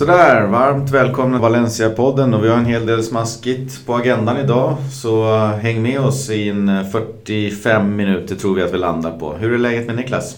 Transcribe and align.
Sådär, 0.00 0.46
varmt 0.46 0.90
välkomna 0.90 1.36
till 1.36 1.42
Valencia-podden 1.42 2.34
och 2.34 2.44
vi 2.44 2.48
har 2.48 2.56
en 2.56 2.64
hel 2.64 2.86
del 2.86 3.02
smaskigt 3.02 3.86
på 3.86 3.94
agendan 3.94 4.36
idag. 4.36 4.76
Så 4.92 5.34
uh, 5.34 5.46
häng 5.46 5.82
med 5.82 6.00
oss 6.00 6.30
i 6.30 6.48
en 6.48 6.84
45 6.92 7.96
minuter 7.96 8.34
tror 8.34 8.54
vi 8.54 8.62
att 8.62 8.74
vi 8.74 8.78
landar 8.78 9.18
på. 9.18 9.32
Hur 9.32 9.54
är 9.54 9.58
läget 9.58 9.86
med 9.86 9.96
Niklas? 9.96 10.36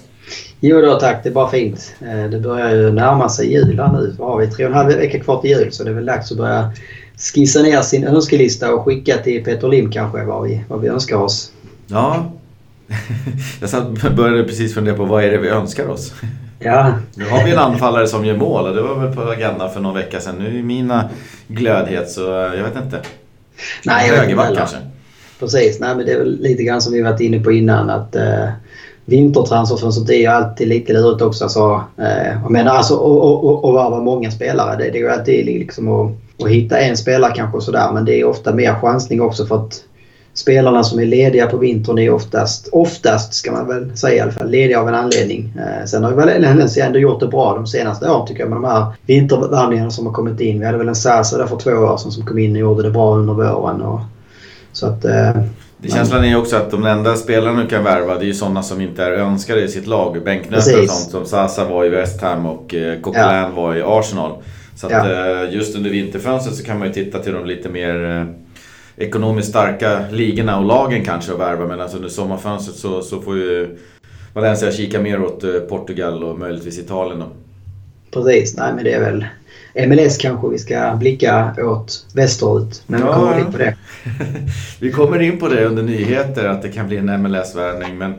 Jo 0.61 0.81
då 0.81 1.01
tack, 1.01 1.23
det 1.23 1.29
är 1.29 1.33
bara 1.33 1.51
fint. 1.51 1.95
Eh, 2.01 2.31
det 2.31 2.41
börjar 2.41 2.75
ju 2.75 2.93
närma 2.93 3.29
sig 3.29 3.53
jul 3.53 3.79
här 3.79 3.93
nu. 3.93 4.15
Vad 4.19 4.29
har 4.29 4.39
vi? 4.39 4.47
Tre 4.47 4.65
och 4.65 4.71
en 4.71 4.77
halv 4.77 4.89
vecka 4.89 5.21
kvar 5.21 5.41
till 5.41 5.51
jul 5.51 5.73
så 5.73 5.85
det 5.85 5.91
är 5.91 5.95
väl 5.95 6.07
dags 6.07 6.33
att 6.33 6.39
börja 6.39 6.73
skissa 7.35 7.63
ner 7.63 7.83
sin 7.83 8.07
önskelista 8.07 8.75
och 8.75 8.85
skicka 8.85 9.17
till 9.17 9.45
Peter 9.45 9.69
Lim 9.69 9.91
kanske 9.91 10.25
vad 10.25 10.43
vi, 10.43 10.65
vad 10.69 10.81
vi 10.81 10.89
önskar 10.89 11.17
oss. 11.17 11.53
Ja, 11.87 12.33
jag 14.03 14.15
började 14.17 14.45
precis 14.45 14.75
fundera 14.75 14.97
på 14.97 15.05
vad 15.05 15.25
är 15.25 15.31
det 15.31 15.39
vi 15.39 15.49
önskar 15.49 15.89
oss? 15.89 16.15
Ja. 16.65 16.93
Nu 17.15 17.29
har 17.29 17.45
vi 17.45 17.51
en 17.51 17.59
anfallare 17.59 18.07
som 18.07 18.25
gör 18.25 18.37
mål 18.37 18.67
och 18.67 18.75
det 18.75 18.83
var 18.83 18.95
väl 18.95 19.15
på 19.15 19.23
agendan 19.23 19.71
för 19.71 19.81
någon 19.81 19.95
vecka 19.95 20.21
sedan. 20.21 20.35
Nu 20.39 20.59
är 20.59 20.63
mina 20.63 21.11
glödhet 21.47 22.11
så 22.11 22.21
jag 22.21 22.65
vet 22.65 22.77
inte. 22.77 23.01
Nej, 23.85 24.09
jag 24.09 24.17
Högerback 24.17 24.57
kanske? 24.57 24.77
Precis, 25.41 25.81
nej 25.81 25.97
men 25.97 26.07
det 26.07 26.13
är 26.13 26.19
väl 26.19 26.41
lite 26.41 26.63
grann 26.63 26.83
som 26.83 26.93
vi 26.93 27.03
varit 27.03 27.21
inne 27.21 27.41
på 27.41 27.53
innan 27.53 27.91
att 27.91 28.17
eh, 28.17 28.49
vintertransferfönstret 29.05 30.11
är 30.11 30.21
ju 30.21 30.27
alltid 30.27 30.69
lite 30.69 30.93
lurigt 30.93 31.23
också. 31.23 31.45
Alltså, 31.45 31.85
eh, 31.99 32.33
jag 32.43 32.51
menar 32.51 32.73
alltså 32.73 32.95
att 32.95 33.75
varva 33.75 34.01
många 34.01 34.31
spelare. 34.31 34.77
Det, 34.77 34.91
det 34.91 34.99
är 34.99 35.03
ju 35.03 35.11
alltid 35.11 35.47
liksom 35.47 35.89
att, 35.89 36.13
att 36.45 36.51
hitta 36.51 36.79
en 36.79 36.97
spelare 36.97 37.33
kanske 37.37 37.61
sådär 37.61 37.93
men 37.93 38.05
det 38.05 38.21
är 38.21 38.25
ofta 38.25 38.55
mer 38.55 38.75
chansning 38.75 39.21
också 39.21 39.47
för 39.47 39.57
att 39.57 39.85
spelarna 40.35 40.85
som 40.85 40.99
är 40.99 41.07
lediga 41.07 41.47
på 41.47 41.57
vintern 41.57 41.99
är 41.99 42.11
oftast, 42.11 42.69
oftast 42.73 43.35
ska 43.35 43.53
man 43.53 43.69
väl 43.69 43.97
säga 43.97 44.17
i 44.17 44.21
alla 44.21 44.33
fall, 44.33 44.51
lediga 44.51 44.81
av 44.81 44.89
en 44.89 44.95
anledning. 44.95 45.55
Eh, 45.59 45.87
sen 45.87 46.05
har 46.05 46.11
ju 46.11 46.17
Valencia 46.17 46.87
ändå 46.87 46.99
gjort 46.99 47.21
det 47.21 47.27
bra 47.27 47.55
de 47.55 47.67
senaste 47.67 48.11
åren 48.11 48.27
tycker 48.27 48.41
jag 48.41 48.51
med 48.51 48.57
de 48.57 48.65
här 48.65 48.87
vintervärvningarna 49.07 49.91
som 49.91 50.07
har 50.07 50.13
kommit 50.13 50.41
in. 50.41 50.61
Vi 50.61 50.67
hade 50.67 50.79
väl 50.79 50.89
en 50.89 50.95
Sasa 50.95 51.39
där 51.39 51.47
för 51.47 51.57
två 51.57 51.71
år 51.71 51.97
sedan 51.97 52.13
som 52.13 52.27
kom 52.27 52.39
in 52.39 52.53
och 52.53 52.59
gjorde 52.59 52.83
det 52.83 52.91
bra 52.91 53.17
under 53.17 53.35
våren. 53.35 53.83
Och, 53.83 54.01
så 54.73 54.87
att, 54.87 55.05
eh, 55.05 55.43
det 55.79 55.91
känslan 55.91 56.25
är 56.25 56.39
också 56.39 56.57
att 56.57 56.71
de 56.71 56.87
enda 56.87 57.17
spelarna 57.17 57.63
du 57.63 57.69
kan 57.69 57.85
värva 57.85 58.15
det 58.15 58.25
är 58.25 58.27
ju 58.27 58.35
sådana 58.35 58.63
som 58.63 58.81
inte 58.81 59.05
är 59.05 59.13
önskade 59.13 59.63
i 59.63 59.69
sitt 59.69 59.87
lag. 59.87 60.25
Bänknötter 60.25 60.83
och 60.83 60.91
sånt 60.91 61.11
som 61.11 61.27
Sasa 61.27 61.69
var 61.69 61.85
i 61.85 61.89
West 61.89 62.23
Ham 62.23 62.47
och 62.47 62.75
eh, 62.75 63.01
Coquelin 63.01 63.35
ja. 63.35 63.51
var 63.57 63.77
i 63.77 63.83
Arsenal. 63.83 64.33
Så 64.77 64.87
att, 64.87 64.93
ja. 64.93 65.43
eh, 65.43 65.55
just 65.55 65.77
under 65.77 65.91
vinterfönstret 65.91 66.57
så 66.57 66.65
kan 66.65 66.79
man 66.79 66.89
ju 66.89 66.95
titta 66.95 67.19
till 67.19 67.33
de 67.33 67.47
lite 67.47 67.69
mer 67.69 68.27
ekonomiskt 68.97 69.49
starka 69.49 70.05
ligorna 70.11 70.59
och 70.59 70.65
lagen 70.65 71.05
kanske 71.05 71.33
att 71.33 71.39
värva. 71.39 71.67
Men 71.67 71.81
alltså 71.81 71.97
under 71.97 72.09
sommarfönstret 72.09 72.77
så, 72.77 73.03
så 73.03 73.21
får 73.21 73.37
ju 73.37 73.79
Valencia 74.33 74.73
kika 74.73 75.01
mer 75.01 75.23
åt 75.23 75.45
eh, 75.45 75.51
Portugal 75.51 76.25
och 76.25 76.39
möjligtvis 76.39 76.79
Italien 76.79 77.19
då. 77.19 77.27
Precis, 78.11 78.57
nej 78.57 78.73
men 78.75 78.85
det 78.85 78.93
är 78.93 79.01
väl 79.01 79.27
MLS 79.75 80.17
kanske 80.17 80.49
vi 80.49 80.59
ska 80.59 80.97
blicka 80.97 81.55
åt 81.59 82.07
västerut. 82.15 82.83
Men 82.87 83.01
ja. 83.01 83.07
vi 83.07 83.13
kommer 83.13 83.39
in 83.39 83.53
på 83.53 83.59
det. 83.59 83.77
vi 84.81 84.93
kommer 84.93 85.23
in 85.23 85.39
på 85.39 85.49
det 85.49 85.65
under 85.65 85.83
nyheter 85.83 86.45
att 86.45 86.63
det 86.63 86.69
kan 86.69 86.89
bli 86.89 86.97
en 86.97 87.23
MLS-värvning. 87.23 87.99
Men 87.99 88.15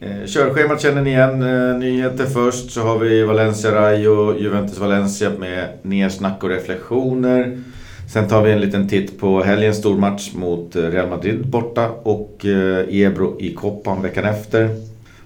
eh, 0.00 0.26
körschemat 0.26 0.80
känner 0.80 1.02
ni 1.02 1.10
igen. 1.10 1.42
Eh, 1.42 1.78
nyheter 1.78 2.26
först 2.26 2.70
så 2.70 2.82
har 2.82 2.98
vi 2.98 3.22
Valencia 3.22 3.74
Rayo, 3.74 4.38
Juventus 4.38 4.78
Valencia 4.78 5.30
med 5.38 5.68
nersnack 5.82 6.44
och 6.44 6.50
reflektioner. 6.50 7.62
Sen 8.08 8.28
tar 8.28 8.42
vi 8.42 8.52
en 8.52 8.60
liten 8.60 8.88
titt 8.88 9.20
på 9.20 9.42
helgens 9.42 9.76
stormatch 9.76 10.34
mot 10.34 10.76
eh, 10.76 10.82
Real 10.82 11.08
Madrid 11.08 11.46
borta 11.46 11.90
och 12.02 12.46
eh, 12.46 12.86
Ebro 12.90 13.36
i 13.40 13.54
Koppan 13.54 14.02
veckan 14.02 14.24
efter. 14.24 14.76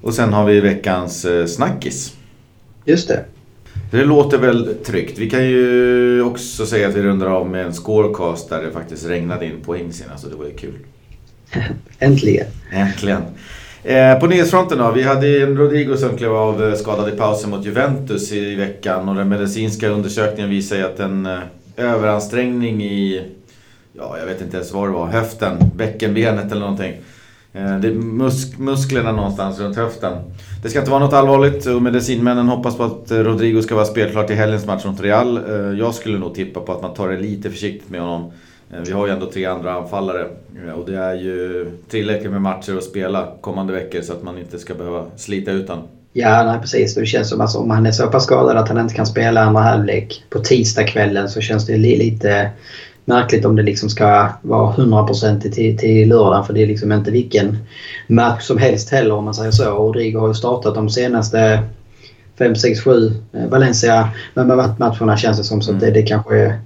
Och 0.00 0.14
sen 0.14 0.32
har 0.32 0.46
vi 0.46 0.60
veckans 0.60 1.24
eh, 1.24 1.46
snackis. 1.46 2.14
Just 2.84 3.08
det. 3.08 3.24
Det 3.90 4.04
låter 4.04 4.38
väl 4.38 4.74
tryggt. 4.84 5.18
Vi 5.18 5.30
kan 5.30 5.44
ju 5.44 6.22
också 6.22 6.66
säga 6.66 6.88
att 6.88 6.94
vi 6.94 7.02
rundar 7.02 7.26
av 7.26 7.50
med 7.50 7.66
en 7.66 7.72
scorecast 7.72 8.48
där 8.48 8.62
det 8.62 8.70
faktiskt 8.70 9.08
regnade 9.08 9.46
in 9.46 9.60
poäng 9.64 9.92
senast 9.92 10.24
så 10.24 10.30
det 10.30 10.36
var 10.36 10.44
ju 10.44 10.56
kul. 10.56 10.74
Äntligen. 11.98 12.46
Äntligen. 12.72 13.22
Eh, 13.84 14.18
på 14.18 14.26
nyhetsfronten 14.26 14.78
då. 14.78 14.90
Vi 14.90 15.02
hade 15.02 15.42
en 15.42 15.56
Rodrigo 15.56 15.96
som 15.96 16.16
klev 16.16 16.32
av 16.32 16.74
skadad 16.74 17.14
i 17.14 17.16
pausen 17.16 17.50
mot 17.50 17.66
Juventus 17.66 18.32
i 18.32 18.54
veckan 18.54 19.08
och 19.08 19.14
den 19.14 19.28
medicinska 19.28 19.88
undersökningen 19.88 20.50
visar 20.50 20.76
ju 20.76 20.82
att 20.82 21.00
en 21.00 21.28
överansträngning 21.76 22.82
i, 22.82 23.22
ja 23.92 24.18
jag 24.18 24.26
vet 24.26 24.40
inte 24.40 24.56
ens 24.56 24.72
vad 24.72 24.88
det 24.88 24.92
var, 24.92 25.06
höften, 25.06 25.70
bäckenbenet 25.76 26.52
eller 26.52 26.60
någonting. 26.60 26.94
Eh, 27.52 27.78
det 27.78 27.88
är 27.88 27.94
musk 27.94 28.58
musklerna 28.58 29.12
någonstans 29.12 29.60
runt 29.60 29.76
höften. 29.76 30.12
Det 30.62 30.68
ska 30.68 30.78
inte 30.78 30.90
vara 30.90 31.04
något 31.04 31.12
allvarligt 31.12 31.66
och 31.66 31.82
medicinmännen 31.82 32.48
hoppas 32.48 32.76
på 32.76 32.82
att 32.82 33.10
eh, 33.10 33.18
Rodrigo 33.18 33.62
ska 33.62 33.74
vara 33.74 33.84
spelklar 33.84 34.24
till 34.24 34.36
helgens 34.36 34.66
match 34.66 34.84
mot 34.84 35.00
Real. 35.00 35.36
Eh, 35.36 35.78
jag 35.78 35.94
skulle 35.94 36.18
nog 36.18 36.34
tippa 36.34 36.60
på 36.60 36.72
att 36.72 36.82
man 36.82 36.94
tar 36.94 37.08
det 37.08 37.18
lite 37.18 37.50
försiktigt 37.50 37.90
med 37.90 38.00
honom. 38.00 38.32
Vi 38.86 38.92
har 38.92 39.06
ju 39.06 39.12
ändå 39.12 39.30
tre 39.30 39.44
andra 39.44 39.72
anfallare 39.72 40.26
och 40.76 40.86
det 40.86 40.96
är 40.96 41.14
ju 41.14 41.66
tillräckligt 41.88 42.30
med 42.30 42.42
matcher 42.42 42.76
att 42.76 42.84
spela 42.84 43.28
kommande 43.40 43.72
veckor 43.72 44.00
så 44.00 44.12
att 44.12 44.22
man 44.22 44.38
inte 44.38 44.58
ska 44.58 44.74
behöva 44.74 45.06
slita 45.16 45.50
ut 45.50 45.68
honom. 45.68 45.84
Ja, 46.12 46.44
nej, 46.44 46.60
precis. 46.60 46.94
Det 46.94 47.06
känns 47.06 47.28
som 47.28 47.40
att 47.40 47.56
om 47.56 47.70
han 47.70 47.86
är 47.86 47.92
så 47.92 48.06
pass 48.06 48.24
skadad 48.24 48.56
att 48.56 48.68
han 48.68 48.78
inte 48.78 48.94
kan 48.94 49.06
spela 49.06 49.42
andra 49.42 49.62
halvlek 49.62 50.24
på 50.30 50.38
tisdagskvällen 50.38 51.28
så 51.28 51.40
känns 51.40 51.66
det 51.66 51.76
lite 51.76 52.50
märkligt 53.04 53.44
om 53.44 53.56
det 53.56 53.62
liksom 53.62 53.88
ska 53.88 54.28
vara 54.42 54.72
100% 54.72 55.40
till, 55.40 55.78
till 55.78 56.08
lördagen 56.08 56.44
för 56.44 56.52
det 56.52 56.62
är 56.62 56.66
liksom 56.66 56.92
inte 56.92 57.10
vilken 57.10 57.58
match 58.06 58.42
som 58.42 58.58
helst 58.58 58.90
heller 58.90 59.14
om 59.14 59.24
man 59.24 59.34
säger 59.34 59.50
så. 59.50 59.64
Rodrigo 59.64 60.18
har 60.18 60.28
ju 60.28 60.34
startat 60.34 60.74
de 60.74 60.90
senaste 60.90 61.62
5, 62.38 62.54
6, 62.54 62.80
7 62.80 63.12
Valencia 63.48 64.08
matcherna 64.78 65.16
känns 65.16 65.38
det 65.38 65.44
som. 65.44 65.62
Så 65.62 65.70
mm. 65.70 65.80
det, 65.80 65.90
det 65.90 66.02
kanske 66.02 66.38
är, 66.38 66.58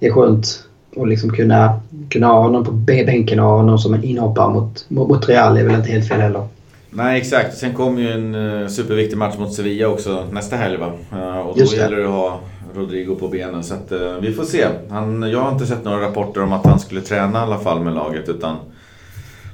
är 0.00 0.10
skönt 0.10 0.62
att 0.96 1.08
liksom 1.08 1.30
kunna, 1.30 1.80
kunna 2.10 2.26
ha 2.26 2.42
honom 2.42 2.64
på 2.64 2.72
bänken 2.72 3.40
och 3.40 3.46
ha 3.46 3.56
honom 3.56 3.78
som 3.78 3.94
en 3.94 4.04
inhoppare 4.04 4.52
mot, 4.52 4.84
mot 4.88 5.28
Real 5.28 5.56
är 5.56 5.64
väl 5.64 5.74
inte 5.74 5.92
helt 5.92 6.08
fel 6.08 6.20
heller. 6.20 6.48
Nej 6.90 7.20
exakt. 7.20 7.58
Sen 7.58 7.74
kommer 7.74 8.02
ju 8.02 8.12
en 8.12 8.34
uh, 8.34 8.68
superviktig 8.68 9.16
match 9.18 9.38
mot 9.38 9.54
Sevilla 9.54 9.88
också 9.88 10.26
nästa 10.32 10.56
helg 10.56 10.76
va? 10.76 10.92
Uh, 11.12 11.38
och 11.38 11.58
då 11.58 11.64
gäller 11.64 11.96
det 11.96 12.04
att 12.04 12.10
ha 12.10 12.40
Rodrigo 12.74 13.14
på 13.14 13.28
benen. 13.28 13.64
Så 13.64 13.74
att, 13.74 13.92
uh, 13.92 14.18
vi 14.20 14.32
får 14.32 14.44
se. 14.44 14.66
Han, 14.90 15.22
jag 15.22 15.40
har 15.40 15.52
inte 15.52 15.66
sett 15.66 15.84
några 15.84 16.00
rapporter 16.00 16.42
om 16.42 16.52
att 16.52 16.66
han 16.66 16.80
skulle 16.80 17.00
träna 17.00 17.38
i 17.38 17.42
alla 17.42 17.58
fall 17.58 17.80
med 17.80 17.94
laget. 17.94 18.28
Utan 18.28 18.56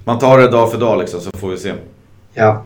man 0.05 0.19
tar 0.19 0.39
det 0.39 0.49
dag 0.49 0.71
för 0.71 0.79
dag 0.79 0.99
liksom, 0.99 1.21
så 1.21 1.31
får 1.39 1.49
vi 1.49 1.57
se. 1.57 1.73
Ja. 2.35 2.65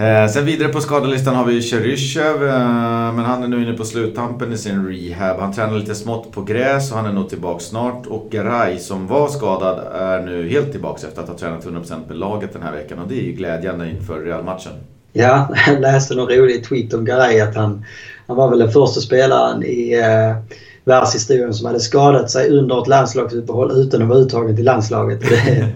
Eh, 0.00 0.28
sen 0.28 0.44
vidare 0.44 0.68
på 0.68 0.80
skadelistan 0.80 1.34
har 1.34 1.44
vi 1.44 1.62
Cheryshev, 1.62 2.48
eh, 2.48 3.12
men 3.14 3.24
han 3.24 3.42
är 3.42 3.48
nu 3.48 3.62
inne 3.62 3.72
på 3.72 3.84
sluttampen 3.84 4.52
i 4.52 4.58
sin 4.58 4.88
rehab. 4.88 5.40
Han 5.40 5.52
tränar 5.52 5.78
lite 5.78 5.94
smått 5.94 6.32
på 6.32 6.42
gräs 6.42 6.90
och 6.90 6.96
han 6.96 7.06
är 7.06 7.12
nog 7.12 7.28
tillbaka 7.28 7.60
snart. 7.60 8.06
Och 8.06 8.28
Garay 8.30 8.78
som 8.78 9.06
var 9.06 9.28
skadad 9.28 9.78
är 9.94 10.20
nu 10.22 10.48
helt 10.48 10.72
tillbaka 10.72 11.06
efter 11.06 11.22
att 11.22 11.28
ha 11.28 11.38
tränat 11.38 11.64
100% 11.64 12.08
med 12.08 12.16
laget 12.16 12.52
den 12.52 12.62
här 12.62 12.72
veckan. 12.72 12.98
Och 12.98 13.08
det 13.08 13.14
är 13.14 13.22
ju 13.22 13.32
glädjande 13.32 13.90
inför 13.90 14.20
Real-matchen. 14.20 14.72
Ja, 15.12 15.48
jag 15.66 15.80
läste 15.80 16.14
någon 16.14 16.28
rolig 16.28 16.64
tweet 16.64 16.94
om 16.94 17.04
Garay 17.04 17.40
att 17.40 17.54
han, 17.54 17.84
han 18.26 18.36
var 18.36 18.50
väl 18.50 18.58
den 18.58 18.72
första 18.72 19.00
spelaren 19.00 19.62
i 19.62 19.92
eh, 19.92 20.36
världshistorien 20.84 21.54
som 21.54 21.66
hade 21.66 21.80
skadat 21.80 22.30
sig 22.30 22.50
under 22.50 22.82
ett 22.82 22.88
landslagsuppehåll 22.88 23.72
utan 23.74 24.02
att 24.02 24.08
vara 24.08 24.18
uttagen 24.18 24.56
till 24.56 24.64
landslaget. 24.64 25.20
Det, 25.28 25.68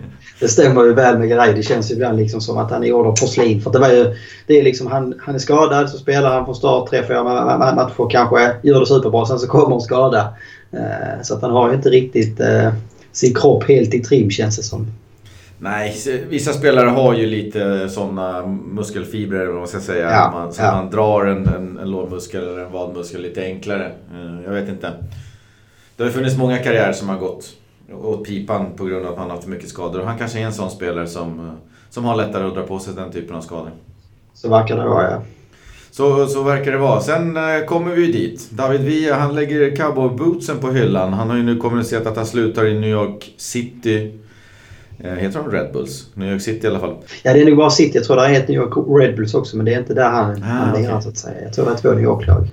det 0.43 0.49
stämmer 0.49 0.85
ju 0.85 0.95
väl 0.95 1.19
med 1.19 1.29
Garay. 1.29 1.53
Det 1.53 1.63
känns 1.63 1.91
ju 1.91 1.95
ibland 1.95 2.19
liksom 2.19 2.41
som 2.41 2.59
att 2.59 2.71
han 2.71 2.83
är 2.83 2.87
gjord 2.87 3.07
av 3.07 3.17
porslin. 3.17 3.61
För 3.61 3.71
det 3.71 3.79
var 3.79 3.89
ju, 3.89 4.17
det 4.47 4.61
är 4.61 4.63
liksom, 4.63 4.87
han, 4.87 5.15
han 5.21 5.35
är 5.35 5.39
skadad 5.39 5.91
så 5.91 5.99
spelar 5.99 6.35
han 6.35 6.45
från 6.45 6.55
start 6.55 6.91
tre, 6.91 7.03
fyra 7.09 7.25
matcher 7.25 8.11
kanske. 8.11 8.57
Gör 8.63 8.81
det 8.81 8.87
superbra. 8.87 9.27
Sen 9.27 9.39
så 9.39 9.47
kommer 9.47 9.75
en 9.75 9.81
skada. 9.81 10.35
Eh, 10.73 11.23
så 11.23 11.35
att 11.35 11.43
han 11.43 11.51
har 11.51 11.69
ju 11.69 11.75
inte 11.75 11.91
riktigt 11.91 12.41
eh, 12.41 12.73
sin 13.13 13.35
kropp 13.35 13.65
helt 13.69 13.95
i 13.95 14.01
trim 14.01 14.31
känns 14.31 14.57
det 14.57 14.63
som. 14.63 14.87
Nej, 15.59 15.97
vissa 16.29 16.53
spelare 16.53 16.89
har 16.89 17.15
ju 17.15 17.27
lite 17.27 17.89
sådana 17.89 18.47
muskelfibrer, 18.47 19.47
vad 19.47 19.57
man 19.57 19.69
ska 19.69 19.81
säga. 19.81 20.11
Ja, 20.11 20.31
man, 20.33 20.53
så 20.53 20.63
ja. 20.63 20.73
man 20.73 20.91
drar 20.91 21.27
en, 21.27 21.47
en, 21.47 21.79
en 21.79 21.91
lårmuskel 21.91 22.43
eller 22.43 22.65
en 22.65 22.73
vadmuskel 22.73 23.23
lite 23.23 23.45
enklare. 23.45 23.87
Eh, 23.87 24.45
jag 24.45 24.53
vet 24.53 24.69
inte. 24.69 24.93
Det 25.97 26.03
har 26.03 26.11
ju 26.11 26.15
funnits 26.15 26.37
många 26.37 26.59
karriärer 26.59 26.93
som 26.93 27.09
har 27.09 27.19
gått 27.19 27.51
åt 27.95 28.25
pipan 28.25 28.67
på 28.77 28.85
grund 28.85 29.07
av 29.07 29.13
att 29.13 29.19
han 29.19 29.31
haft 29.31 29.43
för 29.43 29.51
mycket 29.51 29.69
skador. 29.69 30.01
Och 30.01 30.07
han 30.07 30.19
kanske 30.19 30.39
är 30.39 30.45
en 30.45 30.53
sån 30.53 30.71
spelare 30.71 31.07
som, 31.07 31.41
eh, 31.41 31.53
som 31.91 32.05
har 32.05 32.17
lättare 32.17 32.47
att 32.47 32.55
dra 32.55 32.63
på 32.63 32.79
sig 32.79 32.95
den 32.95 33.13
typen 33.13 33.37
av 33.37 33.41
skador. 33.41 33.71
Så 34.35 34.49
verkar 34.49 34.77
det 34.77 34.89
vara 34.89 35.11
ja. 35.11 35.23
Så, 35.91 36.27
så 36.27 36.43
verkar 36.43 36.73
det 36.73 36.79
vara. 36.79 37.01
Sen 37.01 37.37
eh, 37.37 37.65
kommer 37.67 37.95
vi 37.95 38.07
ju 38.07 38.13
dit. 38.13 38.51
David 38.51 38.81
Villa, 38.81 39.15
han 39.15 39.35
lägger 39.35 39.77
cowboybootsen 39.77 40.59
på 40.59 40.71
hyllan. 40.71 41.13
Han 41.13 41.31
har 41.31 41.37
ju 41.37 41.43
nu 41.43 41.57
kommunicerat 41.57 42.07
att 42.07 42.17
han 42.17 42.27
slutar 42.27 42.67
i 42.67 42.81
New 42.81 42.91
York 42.91 43.35
City. 43.37 44.19
Eh, 44.99 45.13
heter 45.13 45.39
de 45.39 45.51
Red 45.51 45.73
Bulls? 45.73 46.07
New 46.15 46.33
York 46.33 46.43
City 46.43 46.67
i 46.67 46.71
alla 46.71 46.79
fall. 46.79 46.97
Ja, 47.23 47.33
det 47.33 47.43
är 47.43 47.47
nog 47.47 47.57
bara 47.57 47.71
City. 47.71 47.99
Jag 47.99 48.05
tror 48.05 48.17
det 48.17 48.29
heter 48.29 48.53
New 48.53 48.63
York 48.63 49.01
Red 49.01 49.17
Bulls 49.17 49.35
också, 49.35 49.57
men 49.57 49.67
det 49.67 49.75
är 49.75 49.79
inte 49.79 49.95
där 49.95 50.11
han, 50.11 50.43
ah, 50.43 50.47
han 50.47 50.81
lirar 50.81 50.91
okay. 50.91 51.03
så 51.03 51.09
att 51.09 51.17
säga. 51.17 51.43
Jag 51.43 51.53
tror 51.53 51.65
det 51.65 51.73
är 51.73 51.77
två 51.77 51.91
New 51.91 52.05
York-lag. 52.05 52.49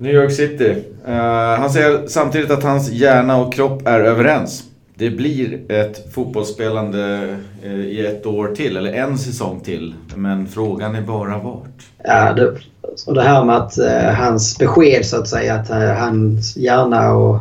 New 0.00 0.14
York 0.14 0.32
City. 0.32 0.74
Uh, 1.08 1.14
han 1.58 1.70
säger 1.70 2.06
samtidigt 2.06 2.50
att 2.50 2.62
hans 2.62 2.90
hjärna 2.90 3.36
och 3.36 3.52
kropp 3.52 3.86
är 3.86 4.00
överens. 4.00 4.64
det 4.94 5.10
blir 5.10 5.72
ett 5.72 6.12
fotbollsspelande 6.14 7.36
uh, 7.64 7.86
i 7.86 8.06
ett 8.06 8.26
år 8.26 8.48
till, 8.48 8.76
eller 8.76 8.92
en 8.92 9.18
säsong 9.18 9.60
till. 9.60 9.94
Men 10.14 10.46
frågan 10.46 10.94
är 10.94 11.02
bara 11.02 11.38
vart. 11.38 11.86
Ja, 12.04 12.32
det, 12.32 12.54
och 13.06 13.14
det 13.14 13.22
här 13.22 13.44
med 13.44 13.56
att 13.56 13.78
uh, 13.78 14.14
hans 14.14 14.58
besked 14.58 15.06
så 15.06 15.16
att 15.16 15.28
säga, 15.28 15.54
att 15.54 15.68
hans 15.98 16.56
hjärna 16.56 17.12
och 17.12 17.40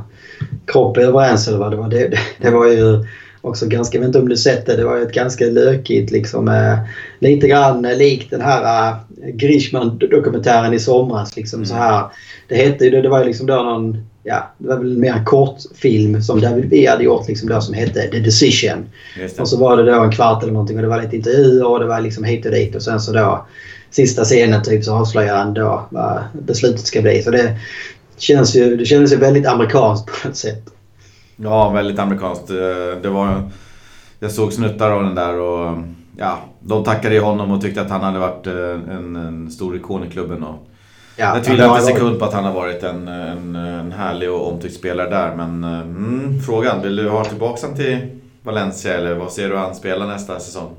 kropp 0.65 0.97
är 0.97 1.01
överens 1.01 1.47
eller 1.47 1.57
vad 1.57 1.71
det 1.71 1.77
var. 1.77 1.89
Det, 1.89 2.07
det, 2.07 2.19
det 2.41 2.49
var 2.49 2.67
ju 2.67 3.05
också 3.47 3.67
ganska, 3.67 3.97
jag 3.97 4.01
vet 4.01 4.07
inte 4.07 4.19
om 4.19 4.29
du 4.29 4.37
sett 4.37 4.65
det, 4.65 4.75
det 4.75 4.85
var 4.85 4.97
ju 4.97 5.03
ett 5.03 5.13
ganska 5.13 5.45
lökigt 5.45 6.11
liksom. 6.11 6.47
Eh, 6.47 6.77
lite 7.19 7.47
grann 7.47 7.81
likt 7.81 8.29
den 8.29 8.41
här 8.41 8.91
uh, 8.91 8.97
Grishman-dokumentären 9.33 10.73
i 10.73 10.79
somras. 10.79 11.35
Liksom, 11.35 11.59
mm. 11.59 11.67
så 11.67 11.75
här. 11.75 12.05
Det 12.47 12.55
hette 12.55 12.85
ju, 12.85 13.01
det, 13.01 13.09
var 13.09 13.19
ju 13.19 13.25
liksom 13.25 13.47
då 13.47 13.55
någon 13.55 13.97
ja, 14.23 14.53
det 14.57 14.67
var 14.67 14.77
väl 14.77 14.97
mer 14.97 15.13
en 15.13 15.25
kortfilm 15.25 16.21
som 16.21 16.41
David 16.41 16.69
B 16.69 16.87
hade 16.89 17.03
gjort 17.03 17.27
liksom 17.27 17.49
då 17.49 17.61
som 17.61 17.73
hette 17.73 18.07
The 18.07 18.19
Decision. 18.19 18.85
Och 19.39 19.49
så 19.49 19.57
var 19.57 19.77
det 19.77 19.91
då 19.91 20.03
en 20.03 20.11
kvart 20.11 20.43
eller 20.43 20.53
någonting 20.53 20.77
och 20.77 20.81
det 20.81 20.89
var 20.89 21.01
lite 21.01 21.15
intervjuer 21.15 21.67
och 21.67 21.79
det 21.79 21.85
var 21.85 22.01
liksom 22.01 22.23
hit 22.23 22.45
och 22.45 22.51
dit 22.51 22.75
och 22.75 22.81
sen 22.81 22.99
så 22.99 23.13
då 23.13 23.45
sista 23.91 24.23
scenen 24.23 24.63
typ 24.63 24.83
så 24.83 24.93
avslöjar 24.93 25.37
han 25.37 25.53
då 25.53 25.87
vad 25.89 26.23
beslutet 26.33 26.87
ska 26.87 27.01
bli. 27.01 27.23
Så 27.23 27.31
det 27.31 27.57
känns 28.17 28.55
ju, 28.55 28.77
det 28.77 28.85
kändes 28.85 29.11
ju 29.11 29.15
väldigt 29.15 29.47
amerikanskt 29.47 30.05
på 30.05 30.27
något 30.27 30.37
sätt. 30.37 30.63
Ja, 31.37 31.69
väldigt 31.69 31.99
amerikanskt. 31.99 32.47
Det 33.01 33.09
var, 33.09 33.43
jag 34.19 34.31
såg 34.31 34.53
snuttar 34.53 34.91
av 34.91 35.03
den 35.03 35.15
där 35.15 35.39
och 35.39 35.77
ja, 36.17 36.37
de 36.59 36.83
tackade 36.83 37.19
honom 37.19 37.51
och 37.51 37.61
tyckte 37.61 37.81
att 37.81 37.89
han 37.89 38.01
hade 38.01 38.19
varit 38.19 38.47
en, 38.47 39.15
en 39.15 39.51
stor 39.51 39.75
ikon 39.75 40.03
i 40.03 40.09
klubben. 40.09 40.43
Och 40.43 40.67
Ja, 41.19 41.35
jag 41.35 41.43
tvivlar 41.43 41.65
inte 41.65 41.79
en 41.79 41.85
sekund 41.85 42.19
på 42.19 42.25
att 42.25 42.33
han 42.33 42.43
har 42.43 42.53
varit 42.53 42.83
en, 42.83 43.07
en, 43.07 43.55
en 43.55 43.91
härlig 43.91 44.31
och 44.31 44.51
omtyckt 44.51 44.75
spelare 44.75 45.09
där. 45.09 45.35
Men 45.35 45.63
mm, 45.63 46.41
frågan, 46.41 46.81
vill 46.81 46.95
du 46.95 47.09
ha 47.09 47.25
tillbaka 47.25 47.61
honom 47.61 47.77
till 47.77 47.97
Valencia 48.43 48.93
eller 48.93 49.15
vad 49.15 49.31
ser 49.31 49.49
du 49.49 49.57
han 49.57 49.75
spela 49.75 50.05
nästa 50.05 50.39
säsong? 50.39 50.75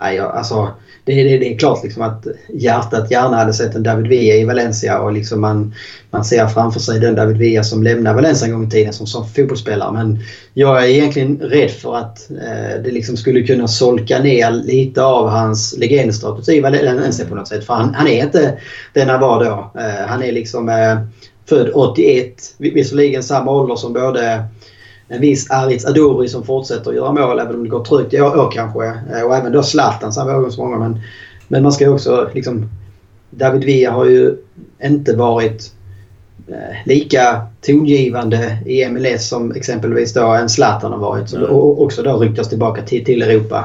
Nej, 0.00 0.18
alltså, 0.18 0.68
det, 1.04 1.22
det, 1.22 1.38
det 1.38 1.54
är 1.54 1.58
klart 1.58 1.84
liksom 1.84 2.02
att 2.02 2.26
hjärtat 2.54 3.10
gärna 3.10 3.36
hade 3.36 3.52
sett 3.52 3.74
en 3.74 3.82
David 3.82 4.06
Villa 4.06 4.34
i 4.34 4.44
Valencia 4.44 4.98
och 4.98 5.12
liksom 5.12 5.40
man, 5.40 5.74
man 6.10 6.24
ser 6.24 6.46
framför 6.46 6.80
sig 6.80 7.00
den 7.00 7.14
David 7.14 7.36
Villa 7.36 7.64
som 7.64 7.82
lämnade 7.82 8.16
Valencia 8.16 8.46
en 8.46 8.54
gång 8.54 8.66
i 8.66 8.70
tiden 8.70 8.92
som, 8.92 9.06
som 9.06 9.28
fotbollsspelare. 9.28 9.92
Men 9.92 10.18
jag 10.54 10.84
är 10.84 10.88
egentligen 10.88 11.38
rädd 11.38 11.70
för 11.70 11.96
att 11.96 12.30
eh, 12.30 12.82
det 12.84 12.90
liksom 12.90 13.16
skulle 13.16 13.42
kunna 13.42 13.68
solka 13.68 14.18
ner 14.18 14.50
lite 14.50 15.02
av 15.02 15.28
hans 15.28 15.76
legendstatus 15.78 16.48
i 16.48 16.60
Valencia 16.60 17.26
på 17.26 17.34
något 17.34 17.48
sätt. 17.48 17.64
För 17.64 17.74
han, 17.74 17.94
han 17.94 18.06
är 18.06 18.24
inte 18.24 18.58
den 18.92 19.08
han 19.08 19.20
var 19.20 19.44
då. 19.44 19.80
Eh, 19.80 20.06
han 20.08 20.22
är 20.22 20.32
liksom 20.32 20.68
eh, 20.68 20.98
född 21.48 21.70
81, 21.74 22.54
visserligen 22.58 23.22
samma 23.22 23.50
ålder 23.50 23.76
som 23.76 23.92
både 23.92 24.44
en 25.08 25.20
viss 25.20 25.50
Aritz 25.50 25.86
Adori 25.86 26.28
som 26.28 26.44
fortsätter 26.44 26.90
att 26.90 26.96
göra 26.96 27.12
mål 27.12 27.38
även 27.38 27.54
om 27.54 27.62
det 27.62 27.68
går 27.68 27.84
trögt 27.84 28.14
i 28.14 28.20
år, 28.20 28.50
kanske. 28.54 28.86
Eh, 28.86 29.22
och 29.22 29.36
även 29.36 29.52
då 29.52 29.62
Zlatan 29.62 30.12
samma 30.12 30.36
år 30.36 30.50
som 30.50 30.64
många. 30.64 30.78
Men, 30.78 31.00
men 31.48 31.62
man 31.62 31.72
ska 31.72 31.90
också 31.90 32.30
liksom... 32.34 32.68
David 33.30 33.64
Villa 33.64 33.90
har 33.90 34.04
ju 34.04 34.36
inte 34.82 35.16
varit 35.16 35.72
eh, 36.48 36.86
lika 36.86 37.46
tongivande 37.60 38.58
i 38.66 38.88
MLS 38.88 39.28
som 39.28 39.52
exempelvis 39.52 40.12
då 40.12 40.26
en 40.26 40.48
Zlatan 40.48 40.92
har 40.92 40.98
varit. 40.98 41.32
Mm. 41.32 41.50
Och 41.50 41.82
också 41.82 42.02
då 42.02 42.16
ryktas 42.16 42.48
tillbaka 42.48 42.82
till, 42.82 43.04
till 43.04 43.22
Europa. 43.22 43.64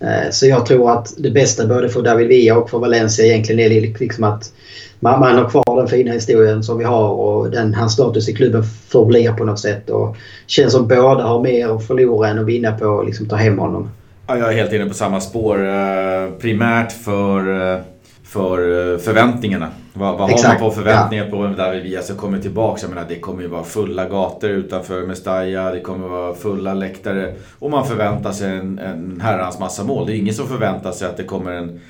Eh, 0.00 0.30
så 0.30 0.46
jag 0.46 0.66
tror 0.66 0.90
att 0.90 1.14
det 1.18 1.30
bästa 1.30 1.66
både 1.66 1.88
för 1.88 2.02
David 2.02 2.28
Villa 2.28 2.58
och 2.58 2.70
för 2.70 2.78
Valencia 2.78 3.26
egentligen 3.26 3.72
är 3.72 3.80
liksom 3.98 4.24
att 4.24 4.52
man, 5.00 5.20
man 5.20 5.36
har 5.36 5.50
kvar 5.50 5.76
den 5.76 5.88
fina 5.88 6.12
historien 6.12 6.62
som 6.62 6.78
vi 6.78 6.84
har 6.84 7.08
och 7.08 7.50
den, 7.50 7.74
hans 7.74 7.92
status 7.92 8.28
i 8.28 8.34
klubben 8.34 8.62
förblir 8.88 9.32
på 9.32 9.44
något 9.44 9.60
sätt. 9.60 9.90
Och 9.90 10.16
känns 10.46 10.72
som 10.72 10.88
båda 10.88 11.24
har 11.24 11.42
mer 11.42 11.76
att 11.76 11.86
förlora 11.86 12.28
än 12.28 12.38
att 12.38 12.46
vinna 12.46 12.72
på 12.72 13.00
att 13.00 13.06
liksom, 13.06 13.28
ta 13.28 13.36
hem 13.36 13.58
honom. 13.58 13.90
Ja, 14.26 14.38
jag 14.38 14.52
är 14.52 14.56
helt 14.56 14.72
inne 14.72 14.86
på 14.86 14.94
samma 14.94 15.20
spår. 15.20 15.68
Eh, 15.68 16.30
primärt 16.40 16.92
för, 16.92 17.72
eh, 17.72 17.80
för 18.28 18.92
eh, 18.92 18.98
förväntningarna. 18.98 19.68
Vad, 19.94 20.18
vad 20.18 20.30
har 20.30 20.48
man 20.48 20.58
på 20.58 20.70
förväntningar 20.70 21.24
ja. 21.24 21.30
på 21.30 21.46
David 21.46 21.82
Villa 21.82 22.02
som 22.02 22.16
kommer 22.16 22.38
tillbaka? 22.38 22.80
Jag 22.82 22.90
menar, 22.90 23.04
det 23.08 23.18
kommer 23.20 23.42
ju 23.42 23.48
vara 23.48 23.64
fulla 23.64 24.08
gator 24.08 24.50
utanför 24.50 25.02
Mestalla. 25.06 25.70
Det 25.70 25.80
kommer 25.80 26.08
vara 26.08 26.34
fulla 26.34 26.74
läktare. 26.74 27.34
Och 27.58 27.70
man 27.70 27.86
förväntar 27.86 28.32
sig 28.32 28.56
en, 28.56 28.78
en 28.78 29.20
herrans 29.20 29.58
massa 29.58 29.84
mål. 29.84 30.06
Det 30.06 30.12
är 30.12 30.16
ingen 30.16 30.34
som 30.34 30.48
förväntar 30.48 30.92
sig 30.92 31.08
att 31.08 31.16
det 31.16 31.24
kommer 31.24 31.52
en 31.52 31.80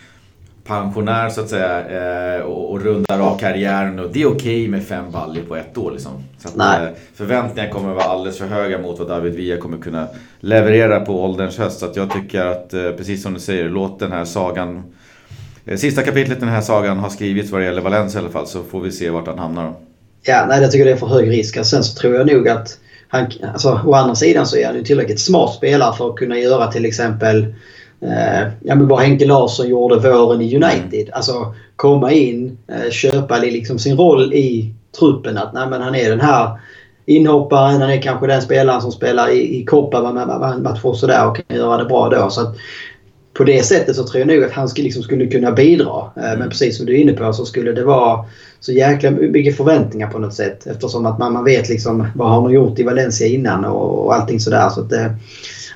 pensionär 0.64 1.28
så 1.28 1.40
att 1.40 1.48
säga 1.48 2.36
eh, 2.36 2.42
och, 2.42 2.70
och 2.70 2.82
rundar 2.82 3.20
av 3.20 3.38
karriären 3.38 3.98
och 3.98 4.10
det 4.12 4.22
är 4.22 4.26
okej 4.26 4.36
okay 4.36 4.68
med 4.68 4.86
fem 4.86 5.10
baller 5.10 5.42
på 5.42 5.56
ett 5.56 5.78
år. 5.78 5.90
Liksom. 5.90 6.12
Så 6.38 6.48
att. 6.48 6.82
Eh, 6.82 6.88
förväntningarna 7.14 7.72
kommer 7.72 7.94
vara 7.94 8.04
alldeles 8.04 8.38
för 8.38 8.46
höga 8.46 8.78
mot 8.78 8.98
vad 8.98 9.08
David 9.08 9.34
Villa 9.34 9.60
kommer 9.60 9.78
kunna 9.78 10.06
leverera 10.40 11.00
på 11.00 11.24
ålderns 11.24 11.58
höst. 11.58 11.78
Så 11.78 11.86
att 11.86 11.96
jag 11.96 12.10
tycker 12.10 12.46
att, 12.46 12.70
precis 12.70 13.22
som 13.22 13.34
du 13.34 13.40
säger, 13.40 13.68
låt 13.68 13.98
den 13.98 14.12
här 14.12 14.24
sagan 14.24 14.82
Sista 15.76 16.02
kapitlet 16.02 16.40
den 16.40 16.48
här 16.48 16.60
sagan 16.60 16.98
har 16.98 17.08
skrivits 17.08 17.50
vad 17.50 17.60
det 17.60 17.64
gäller 17.64 17.82
Valencia 17.82 18.20
i 18.20 18.24
alla 18.24 18.32
fall 18.32 18.46
så 18.46 18.62
får 18.62 18.80
vi 18.80 18.92
se 18.92 19.10
vart 19.10 19.26
han 19.26 19.38
hamnar. 19.38 19.74
Ja, 20.22 20.46
nej 20.48 20.62
jag 20.62 20.70
tycker 20.70 20.84
det 20.84 20.92
är 20.92 20.96
för 20.96 21.06
hög 21.06 21.30
risk. 21.30 21.56
Alltså, 21.56 21.76
sen 21.76 21.84
så 21.84 22.00
tror 22.00 22.14
jag 22.14 22.26
nog 22.26 22.48
att 22.48 22.78
han, 23.08 23.26
alltså, 23.52 23.80
å 23.84 23.94
andra 23.94 24.14
sidan 24.14 24.46
så 24.46 24.56
är 24.56 24.66
han 24.66 24.76
ju 24.76 24.84
tillräckligt 24.84 25.20
smart 25.20 25.54
spelare 25.54 25.96
för 25.96 26.10
att 26.10 26.16
kunna 26.16 26.38
göra 26.38 26.66
till 26.66 26.84
exempel 26.84 27.54
eh, 28.00 28.48
ja, 28.60 28.74
men 28.74 28.88
vad 28.88 29.00
Henke 29.00 29.26
Larsson 29.26 29.68
gjorde 29.68 30.10
våren 30.10 30.42
i 30.42 30.56
United. 30.56 31.10
Alltså 31.12 31.54
komma 31.76 32.12
in, 32.12 32.58
eh, 32.68 32.90
köpa 32.90 33.38
liksom 33.38 33.78
sin 33.78 33.96
roll 33.96 34.34
i 34.34 34.74
truppen. 34.98 35.38
Att 35.38 35.52
nej, 35.52 35.68
men 35.70 35.82
han 35.82 35.94
är 35.94 36.10
den 36.10 36.20
här 36.20 36.60
inhopparen, 37.06 37.80
han 37.80 37.90
är 37.90 38.02
kanske 38.02 38.26
den 38.26 38.42
spelaren 38.42 38.80
som 38.80 38.92
spelar 38.92 39.30
i, 39.30 39.60
i 39.60 39.64
Koppa 39.64 40.12
matcher 40.58 40.86
och 40.86 40.96
sådär 40.96 41.28
och 41.28 41.36
kan 41.36 41.56
göra 41.56 41.76
det 41.76 41.84
bra 41.84 42.08
då. 42.08 42.30
Så 42.30 42.40
att, 42.40 42.56
på 43.34 43.44
det 43.44 43.62
sättet 43.62 43.96
så 43.96 44.06
tror 44.06 44.18
jag 44.18 44.28
nog 44.28 44.44
att 44.44 44.52
han 44.52 44.68
skulle, 44.68 44.84
liksom 44.84 45.02
skulle 45.02 45.26
kunna 45.26 45.52
bidra. 45.52 46.10
Eh, 46.16 46.38
men 46.38 46.48
precis 46.48 46.76
som 46.76 46.86
du 46.86 46.94
är 46.94 46.98
inne 46.98 47.12
på 47.12 47.32
så 47.32 47.44
skulle 47.44 47.72
det 47.72 47.84
vara 47.84 48.24
så 48.60 48.72
jäkla 48.72 49.10
mycket 49.10 49.56
förväntningar 49.56 50.10
på 50.10 50.18
något 50.18 50.34
sätt. 50.34 50.66
Eftersom 50.66 51.06
att 51.06 51.18
man, 51.18 51.32
man 51.32 51.44
vet 51.44 51.68
liksom 51.68 52.06
vad 52.14 52.30
han 52.30 52.42
har 52.42 52.50
gjort 52.50 52.78
i 52.78 52.82
Valencia 52.82 53.26
innan 53.26 53.64
och, 53.64 54.06
och 54.06 54.14
allting 54.14 54.40
sådär. 54.40 54.68
Så 54.68 54.80
att, 54.80 54.92
eh, 54.92 55.06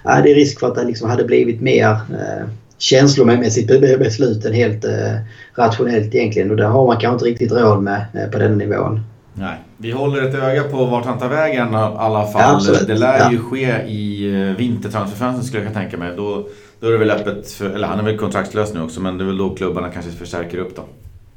det 0.05 0.31
är 0.31 0.35
risk 0.35 0.61
för 0.61 0.67
att 0.67 0.75
det 0.75 0.85
liksom 0.85 1.11
hade 1.11 1.25
blivit 1.25 1.61
mer 1.61 1.91
eh, 1.91 2.47
känslomässigt 2.79 3.99
beslut 3.99 4.45
än 4.45 4.53
helt 4.53 4.85
eh, 4.85 5.15
rationellt 5.55 6.15
egentligen. 6.15 6.51
Och 6.51 6.57
det 6.57 6.65
har 6.65 6.87
man 6.87 6.97
kanske 6.97 7.13
inte 7.13 7.25
riktigt 7.25 7.53
råd 7.53 7.83
med 7.83 8.05
eh, 8.15 8.31
på 8.31 8.39
den 8.39 8.59
nivån. 8.59 9.01
Nej, 9.35 9.57
vi 9.77 9.91
håller 9.91 10.23
ett 10.23 10.35
öga 10.35 10.63
på 10.63 10.85
vart 10.85 11.05
han 11.05 11.19
tar 11.19 11.29
vägen 11.29 11.73
i 11.73 11.77
alla 11.77 12.27
fall. 12.27 12.63
Ja, 12.67 12.75
det 12.87 12.95
lär 12.95 13.19
ja. 13.19 13.33
ju 13.33 13.39
ske 13.39 13.83
i 13.87 14.35
eh, 14.35 14.57
vintertransferfönstret 14.57 15.47
skulle 15.47 15.63
jag 15.63 15.73
kunna 15.73 15.83
tänka 15.83 15.97
mig. 15.97 16.13
Då, 16.17 16.47
då 16.83 16.89
är 16.89 16.93
det 16.93 16.99
väl 16.99 17.11
öppet 17.11 17.51
för, 17.51 17.71
eller 17.71 17.89
han 17.89 17.99
är 17.99 18.03
väl 18.03 18.19
kontraktslös 18.19 18.75
nu 18.75 18.83
också, 18.83 19.01
men 19.01 19.19
det 19.19 19.25
är 19.25 19.27
väl 19.27 19.37
då 19.37 19.55
klubbarna 19.55 19.89
kanske 19.89 20.11
förstärker 20.11 20.59
upp 20.59 20.77
då. 20.77 20.83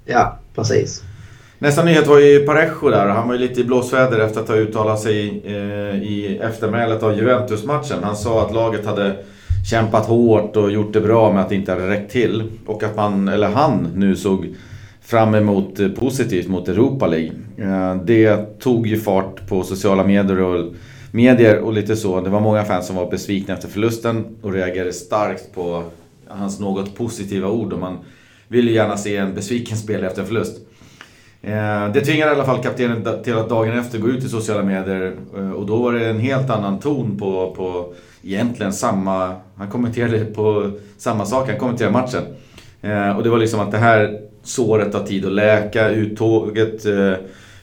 Ja, 0.06 0.40
precis. 0.56 1.04
Nästa 1.60 1.84
nyhet 1.84 2.08
var 2.08 2.20
ju 2.20 2.40
Parejo 2.40 2.90
där. 2.90 3.08
Han 3.08 3.28
var 3.28 3.36
ju 3.36 3.42
lite 3.42 3.62
i 3.62 3.64
blåsväder 3.64 4.20
efter 4.20 4.42
att 4.42 4.48
ha 4.48 4.56
uttalat 4.56 5.00
sig 5.00 5.42
eh, 5.46 6.04
i 6.04 6.40
eftermälet 6.42 7.04
av 7.04 7.18
Juventus-matchen. 7.18 7.98
Han 8.04 8.16
sa 8.16 8.46
att 8.46 8.54
laget 8.54 8.86
hade 8.86 9.16
kämpat 9.70 10.06
hårt 10.06 10.56
och 10.56 10.72
gjort 10.72 10.94
det 10.94 11.02
bra 11.02 11.34
med 11.34 11.42
att 11.42 11.50
det 11.50 11.56
inte 11.56 11.72
hade 11.72 11.90
räckt 11.90 12.12
till. 12.12 12.44
Och 12.66 12.84
att 12.84 12.96
man, 12.96 13.28
eller 13.28 13.50
han, 13.50 13.88
nu 13.96 14.16
såg 14.16 14.56
fram 15.02 15.36
emot 15.36 15.80
eh, 15.80 15.90
positivt 15.90 16.48
mot 16.48 16.68
Europa 16.68 17.08
League. 17.08 17.32
Eh, 17.58 17.96
det 17.96 18.60
tog 18.60 18.88
ju 18.88 19.00
fart 19.00 19.48
på 19.48 19.64
sociala 19.64 20.04
medier 20.04 20.42
och, 20.42 20.74
medier 21.16 21.60
och 21.60 21.74
lite 21.74 21.96
så. 21.96 22.22
Det 22.22 22.30
var 22.30 22.40
många 22.40 22.64
fans 22.64 22.88
som 22.88 22.96
var 22.96 23.12
besvikna 23.12 23.54
efter 23.54 23.68
förlusten 23.68 24.26
och 24.42 24.54
reagerade 24.54 24.94
starkt 24.94 25.56
på 25.56 25.84
hans 26.28 26.60
något 26.60 26.96
positiva 26.96 27.50
ord. 27.50 27.74
Och 27.74 27.80
man 27.80 27.98
vill 28.48 28.68
ju 28.68 28.74
gärna 28.74 28.98
se 28.98 29.18
en 29.18 29.36
besviken 29.36 29.78
spelare 29.78 30.08
efter 30.08 30.22
en 30.22 30.28
förlust. 30.28 30.58
Eh, 31.42 31.92
det 31.94 32.02
tvingade 32.02 32.32
i 32.32 32.36
alla 32.36 32.46
fall 32.46 32.64
kaptenen 32.64 33.24
till 33.24 33.38
att 33.38 33.50
dagen 33.50 33.80
efter 33.80 34.00
gå 34.00 34.08
ut 34.08 34.24
i 34.24 34.30
sociala 34.30 34.64
medier 34.64 35.16
eh, 35.38 35.52
och 35.52 35.66
då 35.66 35.78
var 35.78 35.94
det 35.94 36.10
en 36.10 36.20
helt 36.20 36.50
annan 36.50 36.80
ton 36.80 37.18
på, 37.18 37.54
på 37.58 37.94
egentligen 38.24 38.74
samma... 38.74 39.36
Han 39.56 39.70
kommenterade 39.70 40.26
på 40.26 40.72
samma 40.98 41.26
sak, 41.26 41.50
han 41.50 41.60
kommenterade 41.60 41.94
matchen. 41.94 42.24
Eh, 42.82 43.18
och 43.18 43.24
det 43.24 43.30
var 43.30 43.38
liksom 43.38 43.60
att 43.60 43.72
det 43.72 43.78
här 43.78 44.22
såret 44.44 44.92
tar 44.92 45.04
tid 45.04 45.26
att 45.26 45.32
läka, 45.32 45.90
uttåget 45.90 46.86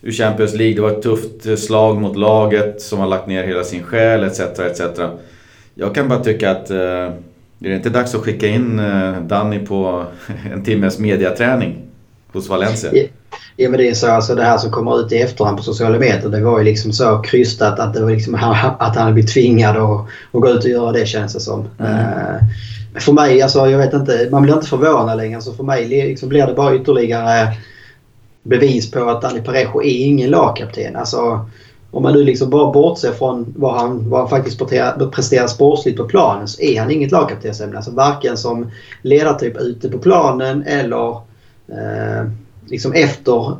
ur 0.03 0.13
Champions 0.13 0.55
League, 0.55 0.75
det 0.75 0.81
var 0.81 0.91
ett 0.91 1.03
tufft 1.03 1.59
slag 1.59 2.01
mot 2.01 2.17
laget 2.17 2.83
som 2.83 2.99
har 2.99 3.07
lagt 3.07 3.27
ner 3.27 3.45
hela 3.45 3.65
sin 3.65 3.83
själ 3.83 4.25
etc. 4.25 4.41
etc. 4.41 4.81
Jag 5.75 5.95
kan 5.95 6.09
bara 6.09 6.21
tycka 6.21 6.51
att 6.51 6.71
är 6.71 7.13
det 7.59 7.75
inte 7.75 7.91
dags 7.91 8.15
att 8.15 8.21
skicka 8.21 8.47
in 8.47 8.83
Danny 9.29 9.67
på 9.67 10.05
en 10.53 10.65
timmes 10.65 10.99
mediaträning 10.99 11.79
hos 12.33 12.49
Valencia? 12.49 12.91
Ja 13.57 13.71
men 13.71 13.79
det 13.79 13.89
är 13.89 13.95
så 13.95 14.11
alltså 14.11 14.35
det 14.35 14.43
här 14.43 14.59
som 14.59 14.71
kommer 14.71 15.01
ut 15.01 15.13
i 15.13 15.17
efterhand 15.17 15.57
på 15.57 15.63
sociala 15.63 15.99
medier. 15.99 16.29
Det 16.29 16.41
var 16.41 16.59
ju 16.59 16.65
liksom 16.65 16.93
så 16.93 17.19
krystat 17.19 17.79
att 17.79 17.95
det 17.95 18.03
var 18.03 18.11
liksom 18.11 18.35
att 18.79 18.97
han 18.97 19.15
blivit 19.15 19.33
tvingad 19.33 19.77
att, 19.77 20.01
att 20.33 20.41
gå 20.41 20.49
ut 20.49 20.65
och 20.65 20.71
göra 20.71 20.93
det 20.93 21.07
känns 21.07 21.33
det 21.33 21.41
som. 21.41 21.69
Mm. 21.79 21.93
Uh, 21.93 22.43
för 23.01 23.13
mig, 23.13 23.43
alltså 23.43 23.71
jag 23.71 23.79
vet 23.79 23.93
inte, 23.93 24.29
man 24.31 24.43
blir 24.43 24.55
inte 24.55 24.67
förvånad 24.67 25.17
längre. 25.17 25.37
Alltså 25.37 25.53
för 25.53 25.65
mig 25.65 25.89
liksom 25.89 26.29
blir 26.29 26.47
det 26.47 26.55
bara 26.55 26.75
ytterligare 26.75 27.55
bevis 28.43 28.91
på 28.91 29.11
att 29.11 29.23
Dani 29.23 29.41
Parejo 29.41 29.83
är 29.83 30.07
ingen 30.07 30.31
lagkapten. 30.31 30.97
Alltså, 30.97 31.47
om 31.91 32.03
man 32.03 32.13
nu 32.13 32.25
liksom 32.25 32.51
bara 32.51 32.73
bortser 32.73 33.13
från 33.13 33.55
vad 33.57 33.81
han, 33.81 34.11
vad 34.11 34.21
han 34.21 34.29
faktiskt 34.29 34.59
presterar, 34.59 35.11
presterar 35.11 35.47
sportsligt 35.47 35.99
på 35.99 36.05
planen 36.05 36.49
så 36.49 36.63
är 36.63 36.81
han 36.81 36.91
inget 36.91 37.11
lagkaptensämne. 37.11 37.77
Alltså 37.77 37.91
varken 37.91 38.37
som 38.37 38.71
ledartyp 39.03 39.57
ute 39.57 39.89
på 39.89 39.99
planen 39.99 40.63
eller 40.63 41.11
eh, 41.69 42.31
liksom 42.67 42.93
efter 42.93 43.57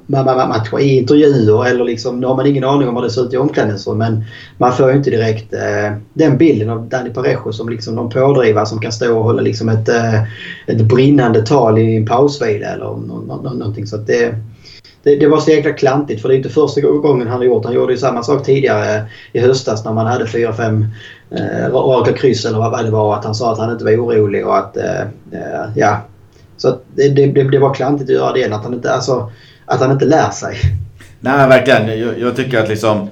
matcher 0.49 0.81
i 0.81 0.99
intervjuer 0.99 1.67
eller 1.67 1.85
liksom, 1.85 2.21
nu 2.21 2.27
har 2.27 2.37
man 2.37 2.47
ingen 2.47 2.65
aning 2.65 2.89
om 2.89 2.97
hur 2.97 3.03
det 3.03 3.11
ser 3.11 3.25
ut 3.25 3.33
i 3.33 3.37
omklädningsrum 3.37 3.99
men 3.99 4.25
man 4.59 4.73
får 4.73 4.91
ju 4.91 4.97
inte 4.97 5.11
direkt 5.11 5.53
eh, 5.55 5.93
den 6.15 6.39
bilden 6.39 6.71
av 6.71 6.89
Danny 6.89 7.11
Parejo 7.11 7.53
som 7.53 7.69
liksom 7.69 7.95
någon 7.95 8.11
pådrivare 8.11 8.67
som 8.67 8.81
kan 8.81 8.93
stå 8.93 9.19
och 9.19 9.25
hålla 9.25 9.43
liksom 9.43 9.69
ett, 9.69 9.89
eh, 9.89 10.23
ett 10.67 10.81
brinnande 10.81 11.47
tal 11.47 11.79
i 11.79 11.97
en 11.97 12.07
pausvila 12.07 12.67
eller 12.67 12.97
någonting. 13.27 13.87
Så 13.87 13.97
det, 13.97 14.35
det, 15.03 15.17
det, 15.17 15.27
var 15.27 15.41
så 15.41 15.51
jäkla 15.51 15.73
klantigt 15.73 16.23
för 16.23 16.29
det 16.29 16.35
är 16.35 16.37
inte 16.37 16.49
första 16.49 16.81
gången 16.81 17.29
han 17.29 17.39
har 17.39 17.45
gjort 17.45 17.65
Han 17.65 17.75
gjorde 17.75 17.93
ju 17.93 17.99
samma 17.99 18.23
sak 18.23 18.45
tidigare 18.45 19.05
i 19.33 19.41
höstas 19.41 19.85
när 19.85 19.93
man 19.93 20.07
hade 20.07 20.27
fyra, 20.27 20.53
fem 20.53 20.87
eh, 21.31 21.73
raka 21.73 22.13
kryss 22.13 22.45
eller 22.45 22.59
vad 22.59 22.85
det 22.85 22.91
var. 22.91 23.15
Att 23.15 23.25
han 23.25 23.35
sa 23.35 23.53
att 23.53 23.59
han 23.59 23.73
inte 23.73 23.85
var 23.85 23.93
orolig 23.93 24.47
och 24.47 24.59
att 24.59 24.77
eh, 24.77 25.01
eh 25.33 25.71
ja, 25.77 26.01
så 26.57 26.79
det, 26.95 27.09
det, 27.09 27.43
det, 27.43 27.59
var 27.59 27.75
klantigt 27.75 28.11
att 28.11 28.17
göra 28.17 28.33
det. 28.33 28.53
Att 28.53 28.65
han 28.65 28.75
inte, 28.75 28.93
alltså, 28.93 29.33
att 29.65 29.81
han 29.81 29.93
inte 29.93 30.05
lär 30.05 30.31
sig. 30.31 30.57
Nej, 31.21 31.49
verkligen. 31.49 32.01
Jag, 32.01 32.19
jag 32.19 32.37
tycker 32.37 32.63
att 32.63 32.69
liksom... 32.69 33.09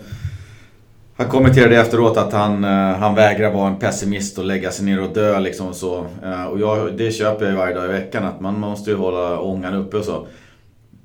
Han 1.17 1.29
kommenterade 1.29 1.77
efteråt 1.77 2.17
att 2.17 2.33
han, 2.33 2.65
eh, 2.65 2.97
han 2.97 3.15
vägrar 3.15 3.53
vara 3.53 3.69
en 3.69 3.77
pessimist 3.77 4.39
och 4.39 4.45
lägga 4.45 4.71
sig 4.71 4.85
ner 4.85 5.03
och 5.03 5.15
dö 5.15 5.39
liksom 5.39 5.69
och 5.69 5.75
så. 5.75 6.07
Eh, 6.25 6.45
och 6.45 6.61
jag, 6.61 6.97
det 6.97 7.11
köper 7.11 7.47
jag 7.47 7.57
varje 7.57 7.75
dag 7.75 7.85
i 7.85 7.89
veckan 7.89 8.25
att 8.25 8.41
man 8.41 8.61
måste 8.61 8.91
ju 8.91 8.97
hålla 8.97 9.41
ångan 9.41 9.75
uppe 9.75 9.97
och 9.97 10.05
så. 10.05 10.27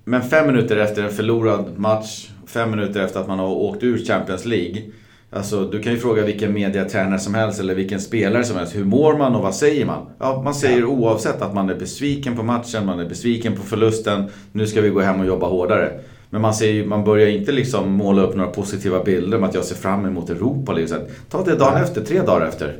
Men 0.08 0.22
fem 0.22 0.48
minuter 0.48 0.78
efter 0.78 1.04
en 1.04 1.10
förlorad 1.10 1.66
match, 1.78 2.30
fem 2.48 2.72
minuter 2.72 3.02
efter 3.02 3.20
att 3.20 3.28
man 3.28 3.40
har 3.40 3.48
åkt 3.48 3.84
ur 3.84 3.98
Champions 3.98 4.46
League. 4.46 4.82
Alltså, 5.30 5.66
du 5.66 5.82
kan 5.82 5.94
ju 5.94 6.00
fråga 6.00 6.26
vilken 6.26 6.54
mediatränare 6.54 7.20
som 7.20 7.34
helst 7.34 7.60
eller 7.60 7.76
vilken 7.76 8.00
spelare 8.00 8.44
som 8.44 8.58
helst. 8.58 8.76
Hur 8.76 8.84
mår 8.84 9.18
man 9.18 9.36
och 9.36 9.42
vad 9.42 9.56
säger 9.56 9.86
man? 9.86 10.06
Ja, 10.20 10.42
man 10.44 10.56
säger 10.56 10.80
ja. 10.80 10.86
oavsett 10.86 11.42
att 11.42 11.54
man 11.54 11.70
är 11.70 11.76
besviken 11.76 12.36
på 12.36 12.44
matchen, 12.44 12.86
man 12.86 13.00
är 13.00 13.06
besviken 13.06 13.56
på 13.56 13.64
förlusten. 13.64 14.24
Nu 14.52 14.68
ska 14.68 14.82
vi 14.82 14.90
gå 14.90 15.00
hem 15.00 15.20
och 15.20 15.26
jobba 15.26 15.48
hårdare. 15.48 16.00
Men 16.30 16.42
man, 16.42 16.54
ser, 16.54 16.86
man 16.86 17.04
börjar 17.04 17.28
inte 17.28 17.52
liksom 17.52 17.92
måla 17.92 18.22
upp 18.22 18.36
några 18.36 18.52
positiva 18.52 19.04
bilder 19.04 19.38
om 19.38 19.44
att 19.44 19.54
jag 19.54 19.64
ser 19.64 19.76
fram 19.76 20.06
emot 20.06 20.30
Europa. 20.30 20.74
Liksom. 20.74 20.98
Ta 21.30 21.44
det 21.44 21.56
dagen 21.56 21.82
efter, 21.82 22.02
tre 22.02 22.22
dagar 22.22 22.48
efter. 22.48 22.78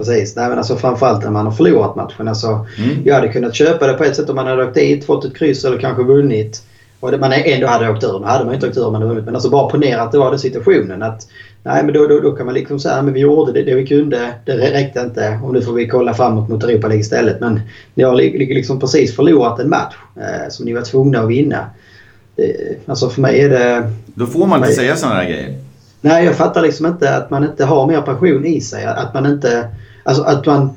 Precis. 0.00 0.36
Nej, 0.36 0.48
men 0.48 0.58
alltså 0.58 0.76
framförallt 0.76 1.24
när 1.24 1.30
man 1.30 1.46
har 1.46 1.52
förlorat 1.52 1.96
matchen. 1.96 2.28
Alltså, 2.28 2.46
mm. 2.46 2.96
Jag 3.04 3.14
hade 3.14 3.28
kunnat 3.28 3.54
köpa 3.54 3.86
det 3.86 3.92
på 3.92 4.04
ett 4.04 4.16
sätt 4.16 4.30
om 4.30 4.36
man 4.36 4.46
hade 4.46 4.64
åkt 4.64 4.74
dit, 4.74 5.04
fått 5.04 5.24
ett 5.24 5.36
kryss 5.36 5.64
eller 5.64 5.78
kanske 5.78 6.02
vunnit. 6.02 6.62
Och 7.00 7.20
man 7.20 7.32
ändå 7.32 7.66
hade 7.66 7.90
åkt 7.90 8.04
ur. 8.04 8.18
Nu 8.18 8.26
hade 8.26 8.44
man 8.44 8.54
inte 8.54 8.68
åkt 8.68 8.76
ur 8.76 8.86
om 8.86 8.92
man 8.92 9.02
hade 9.02 9.08
vunnit. 9.14 9.24
Men 9.24 9.34
alltså 9.34 9.50
bara 9.50 9.70
ponera 9.70 10.02
att 10.02 10.12
det 10.12 10.18
var 10.18 10.30
den 10.30 10.38
situationen. 10.38 11.02
Att 11.02 11.26
Nej, 11.62 11.84
men 11.84 11.94
då, 11.94 12.06
då, 12.06 12.20
då 12.20 12.32
kan 12.32 12.46
man 12.46 12.54
liksom 12.54 12.80
säga 12.80 12.94
att 12.94 13.04
vi 13.04 13.20
gjorde 13.20 13.52
det, 13.52 13.62
det 13.62 13.74
vi 13.74 13.86
kunde. 13.86 14.34
Det 14.46 14.56
räckte 14.56 15.00
inte 15.00 15.38
och 15.44 15.52
nu 15.52 15.62
får 15.62 15.72
vi 15.72 15.88
kolla 15.88 16.14
framåt 16.14 16.48
mot 16.48 16.64
Europa 16.64 16.86
League 16.86 17.00
istället. 17.00 17.40
Men 17.40 17.60
ni 17.94 18.04
har 18.04 18.14
liksom 18.14 18.80
precis 18.80 19.16
förlorat 19.16 19.60
en 19.60 19.68
match 19.68 19.94
eh, 20.16 20.48
som 20.50 20.64
ni 20.64 20.72
var 20.72 20.82
tvungna 20.82 21.20
att 21.20 21.28
vinna. 21.28 21.66
Det, 22.36 22.76
alltså 22.86 23.08
för 23.08 23.20
mig 23.20 23.40
är 23.40 23.48
det... 23.48 23.92
Då 24.06 24.26
får 24.26 24.46
man 24.46 24.58
inte 24.58 24.72
säga 24.72 24.96
sådana 24.96 25.16
här 25.16 25.30
grejer. 25.30 25.58
Nej, 26.00 26.24
jag 26.24 26.34
fattar 26.34 26.62
liksom 26.62 26.86
inte 26.86 27.16
att 27.16 27.30
man 27.30 27.44
inte 27.44 27.64
har 27.64 27.86
mer 27.86 28.00
passion 28.00 28.46
i 28.46 28.60
sig. 28.60 28.84
Att 28.84 29.14
man 29.14 29.26
inte... 29.26 29.68
Alltså 30.02 30.22
att 30.22 30.46
man... 30.46 30.70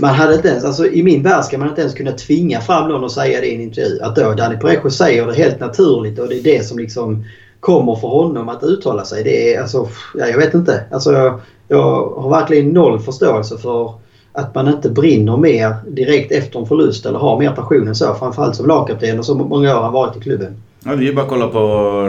Man 0.00 0.14
hade 0.14 0.34
inte 0.34 0.48
ens, 0.48 0.64
alltså 0.64 0.86
I 0.86 1.02
min 1.02 1.22
värld 1.22 1.44
ska 1.44 1.58
man 1.58 1.68
inte 1.68 1.80
ens 1.80 1.94
kunna 1.94 2.12
tvinga 2.12 2.60
fram 2.60 2.88
någon 2.88 3.04
att 3.04 3.12
säga 3.12 3.40
det 3.40 3.46
i 3.46 3.54
en 3.54 3.60
intervju. 3.60 4.00
Att 4.02 4.16
då 4.16 4.32
Danny 4.32 4.56
Parejo 4.56 4.90
säger 4.90 5.26
det 5.26 5.34
helt 5.34 5.60
naturligt 5.60 6.18
och 6.18 6.28
det 6.28 6.38
är 6.38 6.42
det 6.42 6.66
som 6.66 6.78
liksom 6.78 7.24
kommer 7.60 7.94
för 7.94 8.08
honom 8.08 8.48
att 8.48 8.62
uttala 8.62 9.04
sig. 9.04 9.24
Det 9.24 9.54
är 9.54 9.60
alltså, 9.60 9.88
ja, 10.14 10.26
jag 10.26 10.38
vet 10.38 10.54
inte. 10.54 10.84
Alltså, 10.90 11.12
jag, 11.12 11.40
jag 11.68 12.06
har 12.16 12.30
verkligen 12.30 12.68
noll 12.68 13.00
förståelse 13.00 13.58
för 13.58 13.94
att 14.32 14.54
man 14.54 14.68
inte 14.68 14.90
brinner 14.90 15.36
mer 15.36 15.74
direkt 15.86 16.32
efter 16.32 16.58
en 16.58 16.66
förlust 16.66 17.06
eller 17.06 17.18
har 17.18 17.38
mer 17.38 17.50
passion 17.50 17.88
än 17.88 17.94
så. 17.94 18.14
Framförallt 18.14 18.56
som 18.56 18.66
lagkapten 18.66 19.18
och 19.18 19.24
så 19.24 19.34
många 19.34 19.78
år 19.78 19.82
har 19.82 19.90
varit 19.90 20.16
i 20.16 20.20
klubben. 20.20 20.62
Ja, 20.84 20.90
det 20.90 21.02
är 21.02 21.06
ju 21.06 21.14
bara 21.14 21.22
att 21.22 21.28
kolla 21.28 21.48
på 21.48 21.58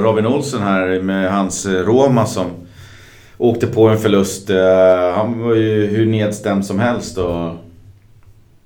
Robin 0.03 0.25
Olsen 0.25 0.61
här 0.61 1.01
med 1.01 1.31
hans 1.31 1.65
Roma 1.65 2.25
som 2.25 2.45
åkte 3.39 3.67
på 3.67 3.87
en 3.87 3.97
förlust. 3.97 4.49
Eh, 4.49 5.15
han 5.15 5.39
var 5.39 5.55
ju 5.55 5.87
hur 5.87 6.05
nedstämd 6.05 6.65
som 6.65 6.79
helst 6.79 7.17
och 7.17 7.51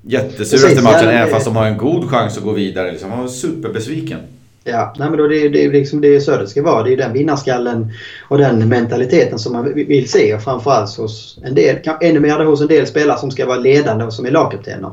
jättesur 0.02 0.68
efter 0.68 0.84
matchen, 0.84 1.10
även 1.10 1.30
fast 1.30 1.46
de 1.46 1.56
har 1.56 1.66
en 1.66 1.78
god 1.78 2.10
chans 2.10 2.38
att 2.38 2.44
gå 2.44 2.52
vidare. 2.52 2.92
Liksom. 2.92 3.12
Han 3.12 3.22
var 3.22 3.28
superbesviken. 3.28 4.20
Ja, 4.64 4.94
nej 4.98 5.10
men 5.10 5.18
då 5.18 5.28
det, 5.28 5.50
det, 5.50 5.68
liksom, 5.68 6.02
det 6.02 6.16
är 6.16 6.20
så 6.20 6.38
det 6.38 6.48
ska 6.48 6.64
vara. 6.64 6.84
Det 6.84 6.94
är 6.94 6.98
den 6.98 7.14
vinnarskallen 7.14 7.92
och 8.28 8.38
den 8.38 8.70
mentaliteten 8.70 9.40
som 9.40 9.54
man 9.54 9.74
vill 9.74 10.10
se. 10.10 10.36
Och 10.36 10.44
framförallt 10.44 10.98
hos 10.98 11.40
en 11.44 11.56
del, 11.56 11.78
ännu 12.02 12.20
mer 12.20 12.46
hos 12.46 12.62
en 12.62 12.68
del 12.68 12.88
spelare 12.88 13.18
som 13.18 13.32
ska 13.32 13.46
vara 13.46 13.58
ledande 13.58 14.06
och 14.06 14.14
som 14.14 14.26
är 14.26 14.32
lagkaptener. 14.32 14.92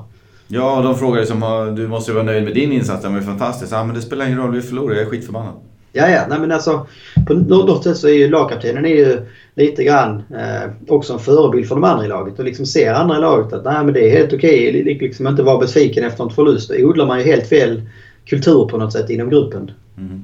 Ja, 0.49 0.83
de 0.83 0.99
frågar 0.99 1.21
ju 1.21 1.27
som 1.27 1.73
du 1.77 1.89
måste 1.89 2.13
vara 2.13 2.25
nöjd 2.25 2.45
med 2.45 2.55
din 2.55 2.73
insats. 2.73 3.03
Den 3.03 3.13
var 3.13 3.21
ju 3.21 3.27
fantastisk. 3.27 3.73
Ja, 3.73 3.85
men 3.85 3.95
det 3.95 4.03
spelar 4.03 4.27
ingen 4.27 4.39
roll, 4.39 4.55
vi 4.55 4.63
förlorar. 4.63 4.95
Jag 4.95 5.03
är 5.03 5.11
skitförbannad. 5.11 5.55
Ja, 5.92 6.09
ja. 6.09 6.26
Nej, 6.28 6.38
men 6.38 6.52
alltså, 6.52 6.87
på 7.26 7.35
något 7.35 7.85
sätt 7.85 7.97
så 7.97 8.09
är 8.09 8.12
ju 8.12 8.30
lagkaptenen 8.30 8.87
är 8.87 8.97
ju 8.97 9.26
lite 9.54 9.85
grann 9.85 10.23
eh, 10.30 10.70
också 10.88 11.12
en 11.12 11.18
förebild 11.18 11.68
för 11.68 11.75
de 11.75 11.85
andra 11.85 12.04
i 12.04 12.09
laget. 12.09 12.38
Och 12.38 12.44
liksom 12.44 12.66
ser 12.66 12.92
andra 12.92 13.16
i 13.16 13.20
laget 13.20 13.52
att 13.52 13.64
nej, 13.64 13.85
men 13.85 13.94
det 13.94 14.11
är 14.11 14.18
helt 14.18 14.32
okej. 14.32 14.68
Okay. 14.68 14.99
Liksom 14.99 15.26
inte 15.26 15.42
vara 15.42 15.59
besviken 15.59 16.04
efter 16.04 16.25
en 16.25 16.30
förlust. 16.30 16.68
Då 16.68 16.75
odlar 16.75 17.06
man 17.06 17.18
ju 17.18 17.25
helt 17.25 17.49
fel 17.49 17.82
kultur 18.26 18.68
på 18.70 18.78
något 18.78 18.92
sätt 18.92 19.11
inom 19.11 19.30
gruppen. 19.30 19.70
Mm. 19.99 20.23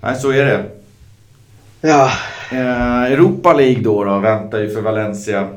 Nej, 0.00 0.16
så 0.16 0.30
är 0.30 0.44
det. 0.44 0.64
Ja. 1.80 2.10
Eh, 2.52 3.12
Europa 3.12 3.52
League 3.52 3.82
då, 3.82 4.04
då 4.04 4.18
väntar 4.18 4.60
ju 4.60 4.70
för 4.70 4.80
Valencia 4.80 5.48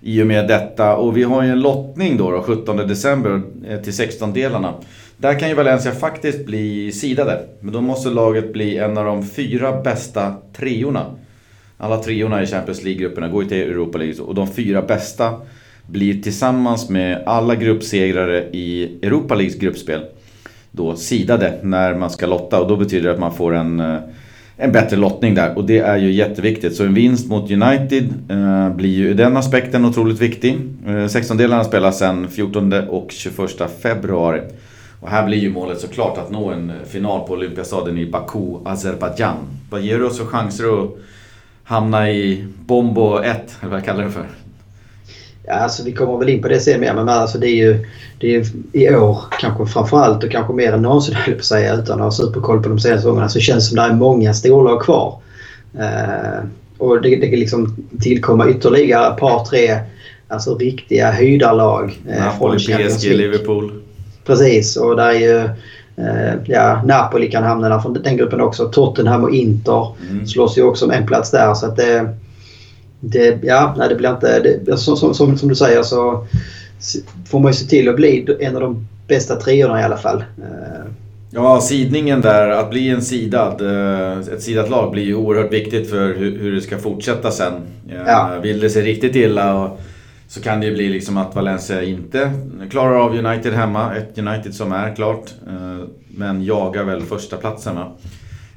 i 0.00 0.22
och 0.22 0.26
med 0.26 0.48
detta. 0.48 0.96
Och 0.96 1.16
vi 1.16 1.22
har 1.22 1.42
ju 1.42 1.50
en 1.50 1.60
lottning 1.60 2.16
då, 2.16 2.30
då 2.30 2.42
17 2.42 2.76
december 2.76 3.42
eh, 3.68 3.80
till 3.80 3.92
16-delarna. 3.92 4.74
Där 5.22 5.38
kan 5.38 5.48
ju 5.48 5.54
Valencia 5.54 5.92
faktiskt 5.92 6.46
bli 6.46 6.92
sidade. 6.92 7.40
Men 7.60 7.72
då 7.72 7.80
måste 7.80 8.10
laget 8.10 8.52
bli 8.52 8.78
en 8.78 8.98
av 8.98 9.04
de 9.04 9.26
fyra 9.26 9.82
bästa 9.82 10.34
treorna. 10.56 11.16
Alla 11.78 12.02
treorna 12.02 12.42
i 12.42 12.46
Champions 12.46 12.84
League-grupperna 12.84 13.28
går 13.28 13.42
ju 13.42 13.48
till 13.48 13.58
Europa 13.58 13.98
League. 13.98 14.20
Och 14.20 14.34
de 14.34 14.48
fyra 14.48 14.82
bästa 14.82 15.40
blir 15.86 16.22
tillsammans 16.22 16.88
med 16.88 17.22
alla 17.26 17.54
gruppsegrare 17.54 18.44
i 18.52 18.98
Europa 19.02 19.34
Leagues 19.34 19.58
gruppspel 19.58 20.04
då 20.70 20.96
sidade 20.96 21.58
när 21.62 21.94
man 21.94 22.10
ska 22.10 22.26
lotta 22.26 22.60
och 22.60 22.68
då 22.68 22.76
betyder 22.76 23.08
det 23.08 23.14
att 23.14 23.20
man 23.20 23.34
får 23.34 23.54
en, 23.54 23.80
eh, 23.80 23.98
en 24.56 24.72
bättre 24.72 24.96
lottning 24.96 25.34
där 25.34 25.58
och 25.58 25.64
det 25.64 25.78
är 25.78 25.96
ju 25.96 26.12
jätteviktigt. 26.12 26.76
Så 26.76 26.84
en 26.84 26.94
vinst 26.94 27.28
mot 27.28 27.50
United 27.50 28.14
eh, 28.28 28.76
blir 28.76 28.90
ju 28.90 29.10
i 29.10 29.14
den 29.14 29.36
aspekten 29.36 29.84
otroligt 29.84 30.20
viktig. 30.20 30.58
Eh, 30.86 30.90
16-delarna 30.90 31.64
spelas 31.64 31.98
sen 31.98 32.28
14 32.28 32.72
och 32.72 33.10
21 33.10 33.70
februari. 33.82 34.40
Och 35.02 35.10
här 35.10 35.26
blir 35.26 35.38
ju 35.38 35.52
målet 35.52 35.80
såklart 35.80 36.18
att 36.18 36.30
nå 36.30 36.50
en 36.50 36.72
final 36.86 37.26
på 37.26 37.32
Olympiastaden 37.32 37.98
i 37.98 38.06
Baku, 38.06 38.58
Azerbajdzjan. 38.64 39.36
Vad 39.70 39.80
ger 39.80 39.98
du 39.98 40.06
oss 40.06 40.18
för 40.18 40.26
chanser 40.26 40.84
att 40.84 40.90
hamna 41.64 42.10
i 42.10 42.46
Bombo 42.66 43.18
1, 43.18 43.56
eller 43.60 43.70
vad 43.70 43.78
jag 43.78 43.84
kallar 43.84 44.04
det 44.04 44.10
för? 44.10 44.26
Ja, 45.46 45.52
alltså 45.52 45.84
vi 45.84 45.92
kommer 45.92 46.18
väl 46.18 46.28
in 46.28 46.42
på 46.42 46.48
det 46.48 46.60
sen 46.60 46.80
mer, 46.80 46.94
men 46.94 47.08
alltså 47.08 47.38
det 47.38 47.46
är 47.46 47.56
ju 47.56 47.86
det 48.18 48.36
är 48.36 48.46
i 48.72 48.94
år 48.94 49.18
kanske 49.40 49.66
framförallt 49.66 50.24
och 50.24 50.30
kanske 50.30 50.52
mer 50.52 50.72
än 50.72 50.82
någonsin 50.82 51.14
höll 51.18 51.34
på 51.34 51.38
att 51.38 51.44
säga 51.44 51.74
utan 51.74 51.98
att 51.98 52.04
ha 52.04 52.10
superkoll 52.10 52.62
på 52.62 52.68
de 52.68 52.78
senaste 52.78 53.08
gångerna 53.08 53.28
så 53.28 53.40
känns 53.40 53.64
det 53.64 53.68
som 53.68 53.76
det 53.76 53.82
är 53.82 53.96
många 53.96 54.34
storlag 54.34 54.82
kvar. 54.82 55.20
Eh, 55.78 56.44
och 56.78 57.02
det, 57.02 57.16
det 57.16 57.30
kan 57.30 57.38
liksom 57.38 57.76
tillkomma 58.00 58.48
ytterligare 58.48 59.12
ett 59.12 59.20
par, 59.20 59.44
tre 59.44 59.78
alltså 60.28 60.58
riktiga 60.58 61.10
höjdarlag. 61.10 62.00
Eh, 62.08 62.24
Napoli, 62.24 62.58
PSG, 62.58 63.04
Liverpool. 63.04 63.81
Precis, 64.24 64.76
och 64.76 64.96
där 64.96 65.08
är 65.08 65.18
ju 65.18 65.38
eh, 65.96 66.34
ja, 66.44 66.82
Napoli 66.84 67.30
kan 67.30 67.44
hamna 67.44 67.68
där 67.68 67.78
från 67.78 67.92
den 67.92 68.16
gruppen 68.16 68.40
också. 68.40 68.68
Tottenham 68.68 69.24
och 69.24 69.34
Inter 69.34 69.94
mm. 70.10 70.26
slåss 70.26 70.58
ju 70.58 70.62
också 70.62 70.84
om 70.84 70.90
en 70.90 71.06
plats 71.06 71.30
där. 71.30 71.54
Så 71.54 71.66
att 71.66 71.76
det, 71.76 72.08
det, 73.00 73.38
ja, 73.42 73.74
nej, 73.78 73.88
det 73.88 73.94
blir 73.94 74.10
inte... 74.10 74.40
Det, 74.40 74.76
som, 74.76 74.96
som, 74.96 75.36
som, 75.36 75.48
du 75.48 75.54
säger 75.54 75.82
så 75.82 76.26
får 77.26 77.40
man 77.40 77.52
ju 77.52 77.56
se 77.56 77.66
till 77.66 77.88
att 77.88 77.96
bli 77.96 78.36
en 78.40 78.54
av 78.54 78.60
de 78.60 78.86
bästa 79.08 79.36
treorna 79.36 79.80
i 79.80 79.84
alla 79.84 79.96
fall. 79.96 80.24
Eh, 80.38 80.86
ja, 81.30 81.60
sidningen 81.60 82.20
där, 82.20 82.48
att 82.48 82.70
bli 82.70 82.88
en 82.88 83.02
sidad, 83.02 83.60
eh, 83.60 84.18
ett 84.18 84.42
sidat 84.42 84.70
lag 84.70 84.90
blir 84.90 85.04
ju 85.04 85.14
oerhört 85.14 85.52
viktigt 85.52 85.90
för 85.90 86.14
hur, 86.14 86.38
hur 86.38 86.52
det 86.52 86.60
ska 86.60 86.78
fortsätta 86.78 87.30
sen. 87.30 87.52
Ja. 88.06 88.30
Vill 88.42 88.60
det 88.60 88.70
sig 88.70 88.82
riktigt 88.82 89.16
illa 89.16 89.54
och, 89.54 89.80
så 90.32 90.40
kan 90.40 90.60
det 90.60 90.66
ju 90.66 90.72
bli 90.72 90.88
liksom 90.88 91.16
att 91.16 91.34
Valencia 91.34 91.82
inte 91.82 92.30
klarar 92.70 92.94
av 92.94 93.16
United 93.16 93.52
hemma. 93.52 93.94
Ett 93.94 94.18
United 94.18 94.54
som 94.54 94.72
är 94.72 94.94
klart, 94.94 95.34
eh, 95.46 95.86
men 96.08 96.44
jagar 96.44 96.84
väl 96.84 97.02
första 97.02 97.36
platsen 97.36 97.76
va? 97.76 97.92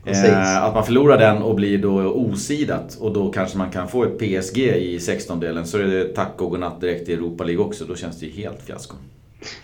Eh, 0.05 0.63
att 0.63 0.74
man 0.74 0.86
förlorar 0.86 1.17
den 1.17 1.38
och 1.38 1.55
blir 1.55 1.77
då 1.77 1.94
osidat 1.94 2.98
och 3.00 3.13
då 3.13 3.32
kanske 3.32 3.58
man 3.58 3.72
kan 3.72 3.88
få 3.88 4.03
ett 4.03 4.17
PSG 4.17 4.58
i 4.58 4.98
16-delen 4.98 5.65
så 5.65 5.77
är 5.77 5.84
det 5.84 6.03
tack 6.03 6.41
och 6.41 6.50
godnatt 6.50 6.82
direkt 6.82 7.10
i 7.10 7.13
Europa 7.13 7.44
League 7.44 7.65
också. 7.65 7.86
Då 7.86 7.96
känns 7.96 8.20
det 8.20 8.25
ju 8.25 8.32
helt 8.32 8.62
fiasko. 8.65 8.96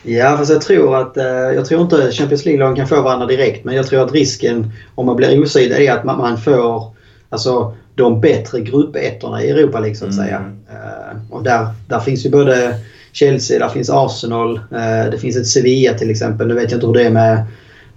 Ja, 0.03 0.37
fast 0.37 0.51
jag 0.51 0.61
tror 0.61 0.95
att... 0.95 1.17
Eh, 1.17 1.25
jag 1.25 1.65
tror 1.65 1.81
inte 1.81 2.11
Champions 2.11 2.45
League-lagen 2.45 2.75
kan 2.75 2.87
få 2.87 3.01
varandra 3.01 3.27
direkt 3.27 3.65
men 3.65 3.75
jag 3.75 3.87
tror 3.87 4.03
att 4.03 4.11
risken 4.11 4.71
om 4.95 5.05
man 5.05 5.15
blir 5.15 5.41
osidad 5.41 5.79
är 5.79 5.91
att 5.91 6.03
man, 6.03 6.17
man 6.17 6.37
får 6.37 6.95
alltså, 7.29 7.75
de 7.95 8.21
bättre 8.21 8.59
gruppettorna 8.59 9.43
i 9.43 9.49
Europa 9.49 9.79
League 9.79 9.95
så 9.95 10.05
att 10.05 10.13
mm. 10.13 10.25
säga. 10.25 10.39
Uh, 10.39 11.33
och 11.33 11.43
där, 11.43 11.67
där 11.87 11.99
finns 11.99 12.25
ju 12.25 12.29
både 12.29 12.75
Chelsea, 13.11 13.59
där 13.59 13.69
finns 13.69 13.89
Arsenal, 13.89 14.57
uh, 14.57 15.11
det 15.11 15.17
finns 15.21 15.37
ett 15.37 15.47
Sevilla 15.47 15.93
till 15.93 16.09
exempel. 16.09 16.47
Nu 16.47 16.53
vet 16.53 16.71
jag 16.71 16.77
inte 16.77 16.87
hur 16.87 16.93
det 16.93 17.03
är 17.03 17.11
med 17.11 17.45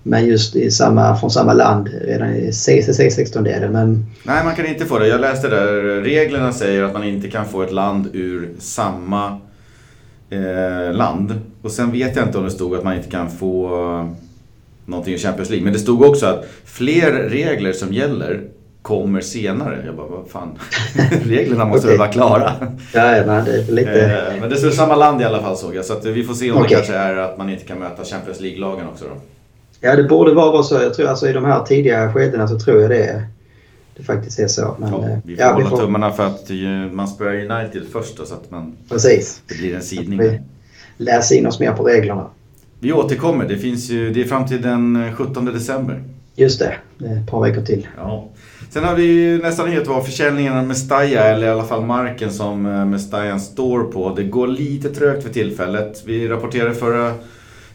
men 0.07 0.27
just 0.27 0.57
i 0.57 0.71
samma, 0.71 1.17
från 1.17 1.31
samma 1.31 1.53
land 1.53 1.89
redan 2.05 2.35
i 2.35 2.53
CCC 2.53 3.01
16-delen. 3.01 3.73
Men... 3.73 4.07
Nej, 4.23 4.45
man 4.45 4.55
kan 4.55 4.67
inte 4.67 4.85
få 4.85 4.99
det. 4.99 5.09
Jag 5.09 5.21
läste 5.21 5.49
där, 5.49 5.67
reglerna 6.03 6.53
säger 6.53 6.83
att 6.83 6.93
man 6.93 7.05
inte 7.05 7.31
kan 7.31 7.47
få 7.47 7.63
ett 7.63 7.73
land 7.73 8.09
ur 8.13 8.51
samma 8.59 9.39
eh, 10.31 10.95
land. 10.95 11.41
Och 11.63 11.71
sen 11.71 11.93
vet 11.93 12.17
jag 12.17 12.27
inte 12.27 12.39
om 12.39 12.45
det 12.45 12.51
stod 12.51 12.75
att 12.75 12.85
man 12.85 12.97
inte 12.97 13.11
kan 13.11 13.31
få 13.31 13.69
någonting 14.87 15.15
i 15.15 15.19
Champions 15.19 15.51
League. 15.51 15.65
Men 15.65 15.73
det 15.73 15.79
stod 15.79 16.03
också 16.03 16.27
att 16.27 16.47
fler 16.65 17.13
regler 17.13 17.73
som 17.73 17.93
gäller 17.93 18.41
kommer 18.85 19.21
senare. 19.21 19.83
Jag 19.87 19.97
bara, 19.97 20.07
vad 20.07 20.29
fan. 20.29 20.59
Reglerna 21.25 21.65
måste 21.65 21.89
väl 21.89 21.99
vara 21.99 22.09
klara. 22.09 22.53
Ja, 22.93 23.17
ja, 23.17 23.23
det 23.25 23.31
är 23.31 23.73
lite... 23.73 24.03
Eh, 24.03 24.41
men 24.41 24.51
det 24.51 24.63
är 24.63 24.71
samma 24.71 24.97
land 24.97 25.21
i 25.21 25.25
alla 25.25 25.43
fall 25.43 25.57
såg 25.57 25.75
jag. 25.75 25.85
Så 25.85 25.93
att 25.93 26.05
vi 26.05 26.25
får 26.25 26.35
se 26.35 26.51
om 26.51 26.57
okay. 26.57 26.69
det 26.69 26.75
kanske 26.75 26.95
är 26.95 27.17
att 27.17 27.39
man 27.39 27.51
inte 27.51 27.65
kan 27.65 27.79
möta 27.79 28.05
Champions 28.05 28.41
League-lagen 28.41 28.89
också 28.89 29.05
då. 29.05 29.21
Ja, 29.81 29.97
det 29.97 30.05
borde 30.05 30.35
vara 30.35 30.63
så. 30.63 30.75
Jag 30.75 30.95
tror 30.95 31.09
alltså 31.09 31.29
i 31.29 31.33
de 31.33 31.45
här 31.45 31.65
tidiga 31.65 32.13
skedena 32.13 32.49
så 32.49 32.59
tror 32.59 32.81
jag 32.81 32.91
det, 32.91 33.27
det 33.97 34.03
faktiskt 34.03 34.39
är 34.39 34.49
så. 34.49 34.77
Men, 34.79 34.91
ja, 34.93 35.21
vi 35.25 35.37
får 35.37 35.45
ja, 35.45 35.53
hålla 35.53 35.65
vi 35.65 35.71
får... 35.71 35.77
tummarna 35.77 36.13
för 36.13 36.27
att 36.27 36.51
man 36.93 37.09
spöar 37.09 37.35
United 37.35 37.83
först 37.93 38.17
då, 38.17 38.25
så 38.25 38.35
att 38.35 38.51
man, 38.51 38.77
Precis. 38.89 39.43
det 39.49 39.55
blir 39.55 39.75
en 39.75 39.83
sidning. 39.83 40.41
Läser 40.97 41.37
in 41.37 41.47
oss 41.47 41.61
mer 41.61 41.73
på 41.73 41.85
reglerna. 41.85 42.27
Vi 42.81 42.93
återkommer. 42.93 43.49
Det, 43.49 43.57
finns 43.57 43.91
ju, 43.91 44.11
det 44.11 44.21
är 44.21 44.25
fram 44.25 44.47
till 44.47 44.63
den 44.63 45.13
17 45.17 45.45
december. 45.45 46.03
Just 46.35 46.59
det. 46.59 46.75
Det 46.99 47.07
är 47.07 47.17
ett 47.17 47.31
par 47.31 47.41
veckor 47.41 47.63
till. 47.63 47.89
Ja. 47.97 48.29
Sen 48.71 48.85
har 48.85 48.95
vi 48.95 49.03
ju 49.03 49.43
nästa 49.43 49.65
nyhet 49.65 49.87
var 49.87 50.03
försäljningen 50.03 50.57
av 50.57 50.67
Mestalla, 50.67 51.21
eller 51.21 51.47
i 51.47 51.51
alla 51.51 51.65
fall 51.65 51.85
marken 51.85 52.33
som 52.33 52.67
eh, 52.67 52.85
Mestallan 52.85 53.41
står 53.41 53.85
på. 53.85 54.15
Det 54.17 54.25
går 54.25 54.47
lite 54.47 54.91
trögt 54.91 55.23
för 55.23 55.31
tillfället. 55.31 56.03
Vi 56.07 56.29
rapporterade 56.29 56.75
förra 56.75 57.15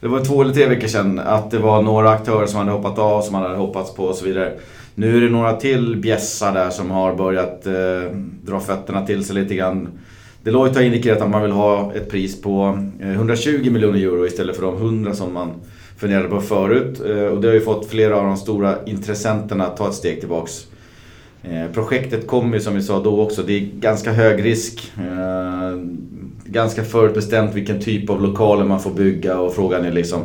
det 0.01 0.07
var 0.07 0.25
två 0.25 0.41
eller 0.41 0.53
tre 0.53 0.65
veckor 0.65 0.87
sedan 0.87 1.19
att 1.19 1.51
det 1.51 1.57
var 1.57 1.81
några 1.81 2.09
aktörer 2.09 2.45
som 2.45 2.59
hade 2.59 2.71
hoppat 2.71 2.99
av, 2.99 3.21
som 3.21 3.33
man 3.33 3.41
hade 3.41 3.55
hoppats 3.55 3.95
på 3.95 4.03
och 4.03 4.15
så 4.15 4.25
vidare. 4.25 4.53
Nu 4.95 5.17
är 5.17 5.21
det 5.21 5.29
några 5.29 5.53
till 5.53 5.95
bjässar 5.95 6.53
där 6.53 6.69
som 6.69 6.91
har 6.91 7.15
börjat 7.15 7.67
eh, 7.67 8.15
dra 8.41 8.59
fötterna 8.59 9.05
till 9.05 9.25
sig 9.25 9.35
lite 9.35 9.55
grann. 9.55 9.89
Deloitte 10.43 10.79
har 10.79 10.83
indikerat 10.83 11.21
att 11.21 11.29
man 11.29 11.41
vill 11.41 11.51
ha 11.51 11.93
ett 11.95 12.09
pris 12.09 12.41
på 12.41 12.79
eh, 12.99 13.11
120 13.11 13.71
miljoner 13.71 13.99
euro 13.99 14.25
istället 14.25 14.55
för 14.55 14.63
de 14.63 14.75
100 14.75 15.13
som 15.13 15.33
man 15.33 15.51
funderade 15.99 16.29
på 16.29 16.41
förut. 16.41 17.01
Eh, 17.05 17.23
och 17.23 17.41
det 17.41 17.47
har 17.47 17.55
ju 17.55 17.61
fått 17.61 17.89
flera 17.89 18.17
av 18.17 18.25
de 18.25 18.37
stora 18.37 18.75
intressenterna 18.85 19.65
att 19.65 19.77
ta 19.77 19.89
ett 19.89 19.95
steg 19.95 20.19
tillbaks. 20.19 20.67
Eh, 21.43 21.71
projektet 21.73 22.27
kommer 22.27 22.53
ju 22.53 22.61
som 22.61 22.75
vi 22.75 22.81
sa 22.81 23.03
då 23.03 23.21
också, 23.21 23.43
det 23.43 23.53
är 23.53 23.69
ganska 23.79 24.11
hög 24.11 24.45
risk 24.45 24.91
ganska 26.45 26.83
förutbestämt 26.83 27.55
vilken 27.55 27.79
typ 27.79 28.09
av 28.09 28.21
lokaler 28.21 28.65
man 28.65 28.79
får 28.79 28.91
bygga 28.91 29.39
och 29.39 29.55
frågan 29.55 29.85
är 29.85 29.91
liksom 29.91 30.21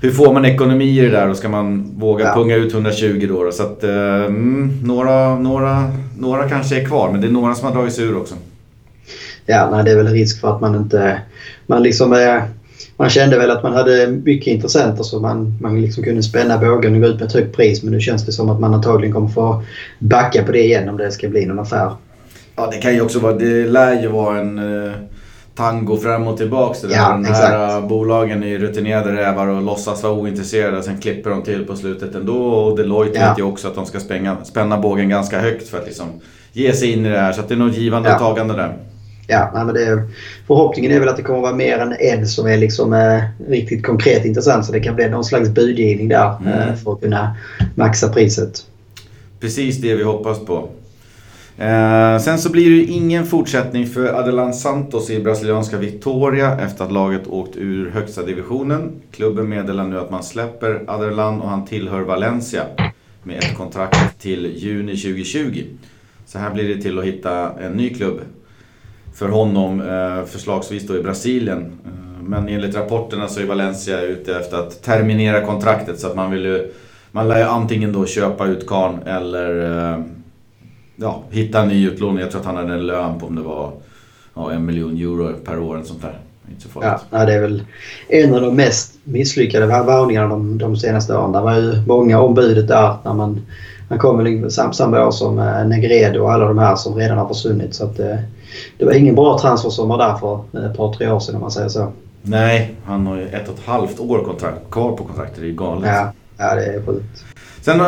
hur 0.00 0.10
får 0.10 0.32
man 0.32 0.44
ekonomi 0.44 0.98
i 0.98 1.00
det 1.00 1.10
där 1.10 1.28
och 1.28 1.36
ska 1.36 1.48
man 1.48 1.90
våga 1.98 2.24
ja. 2.24 2.34
punga 2.34 2.56
ut 2.56 2.72
120 2.72 3.26
då? 3.28 3.44
då? 3.44 3.52
Så 3.52 3.62
att 3.62 3.84
eh, 3.84 4.24
mm, 4.24 4.80
några, 4.84 5.38
några, 5.38 5.92
några 6.18 6.48
kanske 6.48 6.80
är 6.80 6.84
kvar 6.84 7.12
men 7.12 7.20
det 7.20 7.26
är 7.26 7.30
några 7.32 7.54
som 7.54 7.66
har 7.66 7.74
dragit 7.74 7.94
sig 7.94 8.04
ur 8.04 8.16
också. 8.16 8.34
Ja, 9.46 9.68
nej, 9.70 9.84
det 9.84 9.90
är 9.90 9.96
väl 9.96 10.08
risk 10.08 10.40
för 10.40 10.54
att 10.54 10.60
man 10.60 10.74
inte... 10.74 11.20
Man 11.66 11.82
liksom 11.82 12.12
är, 12.12 12.42
man 12.96 13.10
kände 13.10 13.38
väl 13.38 13.50
att 13.50 13.62
man 13.62 13.72
hade 13.72 14.06
mycket 14.06 14.46
intressenter 14.46 15.02
så 15.02 15.20
man, 15.20 15.58
man 15.60 15.82
liksom 15.82 16.04
kunde 16.04 16.22
spänna 16.22 16.58
bågen 16.58 16.94
och 16.94 17.00
gå 17.00 17.06
ut 17.06 17.20
med 17.20 17.26
ett 17.26 17.34
högt 17.34 17.56
pris 17.56 17.82
men 17.82 17.92
nu 17.92 18.00
känns 18.00 18.26
det 18.26 18.32
som 18.32 18.50
att 18.50 18.60
man 18.60 18.74
antagligen 18.74 19.14
kommer 19.14 19.28
få 19.28 19.62
backa 19.98 20.42
på 20.42 20.52
det 20.52 20.64
igen 20.64 20.88
om 20.88 20.96
det 20.96 21.10
ska 21.10 21.28
bli 21.28 21.46
någon 21.46 21.58
affär. 21.58 21.92
Ja, 22.56 22.68
det 22.72 22.78
kan 22.78 22.94
ju 22.94 23.00
också 23.00 23.18
vara... 23.18 23.32
Det 23.32 23.66
lär 23.66 24.02
ju 24.02 24.08
vara 24.08 24.38
en... 24.38 24.58
Eh 24.86 24.92
tango 25.54 25.96
fram 25.96 26.26
och 26.26 26.36
tillbaks. 26.36 26.80
Det 26.80 26.94
ja, 26.94 27.08
de 27.08 27.24
här 27.24 27.68
exakt. 27.68 27.88
bolagen 27.88 28.42
är 28.42 28.58
rutinerade 28.58 29.12
rävar 29.12 29.46
och 29.46 29.62
låtsas 29.62 30.02
vara 30.02 30.12
ointresserade. 30.12 30.82
Sen 30.82 31.00
klipper 31.00 31.30
de 31.30 31.42
till 31.42 31.66
på 31.66 31.76
slutet 31.76 32.14
ändå. 32.14 32.36
Och 32.36 32.76
Deloitte 32.76 33.18
ja. 33.18 33.28
vet 33.28 33.38
ju 33.38 33.42
också 33.42 33.68
att 33.68 33.74
de 33.74 33.86
ska 33.86 34.00
spänga, 34.00 34.36
spänna 34.44 34.78
bågen 34.78 35.08
ganska 35.08 35.40
högt 35.40 35.68
för 35.68 35.78
att 35.78 35.86
liksom 35.86 36.06
ge 36.52 36.72
sig 36.72 36.92
in 36.92 37.06
i 37.06 37.08
det 37.08 37.18
här. 37.18 37.32
Så 37.32 37.42
det 37.48 37.54
är 37.54 37.58
nog 37.58 37.70
givande 37.70 38.08
ja. 38.08 38.14
och 38.14 38.20
tagande 38.20 38.54
där. 38.54 38.76
Ja, 39.26 39.50
men 39.54 39.74
det 39.74 40.02
förhoppningen 40.46 40.92
är 40.92 41.00
väl 41.00 41.08
att 41.08 41.16
det 41.16 41.22
kommer 41.22 41.38
att 41.38 41.42
vara 41.42 41.54
mer 41.54 41.78
än 41.78 41.96
en 42.00 42.26
som 42.26 42.46
är 42.46 42.56
liksom, 42.56 42.92
eh, 42.92 43.22
riktigt 43.48 43.86
konkret 43.86 44.24
intressant. 44.24 44.66
Så 44.66 44.72
det 44.72 44.80
kan 44.80 44.94
bli 44.94 45.08
någon 45.08 45.24
slags 45.24 45.48
budgivning 45.48 46.08
där 46.08 46.36
mm. 46.40 46.52
eh, 46.52 46.74
för 46.74 46.92
att 46.92 47.00
kunna 47.00 47.36
maxa 47.74 48.08
priset. 48.08 48.66
Precis 49.40 49.76
det 49.76 49.94
vi 49.94 50.02
hoppas 50.02 50.38
på. 50.44 50.68
Eh, 51.58 52.18
sen 52.18 52.38
så 52.38 52.50
blir 52.50 52.70
det 52.70 52.82
ingen 52.82 53.26
fortsättning 53.26 53.86
för 53.86 54.06
Adelan 54.06 54.54
Santos 54.54 55.10
i 55.10 55.20
brasilianska 55.20 55.76
Victoria 55.76 56.60
efter 56.60 56.84
att 56.84 56.92
laget 56.92 57.26
åkt 57.26 57.56
ur 57.56 57.90
högsta 57.90 58.22
divisionen. 58.22 58.92
Klubben 59.10 59.48
meddelar 59.48 59.84
nu 59.84 59.98
att 59.98 60.10
man 60.10 60.22
släpper 60.22 60.84
Adelan 60.86 61.40
och 61.40 61.48
han 61.48 61.66
tillhör 61.66 62.00
Valencia 62.00 62.64
med 63.22 63.38
ett 63.38 63.56
kontrakt 63.56 64.20
till 64.20 64.52
juni 64.56 64.96
2020. 64.96 65.64
Så 66.26 66.38
här 66.38 66.50
blir 66.50 66.76
det 66.76 66.82
till 66.82 66.98
att 66.98 67.04
hitta 67.04 67.52
en 67.60 67.72
ny 67.72 67.94
klubb 67.94 68.20
för 69.14 69.28
honom, 69.28 69.80
eh, 69.80 70.24
förslagsvis 70.24 70.86
då 70.86 70.96
i 70.96 71.02
Brasilien. 71.02 71.72
Eh, 71.84 72.22
men 72.22 72.48
enligt 72.48 72.76
rapporterna 72.76 73.28
så 73.28 73.40
är 73.40 73.46
Valencia 73.46 74.00
ute 74.00 74.36
efter 74.36 74.56
att 74.56 74.82
terminera 74.82 75.46
kontraktet 75.46 76.00
så 76.00 76.06
att 76.06 76.16
man 76.16 76.30
vill 76.30 76.44
ju, 76.44 76.72
man 77.10 77.28
lär 77.28 77.38
ju 77.38 77.44
antingen 77.44 77.92
då 77.92 78.06
köpa 78.06 78.46
ut 78.46 78.66
Karn 78.66 78.98
eller 79.06 79.80
eh, 79.92 80.00
ja, 80.96 81.22
hitta 81.30 81.62
en 81.62 81.68
ny 81.68 81.88
utlåning. 81.88 82.20
Jag 82.20 82.30
tror 82.30 82.40
att 82.40 82.46
han 82.46 82.56
hade 82.56 82.74
en 82.74 82.86
lön 82.86 83.18
på 83.18 83.26
om 83.26 83.36
det 83.36 83.42
var 83.42 83.72
ja, 84.34 84.52
en 84.52 84.66
miljon 84.66 84.96
euro 84.96 85.32
per 85.44 85.58
år. 85.58 85.74
eller 85.74 85.84
sånt 85.84 86.02
där. 86.02 86.18
Inte 86.50 86.62
så 86.62 86.68
farligt. 86.68 87.02
Ja, 87.10 87.24
det 87.24 87.34
är 87.34 87.40
väl 87.40 87.62
en 88.08 88.34
av 88.34 88.40
de 88.40 88.56
mest 88.56 88.94
misslyckade 89.04 89.66
värvningarna 89.66 90.28
de, 90.28 90.58
de 90.58 90.76
senaste 90.76 91.16
åren. 91.16 91.32
Det 91.32 91.40
var 91.40 91.54
ju 91.54 91.86
många 91.86 92.20
ombudet 92.20 92.68
där 92.68 92.96
när 93.04 93.14
man 93.14 93.46
han 93.92 93.98
kom 93.98 94.18
väl 94.18 94.50
sam, 94.50 94.72
samma 94.72 95.06
år 95.06 95.10
som 95.10 95.38
eh, 95.38 95.66
Negredo 95.66 96.20
och 96.20 96.32
alla 96.32 96.44
de 96.44 96.58
här 96.58 96.76
som 96.76 96.94
redan 96.94 97.18
har 97.18 97.28
försvunnit. 97.28 97.74
Så 97.74 97.84
att, 97.84 97.98
eh, 97.98 98.16
det 98.78 98.84
var 98.84 98.92
ingen 98.92 99.14
bra 99.14 99.38
transfersommar 99.38 99.98
där 99.98 100.14
för 100.16 100.66
ett 100.66 100.76
par, 100.76 100.92
tre 100.92 101.10
år 101.10 101.20
sedan 101.20 101.34
om 101.34 101.40
man 101.40 101.50
säger 101.50 101.68
så. 101.68 101.92
Nej, 102.22 102.74
han 102.84 103.06
har 103.06 103.16
ju 103.16 103.28
ett 103.28 103.48
och 103.48 103.54
ett 103.54 103.64
halvt 103.64 104.00
år 104.00 104.24
kontrakt, 104.24 104.70
kvar 104.70 104.96
på 104.96 105.04
kontraktet. 105.04 105.40
Det 105.40 105.48
är 105.48 105.52
galet. 105.52 105.90
Ja, 105.94 106.12
ja 106.36 106.54
det 106.54 106.64
är 106.64 106.86
sjukt. 106.86 107.24
Sen 107.60 107.80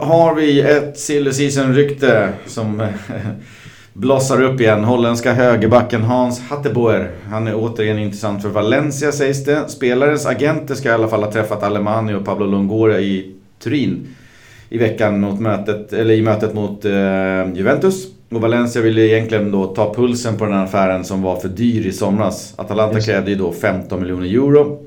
har 0.00 0.34
vi 0.34 0.60
ett 0.60 0.98
silly 0.98 1.32
season-rykte 1.32 2.28
som 2.46 2.86
blossar 3.92 4.42
upp 4.42 4.60
igen. 4.60 4.84
Holländska 4.84 5.32
högerbacken 5.32 6.02
Hans 6.02 6.40
Hatteboer. 6.40 7.10
Han 7.30 7.48
är 7.48 7.54
återigen 7.54 7.98
intressant 7.98 8.42
för 8.42 8.48
Valencia 8.48 9.12
sägs 9.12 9.44
det. 9.44 9.68
Spelarens 9.68 10.26
agenter 10.26 10.74
ska 10.74 10.88
i 10.88 10.92
alla 10.92 11.08
fall 11.08 11.22
ha 11.22 11.32
träffat 11.32 11.62
Alemani 11.62 12.14
och 12.14 12.24
Pablo 12.24 12.46
Longoria 12.46 13.00
i 13.00 13.34
Turin 13.62 14.06
i 14.74 14.78
veckan 14.78 15.20
mot 15.20 15.40
mötet, 15.40 15.92
eller 15.92 16.14
i 16.14 16.22
mötet 16.22 16.54
mot 16.54 16.84
äh, 16.84 16.92
Juventus. 17.54 18.06
Och 18.30 18.40
Valencia 18.40 18.82
ville 18.82 19.02
egentligen 19.02 19.52
då 19.52 19.66
ta 19.66 19.94
pulsen 19.94 20.36
på 20.36 20.44
den 20.44 20.54
här 20.54 20.64
affären 20.64 21.04
som 21.04 21.22
var 21.22 21.36
för 21.36 21.48
dyr 21.48 21.86
i 21.86 21.92
somras. 21.92 22.54
Atalanta 22.56 23.00
krävde 23.00 23.30
ju 23.30 23.36
då 23.36 23.52
15 23.52 24.00
miljoner 24.00 24.26
euro. 24.26 24.80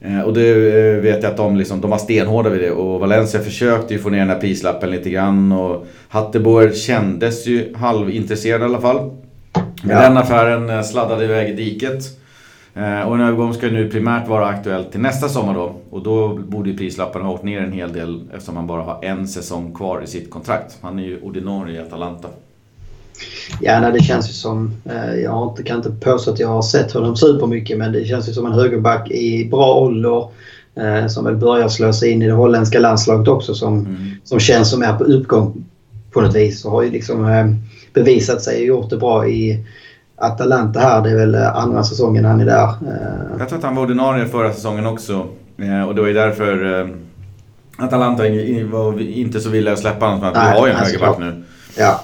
Eh, 0.00 0.20
och 0.20 0.34
det 0.34 0.48
eh, 0.50 1.00
vet 1.00 1.22
jag 1.22 1.30
att 1.30 1.36
de, 1.36 1.56
liksom, 1.56 1.80
de 1.80 1.90
var 1.90 1.98
stenhårda 1.98 2.50
vid 2.50 2.60
det 2.60 2.70
och 2.70 3.00
Valencia 3.00 3.40
försökte 3.40 3.94
ju 3.94 4.00
få 4.00 4.10
ner 4.10 4.18
den 4.18 4.30
här 4.30 4.40
prislappen 4.40 4.90
lite 4.90 5.10
grann 5.10 5.52
och 5.52 5.86
Hatteboer 6.08 6.72
kändes 6.72 7.46
ju 7.46 7.74
halvintresserad 7.74 8.60
i 8.60 8.64
alla 8.64 8.80
fall. 8.80 9.10
Men 9.82 9.96
ja. 9.96 10.02
den 10.02 10.16
affären 10.16 10.70
eh, 10.70 10.82
sladdade 10.82 11.24
iväg 11.24 11.50
i 11.50 11.52
diket. 11.52 12.04
Och 12.74 13.14
en 13.14 13.20
övergång 13.20 13.54
ska 13.54 13.66
nu 13.66 13.90
primärt 13.90 14.28
vara 14.28 14.46
aktuell 14.46 14.84
till 14.84 15.00
nästa 15.00 15.28
sommar 15.28 15.54
då. 15.54 15.74
Och 15.90 16.02
då 16.02 16.28
borde 16.28 16.70
ju 16.70 16.76
prislappen 16.76 17.22
ha 17.22 17.32
åkt 17.32 17.44
ner 17.44 17.60
en 17.60 17.72
hel 17.72 17.92
del 17.92 18.22
eftersom 18.32 18.56
han 18.56 18.66
bara 18.66 18.82
har 18.82 19.04
en 19.04 19.28
säsong 19.28 19.74
kvar 19.74 20.02
i 20.04 20.06
sitt 20.06 20.30
kontrakt. 20.30 20.78
Han 20.80 20.98
är 20.98 21.02
ju 21.02 21.20
ordinarie 21.20 21.76
i 21.76 21.82
Atalanta. 21.82 22.28
Ja, 23.60 23.80
nej, 23.80 23.92
det 23.92 24.04
känns 24.04 24.28
ju 24.28 24.32
som... 24.32 24.72
Eh, 24.84 25.14
jag 25.14 25.60
kan 25.66 25.76
inte 25.76 25.90
påstå 25.90 26.30
att 26.30 26.40
jag 26.40 26.48
har 26.48 26.62
sett 26.62 26.92
honom 26.92 27.16
supermycket 27.16 27.78
men 27.78 27.92
det 27.92 28.04
känns 28.04 28.28
ju 28.28 28.32
som 28.32 28.46
en 28.46 28.52
högerback 28.52 29.10
i 29.10 29.48
bra 29.50 29.74
ålder. 29.74 30.28
Eh, 30.76 31.06
som 31.06 31.24
väl 31.24 31.36
börjar 31.36 31.68
slå 31.68 31.92
sig 31.92 32.10
in 32.10 32.22
i 32.22 32.26
det 32.26 32.32
holländska 32.32 32.78
landslaget 32.80 33.28
också 33.28 33.54
som, 33.54 33.78
mm. 33.78 34.10
som 34.24 34.40
känns 34.40 34.70
som 34.70 34.82
är 34.82 34.92
på 34.92 35.04
uppgång 35.04 35.64
på 36.12 36.20
något 36.20 36.36
vis. 36.36 36.64
Och 36.64 36.70
har 36.70 36.82
ju 36.82 36.90
liksom 36.90 37.24
eh, 37.24 37.46
bevisat 37.92 38.42
sig 38.42 38.60
och 38.60 38.66
gjort 38.66 38.90
det 38.90 38.96
bra 38.96 39.28
i 39.28 39.64
Atalanta 40.24 40.80
här. 40.80 41.02
Det 41.02 41.10
är 41.10 41.16
väl 41.16 41.34
eh, 41.34 41.56
andra 41.56 41.84
säsongen 41.84 42.24
han 42.24 42.40
är 42.40 42.46
där. 42.46 42.68
Eh. 42.68 43.38
Jag 43.38 43.48
tror 43.48 43.58
att 43.58 43.64
han 43.64 43.74
var 43.74 43.82
ordinarie 43.82 44.26
förra 44.26 44.52
säsongen 44.52 44.86
också. 44.86 45.26
Eh, 45.58 45.88
och 45.88 45.94
det 45.94 46.00
var 46.00 46.08
ju 46.08 46.14
därför 46.14 46.88
Atalanta 47.78 48.26
inte 48.26 49.40
så 49.40 49.50
villiga 49.50 49.72
att 49.72 49.80
släppa 49.80 50.06
honom. 50.06 50.32
Vi 50.32 50.38
har 50.38 50.66
ju 50.66 50.72
en 50.72 50.78
högerback 50.78 51.18
nu. 51.18 51.42
Ja. 51.78 52.00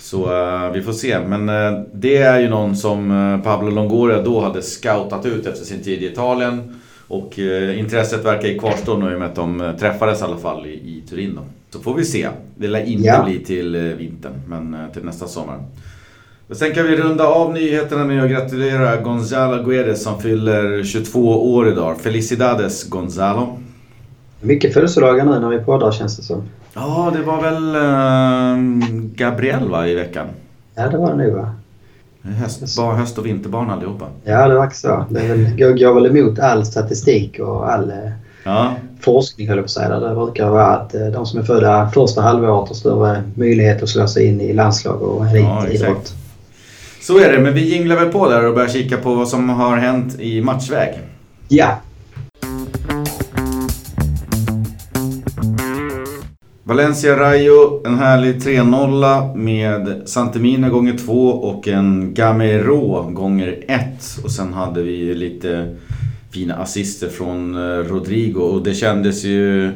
Så 0.00 0.26
vi 0.74 0.82
får 0.82 0.92
se. 0.92 1.18
Men 1.20 1.46
det 1.92 2.16
är 2.16 2.38
ju 2.40 2.48
någon 2.48 2.76
som 2.76 3.40
Pablo 3.44 3.70
Longoria 3.70 4.22
då 4.22 4.40
hade 4.40 4.62
scoutat 4.62 5.26
ut 5.26 5.46
efter 5.46 5.64
sin 5.64 5.82
tid 5.82 6.02
i 6.02 6.06
Italien. 6.06 6.80
Och 7.08 7.38
intresset 7.76 8.24
verkar 8.24 8.48
ju 8.48 8.58
kvarstå 8.58 8.96
nu 8.96 9.12
i 9.12 9.14
och 9.14 9.18
med 9.18 9.28
att 9.28 9.34
de 9.34 9.72
träffades 9.80 10.20
i 10.20 10.24
alla 10.24 10.36
fall 10.36 10.66
i, 10.66 10.70
i 10.70 11.02
Turin 11.10 11.34
då. 11.34 11.42
Så 11.70 11.82
får 11.82 11.94
vi 11.94 12.04
se. 12.04 12.28
Det 12.56 12.68
lär 12.68 12.84
inte 12.84 13.06
ja. 13.06 13.24
bli 13.24 13.38
till 13.38 13.76
vintern, 13.98 14.32
men 14.46 14.76
till 14.92 15.04
nästa 15.04 15.26
sommar. 15.26 15.58
Och 16.50 16.56
sen 16.56 16.74
kan 16.74 16.86
vi 16.86 16.96
runda 16.96 17.26
av 17.26 17.52
nyheterna 17.52 18.04
med 18.04 18.24
att 18.24 18.30
gratulera 18.30 18.96
Gonzalo 18.96 19.62
Guedes 19.62 20.02
som 20.02 20.20
fyller 20.20 20.84
22 20.84 21.54
år 21.54 21.68
idag. 21.68 22.00
Felicidades 22.00 22.88
Gonzalo. 22.88 23.58
Mycket 24.40 24.74
födelsedagar 24.74 25.24
nu 25.24 25.38
när 25.38 25.48
vi 25.48 25.58
poddar 25.58 25.92
känns 25.92 26.16
det 26.16 26.22
som. 26.22 26.42
Ja, 26.74 27.12
det 27.16 27.22
var 27.22 27.42
väl 27.42 27.76
uh, 27.76 29.02
Gabriel 29.14 29.68
va, 29.68 29.86
i 29.86 29.94
veckan? 29.94 30.26
Ja, 30.74 30.88
det 30.88 30.98
var 30.98 31.14
det 31.14 31.24
nog 31.24 31.34
va? 31.34 31.54
Höst, 32.22 32.76
bara 32.76 32.96
höst 32.96 33.18
och 33.18 33.26
vinterbarn 33.26 33.70
allihopa. 33.70 34.06
Ja, 34.24 34.48
det 34.48 34.54
verkar 34.54 34.74
så. 34.74 35.04
Det 35.10 35.20
väl, 35.20 35.78
går 35.78 35.94
väl 35.94 36.06
emot 36.06 36.38
all 36.38 36.66
statistik 36.66 37.38
och 37.38 37.72
all 37.72 37.90
eh, 37.90 37.96
ja. 38.44 38.74
forskning 39.00 39.48
höll 39.48 39.56
jag 39.56 39.64
på 39.64 39.66
att 39.66 39.70
säga. 39.70 40.00
Det 40.00 40.14
brukar 40.14 40.50
vara 40.50 40.66
att 40.66 40.94
eh, 40.94 41.06
de 41.06 41.26
som 41.26 41.40
är 41.40 41.44
födda 41.44 41.90
första 41.94 42.22
halvåret 42.22 42.68
har 42.68 42.74
större 42.74 43.22
möjlighet 43.34 43.82
att 43.82 43.88
slå 43.88 44.06
sig 44.06 44.26
in 44.26 44.40
i 44.40 44.52
landslag 44.52 45.02
och 45.02 45.26
elitidrott. 45.26 46.14
Ja, 46.14 46.19
så 47.00 47.18
är 47.18 47.32
det, 47.32 47.40
men 47.40 47.54
vi 47.54 47.74
jinglar 47.74 47.96
väl 47.96 48.08
på 48.08 48.28
där 48.28 48.46
och 48.46 48.54
börjar 48.54 48.68
kika 48.68 48.96
på 48.96 49.14
vad 49.14 49.28
som 49.28 49.48
har 49.48 49.76
hänt 49.76 50.20
i 50.20 50.42
matchväg. 50.42 50.98
Ja. 51.48 51.80
Valencia 56.62 57.16
Rayo, 57.16 57.86
en 57.86 57.98
härlig 57.98 58.36
3-0 58.36 59.36
med 59.36 60.02
Santemina 60.08 60.68
gånger 60.68 60.96
2 60.96 61.28
och 61.28 61.68
en 61.68 62.14
Gamero 62.14 63.10
gånger 63.10 63.64
1. 63.68 63.84
Och 64.24 64.30
sen 64.30 64.52
hade 64.52 64.82
vi 64.82 65.14
lite 65.14 65.76
fina 66.32 66.54
assister 66.54 67.08
från 67.08 67.54
eh, 67.54 67.84
Rodrigo 67.84 68.40
och 68.40 68.62
det 68.62 68.74
kändes 68.74 69.24
ju 69.24 69.72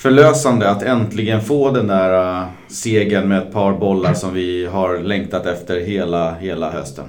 förlösande 0.00 0.70
att 0.70 0.82
äntligen 0.82 1.40
få 1.40 1.70
den 1.70 1.86
där 1.86 2.40
uh, 2.40 2.48
segern 2.68 3.28
med 3.28 3.38
ett 3.38 3.52
par 3.52 3.72
bollar 3.72 4.14
som 4.14 4.34
vi 4.34 4.66
har 4.66 4.98
längtat 4.98 5.46
efter 5.46 5.80
hela, 5.80 6.34
hela 6.34 6.70
hösten. 6.70 7.04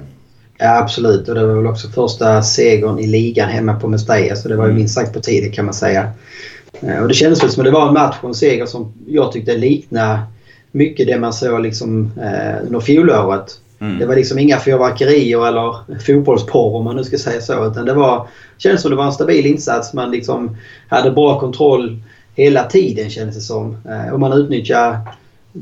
Ja 0.58 0.78
absolut 0.78 1.30
och 1.30 1.36
det 1.36 1.48
var 1.48 1.56
väl 1.56 1.68
också 1.68 1.88
första 1.88 2.42
segern 2.42 3.00
i 3.00 3.08
ligan 3.08 3.50
hemma 3.50 3.80
på 3.80 3.88
Mestalla 3.88 4.36
så 4.36 4.50
det 4.50 4.56
var 4.56 4.64
ju 4.64 4.70
mm. 4.70 4.80
minst 4.80 4.96
sagt 4.96 5.14
på 5.14 5.20
tiden 5.20 5.52
kan 5.52 5.66
man 5.66 5.74
säga. 5.74 6.12
Uh, 6.84 7.02
och 7.02 7.08
det 7.08 7.14
kändes 7.14 7.44
väl 7.44 7.50
som 7.50 7.62
att 7.62 7.66
det 7.66 7.72
var 7.72 7.88
en 7.88 7.94
match 7.94 8.16
och 8.22 8.30
en 8.30 8.36
seger 8.36 8.66
som 8.66 8.94
jag 9.08 9.32
tyckte 9.32 9.58
liknade 9.58 10.20
mycket 10.72 11.08
det 11.08 11.20
man 11.20 11.34
såg 11.34 11.62
liksom, 11.62 12.12
uh, 12.18 12.66
under 12.66 12.80
fjolåret. 12.80 13.60
Mm. 13.80 14.00
Det 14.00 14.06
var 14.06 14.16
liksom 14.16 14.40
inga 14.40 14.60
fyrverkerier 14.60 15.48
eller 15.48 16.00
fotbollsporr 16.06 16.76
om 16.76 16.84
man 16.84 16.96
nu 16.96 17.04
ska 17.04 17.18
säga 17.18 17.42
så. 17.42 17.68
Utan 17.68 17.86
det 17.86 17.94
var, 17.94 18.28
kändes 18.58 18.82
som 18.82 18.92
det 18.92 18.98
var 18.98 19.06
en 19.06 19.14
stabil 19.14 19.46
insats. 19.46 19.94
Man 19.94 20.12
liksom 20.12 20.58
hade 20.88 21.12
bra 21.12 21.40
kontroll 21.40 22.02
hela 22.36 22.64
tiden 22.64 23.10
kändes 23.10 23.36
det 23.36 23.42
som. 23.42 23.78
Eh, 23.90 24.14
och 24.14 24.20
man 24.20 24.34
utnyttjar 24.34 25.00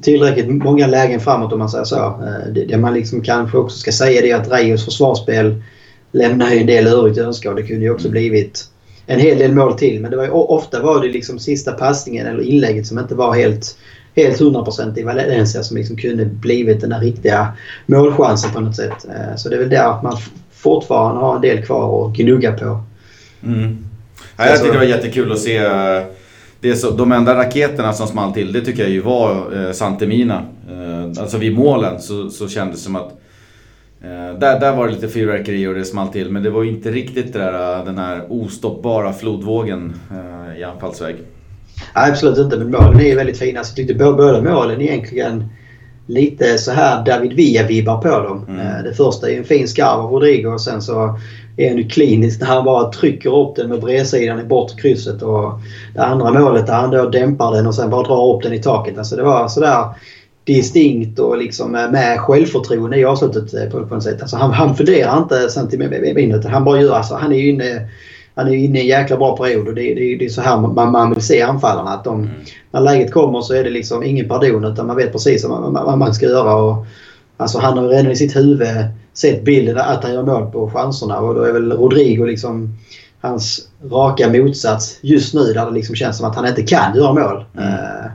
tillräckligt 0.02 0.50
många 0.50 0.88
lägen 0.88 1.20
framåt 1.20 1.54
om 1.54 1.60
man 1.60 1.70
säger 1.70 1.86
så. 1.86 2.06
Eh, 2.06 2.54
det, 2.54 2.66
det 2.66 2.78
man 2.78 2.94
liksom 2.94 3.22
kanske 3.22 3.58
också 3.58 3.78
ska 3.78 3.92
säga 3.92 4.22
är 4.22 4.42
att 4.42 4.52
Rejos 4.52 4.86
försvarsspel 4.86 5.64
lämnar 6.12 6.52
ju 6.52 6.60
en 6.60 6.68
del 6.68 6.88
övrigt 6.88 7.18
att 7.18 7.26
önska 7.26 7.50
och 7.50 7.56
det 7.56 7.64
kunde 7.64 7.86
ju 7.86 7.92
också 7.92 8.10
blivit 8.10 8.66
en 9.06 9.20
hel 9.20 9.38
del 9.38 9.54
mål 9.54 9.78
till. 9.78 10.02
Men 10.02 10.12
det 10.12 10.18
var 10.18 10.52
ofta 10.52 10.82
var 10.82 11.02
det 11.02 11.08
liksom 11.08 11.40
sista 11.40 11.72
passningen 11.72 12.28
eller 12.28 12.44
inlägget 12.44 12.88
som 12.88 13.00
inte 13.00 13.16
var 13.16 13.36
helt 13.36 13.78
helt 14.16 14.40
100% 14.40 15.00
i 15.00 15.04
Valencia 15.04 15.64
som 15.64 15.78
liksom 15.78 15.98
kunde 15.98 16.26
blivit 16.26 16.82
den 16.82 16.90
där 16.90 17.00
riktiga 17.00 17.54
målchansen 17.86 18.52
på 18.52 18.60
något 18.60 18.76
sätt. 18.76 19.06
Eh, 19.10 19.36
så 19.38 19.50
det 19.50 19.56
är 19.56 19.60
väl 19.60 19.70
där 19.70 20.02
man 20.04 20.18
fortfarande 20.52 21.22
har 21.22 21.36
en 21.36 21.42
del 21.42 21.66
kvar 21.66 22.08
att 22.08 22.18
gnugga 22.18 22.52
på. 22.52 22.84
Mm. 23.44 23.86
Ja, 24.38 24.46
jag 24.46 24.56
tyckte 24.56 24.72
det 24.72 24.78
var 24.78 24.86
jättekul 24.86 25.32
att 25.32 25.40
se 25.40 25.58
det 26.62 26.76
så, 26.76 26.91
de 26.91 27.12
enda 27.12 27.36
raketerna 27.36 27.93
som 27.93 28.08
small 28.08 28.34
till, 28.34 28.54
det 28.54 28.62
tycker 28.62 28.84
jag 28.84 28.91
ju 28.91 29.02
var 29.02 29.58
eh, 29.58 29.72
Santemina. 29.72 30.43
Eh, 30.72 31.22
alltså 31.22 31.38
vid 31.38 31.56
målen 31.56 32.02
så, 32.02 32.30
så 32.30 32.48
kändes 32.48 32.78
det 32.78 32.84
som 32.84 32.95
att 32.95 33.12
eh, 34.02 34.39
där, 34.39 34.60
där 34.60 34.76
var 34.76 34.88
det 34.88 34.93
lite 34.93 35.08
fyrverkeri 35.08 35.67
och 35.67 35.74
det 35.74 35.86
small 35.86 36.08
till. 36.08 36.32
Men 36.32 36.43
det 36.43 36.50
var 36.50 36.63
ju 36.63 36.69
inte 36.69 36.91
riktigt 36.91 37.34
där, 37.34 37.86
den 37.86 37.98
här 37.98 38.26
ostoppbara 38.30 39.13
flodvågen 39.13 39.93
eh, 40.12 40.60
i 40.60 40.63
anfallsväg. 40.63 41.15
Nej, 41.95 42.12
absolut 42.12 42.38
inte. 42.38 42.58
Men 42.58 42.72
målen 42.72 43.00
är 43.00 43.06
ju 43.06 43.15
väldigt 43.15 43.38
fina. 43.38 43.63
Så 43.63 43.69
jag 43.69 43.76
tyckte 43.76 44.06
båda 44.06 44.41
målen 44.41 44.82
egentligen 44.82 45.50
lite 46.10 46.58
så 46.58 46.72
här 46.72 47.06
David 47.06 47.34
Villa-vibbar 47.34 48.02
på 48.02 48.10
dem. 48.10 48.45
Mm. 48.50 48.60
Eh, 48.60 48.84
det 48.84 48.93
första 48.93 49.30
är 49.30 49.38
en 49.38 49.43
fin 49.43 49.67
skarv 49.67 50.00
av 50.00 50.12
Rodrigo 50.12 50.48
och 50.48 50.62
sen 50.62 50.82
så 50.82 51.19
är 51.67 51.76
ju 51.76 51.88
klinisk 51.88 52.39
när 52.39 52.48
han 52.48 52.65
bara 52.65 52.91
trycker 52.91 53.39
upp 53.39 53.56
den 53.56 53.69
med 53.69 53.82
bredsidan 53.82 54.39
i 54.39 54.43
bortre 54.43 54.82
krysset. 54.82 55.22
Och 55.22 55.52
det 55.93 56.02
andra 56.02 56.32
målet 56.32 56.67
där 56.67 56.74
han 56.74 56.91
då 56.91 57.10
dämpar 57.10 57.52
den 57.52 57.67
och 57.67 57.76
sen 57.76 57.89
bara 57.89 58.04
drar 58.04 58.36
upp 58.36 58.43
den 58.43 58.54
i 58.54 58.62
taket. 58.62 58.98
Alltså 58.98 59.15
det 59.15 59.24
var 59.24 59.48
sådär 59.48 59.84
distinkt 60.43 61.19
och 61.19 61.38
liksom 61.38 61.72
med 61.72 62.19
självförtroende 62.19 62.98
i 62.98 63.06
avslutet 63.06 63.54
eh, 63.54 63.69
på, 63.72 63.86
på 63.86 63.95
något 63.95 64.04
sätt. 64.04 64.22
Alltså 64.22 64.38
han, 64.38 64.52
han 64.52 64.76
funderar 64.76 65.17
inte 65.17 65.50
centimeter. 65.50 66.50
Han 66.50 66.63
bara 66.63 66.82
gör 66.82 66.95
alltså. 66.95 67.15
Han 67.15 67.32
är 67.32 67.38
ju 67.38 67.50
inne 67.50 67.88
han 68.39 68.48
är 68.48 68.54
inne 68.54 68.80
i 68.80 68.82
en 68.82 68.88
jäkla 68.88 69.17
bra 69.17 69.38
period 69.38 69.67
och 69.67 69.76
det, 69.76 69.93
det, 69.93 70.15
det 70.15 70.26
är 70.26 70.30
så 70.30 70.41
här 70.41 70.58
man, 70.58 70.91
man 70.91 71.13
vill 71.13 71.24
se 71.24 71.41
anfallarna. 71.41 71.89
Att 71.89 72.04
de, 72.04 72.19
mm. 72.19 72.30
När 72.72 72.82
läget 72.82 73.12
kommer 73.12 73.41
så 73.41 73.54
är 73.54 73.63
det 73.63 73.69
liksom 73.69 74.04
ingen 74.04 74.28
pardon 74.28 74.65
utan 74.65 74.88
man 74.88 74.95
vet 74.95 75.12
precis 75.12 75.45
vad 75.45 75.62
man, 75.62 75.86
vad 75.86 75.98
man 75.98 76.13
ska 76.13 76.26
göra. 76.26 76.56
Och, 76.56 76.86
alltså 77.39 77.60
han 77.60 77.78
har 77.78 77.88
redan 77.88 78.12
i 78.12 78.15
sitt 78.15 78.36
huvud 78.36 78.67
sett 79.13 79.43
bilden 79.43 79.78
att 79.78 80.04
han 80.04 80.13
gör 80.13 80.23
mål 80.23 80.52
på 80.52 80.69
chanserna 80.69 81.19
och 81.19 81.36
då 81.36 81.41
är 81.41 81.54
väl 81.54 81.71
Rodrigo 81.71 82.25
liksom 82.25 82.78
hans 83.21 83.67
raka 83.91 84.30
motsats 84.30 84.99
just 85.02 85.34
nu 85.34 85.54
där 85.54 85.65
det 85.65 85.71
liksom 85.71 85.95
känns 85.95 86.17
som 86.17 86.30
att 86.30 86.36
han 86.36 86.47
inte 86.47 86.63
kan 86.63 86.95
göra 86.95 87.13
mål. 87.13 87.45
Mm. 87.58 87.69
Uh, 87.69 88.12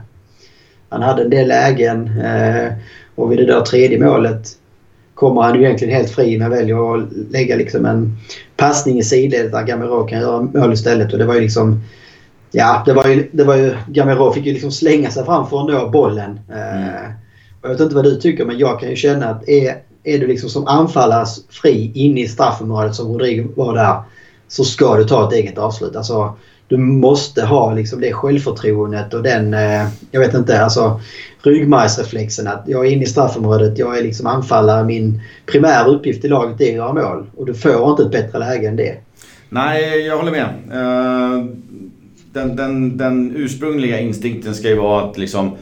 han 0.89 1.01
hade 1.01 1.23
en 1.23 1.29
del 1.29 1.47
lägen 1.47 2.07
uh, 2.07 2.73
och 3.15 3.31
vid 3.31 3.39
det 3.39 3.45
där 3.45 3.61
tredje 3.61 4.05
målet 4.05 4.47
kommer 5.13 5.41
han 5.41 5.55
ju 5.55 5.65
egentligen 5.65 5.95
helt 5.95 6.09
fri 6.09 6.37
men 6.37 6.49
väljer 6.49 6.95
att 6.95 7.09
lägga 7.31 7.55
liksom 7.55 7.85
en 7.85 8.17
passning 8.57 8.99
i 8.99 9.03
sidledet 9.03 9.51
där 9.51 9.63
Gamero 9.63 10.07
kan 10.07 10.19
göra 10.19 10.41
mål 10.41 10.73
istället. 10.73 11.13
Och 11.13 11.19
det 11.19 11.25
var 11.25 11.35
ju 11.35 11.41
liksom... 11.41 11.81
Ja, 12.51 12.83
det 12.85 12.93
var 12.93 13.07
ju... 13.07 13.29
Det 13.31 13.43
var 13.43 13.55
ju 13.55 13.75
Gamero 13.87 14.31
fick 14.31 14.45
ju 14.45 14.53
liksom 14.53 14.71
slänga 14.71 15.11
sig 15.11 15.25
fram 15.25 15.47
för 15.47 15.61
att 15.61 15.67
nå 15.67 15.89
bollen. 15.89 16.39
Mm. 16.49 16.83
Uh, 16.83 17.11
jag 17.65 17.69
vet 17.69 17.79
inte 17.79 17.95
vad 17.95 18.03
du 18.03 18.15
tycker 18.15 18.45
men 18.45 18.57
jag 18.57 18.79
kan 18.79 18.89
ju 18.89 18.95
känna 18.95 19.29
att 19.29 19.49
är, 19.49 19.75
är 20.03 20.19
du 20.19 20.27
liksom 20.27 20.49
som 20.49 20.67
anfallare 20.67 21.25
fri 21.49 21.91
inne 21.93 22.21
i 22.21 22.27
straffområdet 22.27 22.95
som 22.95 23.07
Rodrigo 23.07 23.47
var 23.55 23.75
där 23.75 24.01
så 24.47 24.63
ska 24.63 24.95
du 24.95 25.03
ta 25.03 25.27
ett 25.27 25.33
eget 25.33 25.57
avslut. 25.57 25.95
Alltså, 25.95 26.35
du 26.67 26.77
måste 26.77 27.45
ha 27.45 27.73
liksom 27.73 28.01
det 28.01 28.13
självförtroendet 28.13 29.13
och 29.13 29.23
den, 29.23 29.53
eh, 29.53 29.87
jag 30.11 30.19
vet 30.19 30.33
inte, 30.33 30.63
alltså 30.63 31.01
ryggmärgsreflexen 31.43 32.47
att 32.47 32.63
jag 32.67 32.87
är 32.87 32.91
inne 32.91 33.03
i 33.03 33.07
straffområdet, 33.07 33.77
jag 33.77 33.99
är 33.99 34.03
liksom 34.03 34.27
anfallare. 34.27 34.83
Min 34.83 35.21
primära 35.45 35.85
uppgift 35.85 36.25
i 36.25 36.27
laget 36.27 36.61
är 36.61 36.69
att 36.69 36.75
göra 36.75 36.93
mål. 36.93 37.25
Och 37.35 37.45
du 37.45 37.53
får 37.53 37.89
inte 37.89 38.03
ett 38.03 38.11
bättre 38.11 38.39
läge 38.39 38.67
än 38.67 38.75
det. 38.75 38.97
Nej, 39.49 39.99
jag 39.99 40.17
håller 40.17 40.31
med. 40.31 40.45
Eh, 40.71 41.45
den, 42.33 42.55
den, 42.55 42.97
den 42.97 43.35
ursprungliga 43.35 43.99
instinkten 43.99 44.55
ska 44.55 44.69
ju 44.69 44.75
vara 44.75 45.03
att 45.03 45.17
liksom 45.17 45.57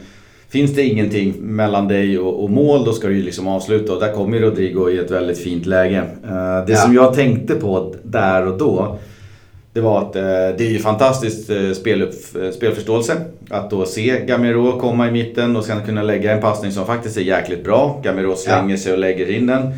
Finns 0.54 0.74
det 0.74 0.82
ingenting 0.82 1.34
mellan 1.40 1.88
dig 1.88 2.18
och, 2.18 2.44
och, 2.44 2.50
mål 2.50 2.84
då 2.84 2.92
ska 2.92 3.08
du 3.08 3.16
ju 3.16 3.22
liksom 3.22 3.48
avsluta 3.48 3.92
och 3.92 4.00
där 4.00 4.12
kommer 4.12 4.40
Rodrigo 4.40 4.90
i 4.90 4.98
ett 4.98 5.10
väldigt 5.10 5.38
fint 5.38 5.66
läge. 5.66 5.98
Uh, 5.98 6.66
det 6.66 6.72
ja. 6.72 6.76
som 6.76 6.94
jag 6.94 7.14
tänkte 7.14 7.54
på 7.54 7.94
där 8.02 8.46
och 8.46 8.58
då 8.58 8.98
det 9.72 9.80
var 9.80 9.98
att 9.98 10.16
eh, 10.16 10.22
det 10.22 10.60
är 10.60 10.70
ju 10.70 10.78
fantastiskt 10.78 11.50
eh, 11.50 11.70
spelupp, 11.72 12.12
eh, 12.42 12.50
spelförståelse. 12.50 13.16
Att 13.50 13.70
då 13.70 13.86
se 13.86 14.24
Gamero 14.26 14.80
komma 14.80 15.08
i 15.08 15.10
mitten 15.10 15.56
och 15.56 15.64
sen 15.64 15.82
kunna 15.86 16.02
lägga 16.02 16.32
en 16.32 16.40
passning 16.40 16.72
som 16.72 16.86
faktiskt 16.86 17.16
är 17.16 17.22
jäkligt 17.22 17.64
bra. 17.64 18.00
Gamero 18.04 18.36
slänger 18.36 18.74
ja. 18.74 18.76
sig 18.76 18.92
och 18.92 18.98
lägger 18.98 19.30
in 19.30 19.46
den. 19.46 19.72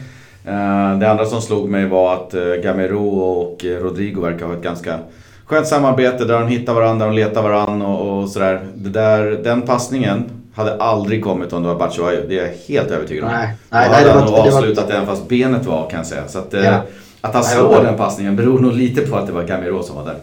Det 1.01 1.11
andra 1.11 1.25
som 1.25 1.43
slog 1.43 1.69
mig 1.69 1.87
var 1.87 2.15
att 2.15 2.35
Gamero 2.63 3.09
och 3.09 3.65
Rodrigo 3.65 4.21
verkar 4.21 4.47
ha 4.47 4.55
ett 4.55 4.63
ganska 4.63 4.99
skönt 5.45 5.67
samarbete 5.67 6.25
där 6.25 6.41
de 6.41 6.49
hittar 6.49 6.75
varandra, 6.75 7.07
de 7.07 7.15
letar 7.15 7.43
varandra 7.43 7.87
och, 7.87 8.23
och 8.23 8.29
sådär. 8.29 8.61
Det 8.75 8.91
där, 8.91 9.41
den 9.45 9.63
passningen 9.63 10.25
hade 10.57 10.77
aldrig 10.77 11.25
kommit 11.25 11.53
om 11.53 11.63
det 11.63 11.69
var 11.69 11.75
Batshuayu. 11.75 12.27
Det 12.29 12.39
är 12.39 12.43
jag 12.43 12.53
helt 12.69 12.91
övertygad 12.91 13.25
om. 13.25 13.31
Nej, 13.31 13.49
nej, 13.71 13.89
Då 13.89 13.95
hade 13.95 14.11
han 14.11 14.25
nog 14.25 14.35
avslutat 14.35 14.89
den 14.89 15.07
fast 15.07 15.29
benet 15.29 15.67
var 15.67 15.91
kan 15.91 15.99
jag 15.99 16.07
säga. 16.07 16.29
Så 16.29 16.39
att, 16.39 16.53
ja. 16.53 16.83
Att 17.21 17.35
han 17.35 17.45
slår 17.45 17.83
den 17.83 17.97
passningen 17.97 18.37
beror 18.37 18.59
nog 18.59 18.73
lite 18.73 19.01
på 19.01 19.17
att 19.17 19.27
det 19.27 19.33
var 19.33 19.43
Gamiro 19.43 19.83
som 19.83 19.97
var 19.97 20.05
där. 20.05 20.17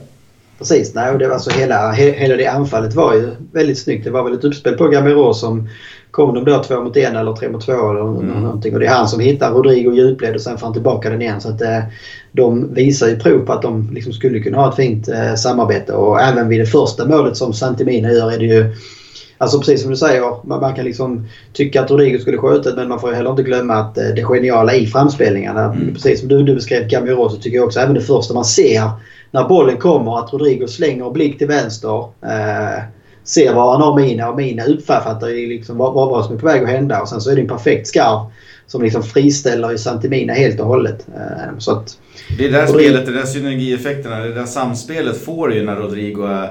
Precis, 0.58 0.96
nej, 0.96 1.12
och 1.12 1.20
det 1.20 1.28
var 1.28 1.38
så 1.38 1.50
hela, 1.50 1.92
hela 1.92 2.36
det 2.36 2.48
anfallet 2.48 2.94
var 2.94 3.14
ju 3.14 3.30
väldigt 3.52 3.80
snyggt. 3.80 4.06
Det 4.06 4.12
var 4.12 4.24
väl 4.24 4.34
ett 4.34 4.44
uppspel 4.44 4.78
på 4.78 4.88
Gamiro 4.88 5.34
som 5.34 5.70
kom 6.12 6.36
de 6.36 6.46
då 6.46 6.64
två 6.64 6.82
mot 6.82 6.98
en 6.98 7.16
eller 7.16 7.34
tre 7.34 7.50
mot 7.50 7.66
två 7.66 7.90
eller 7.90 8.20
mm. 8.20 8.44
någonting. 8.44 8.74
Och 8.74 8.80
det 8.80 8.86
är 8.86 8.94
han 8.94 9.08
som 9.08 9.20
hittar 9.20 9.52
Rodrigo 9.52 9.94
djupled 9.94 10.36
och 10.36 10.42
sen 10.42 10.58
får 10.58 10.68
han 10.68 10.74
tillbaka 10.74 11.10
den 11.10 11.22
igen. 11.22 11.42
Så 11.42 11.50
att 11.50 11.62
eh, 11.62 11.80
de 12.32 12.74
visar 12.74 13.08
ju 13.08 13.20
prov 13.20 13.46
på 13.46 13.54
att 13.54 13.62
de 13.62 13.90
liksom 13.94 14.14
skulle 14.14 14.40
kunna 14.40 14.58
ha 14.58 14.70
ett 14.70 14.76
fint 14.76 15.08
eh, 15.08 15.36
samarbete. 15.36 15.94
Och 15.94 16.22
även 16.22 16.50
vid 16.50 16.60
det 16.60 16.66
första 16.66 17.08
målet 17.08 17.38
som 17.38 17.54
Santimina 17.54 18.12
gör 18.12 18.32
är 18.32 18.40
det 18.40 18.46
ju 18.46 18.76
Alltså 19.44 19.60
precis 19.60 19.82
som 19.82 19.92
du 19.92 19.98
säger, 19.98 20.48
man, 20.48 20.60
man 20.60 20.76
kan 20.76 20.86
liksom 20.86 21.28
tycka 21.54 21.82
att 21.82 21.92
Rodrigo 21.92 22.20
skulle 22.20 22.38
skjutit 22.38 22.76
men 22.76 22.90
man 22.90 23.00
får 23.00 23.10
ju 23.10 23.16
heller 23.16 23.30
inte 23.30 23.44
glömma 23.44 23.74
att 23.74 23.98
eh, 23.98 24.08
det 24.16 24.24
geniala 24.24 24.74
i 24.74 24.88
framspelningarna. 24.88 25.64
Mm. 25.64 25.94
Precis 25.94 26.20
som 26.20 26.30
du, 26.30 26.44
du 26.44 26.56
beskrev 26.56 26.88
Gamiro 26.88 27.30
så 27.30 27.38
tycker 27.38 27.58
jag 27.58 27.66
också 27.66 27.80
även 27.80 27.94
det 27.94 28.02
första 28.02 28.34
man 28.34 28.46
ser 28.46 28.92
när 29.32 29.48
bollen 29.48 29.78
kommer 29.78 30.20
att 30.20 30.34
Rodrigo 30.34 30.68
slänger 30.68 31.12
blick 31.12 31.38
till 31.38 31.48
vänster. 31.48 32.00
Eh, 32.26 32.84
ser 33.24 33.54
var 33.54 33.72
han 33.72 33.82
har 33.82 33.96
Mina 33.96 34.30
och 34.30 34.38
Mina 34.38 34.66
uppfattar 34.66 35.48
liksom 35.48 35.78
vad, 35.78 35.94
vad 35.94 36.26
som 36.26 36.36
är 36.36 36.40
på 36.40 36.46
väg 36.46 36.64
att 36.64 36.70
hända 36.70 37.02
och 37.02 37.10
sen 37.10 37.22
så 37.22 37.32
är 37.32 37.36
det 37.36 37.42
en 37.42 37.48
perfekt 37.48 37.88
skarv 37.88 38.20
som 38.68 38.82
liksom 38.82 39.04
friställer 39.04 39.72
ju 39.72 39.78
Santimina 39.78 40.34
helt 40.34 40.60
och 40.60 40.68
hållet. 40.68 41.08
Eh, 41.16 41.58
så 41.58 41.72
att, 41.72 41.98
det 42.38 42.46
är 42.46 42.52
där 42.52 42.68
spelet, 42.68 43.06
det 43.06 43.12
där 43.14 43.26
synergieffekterna, 43.26 44.20
det 44.20 44.34
där 44.34 44.46
samspelet 44.46 45.18
får 45.18 45.54
ju 45.54 45.66
när 45.66 45.76
Rodrigo 45.76 46.48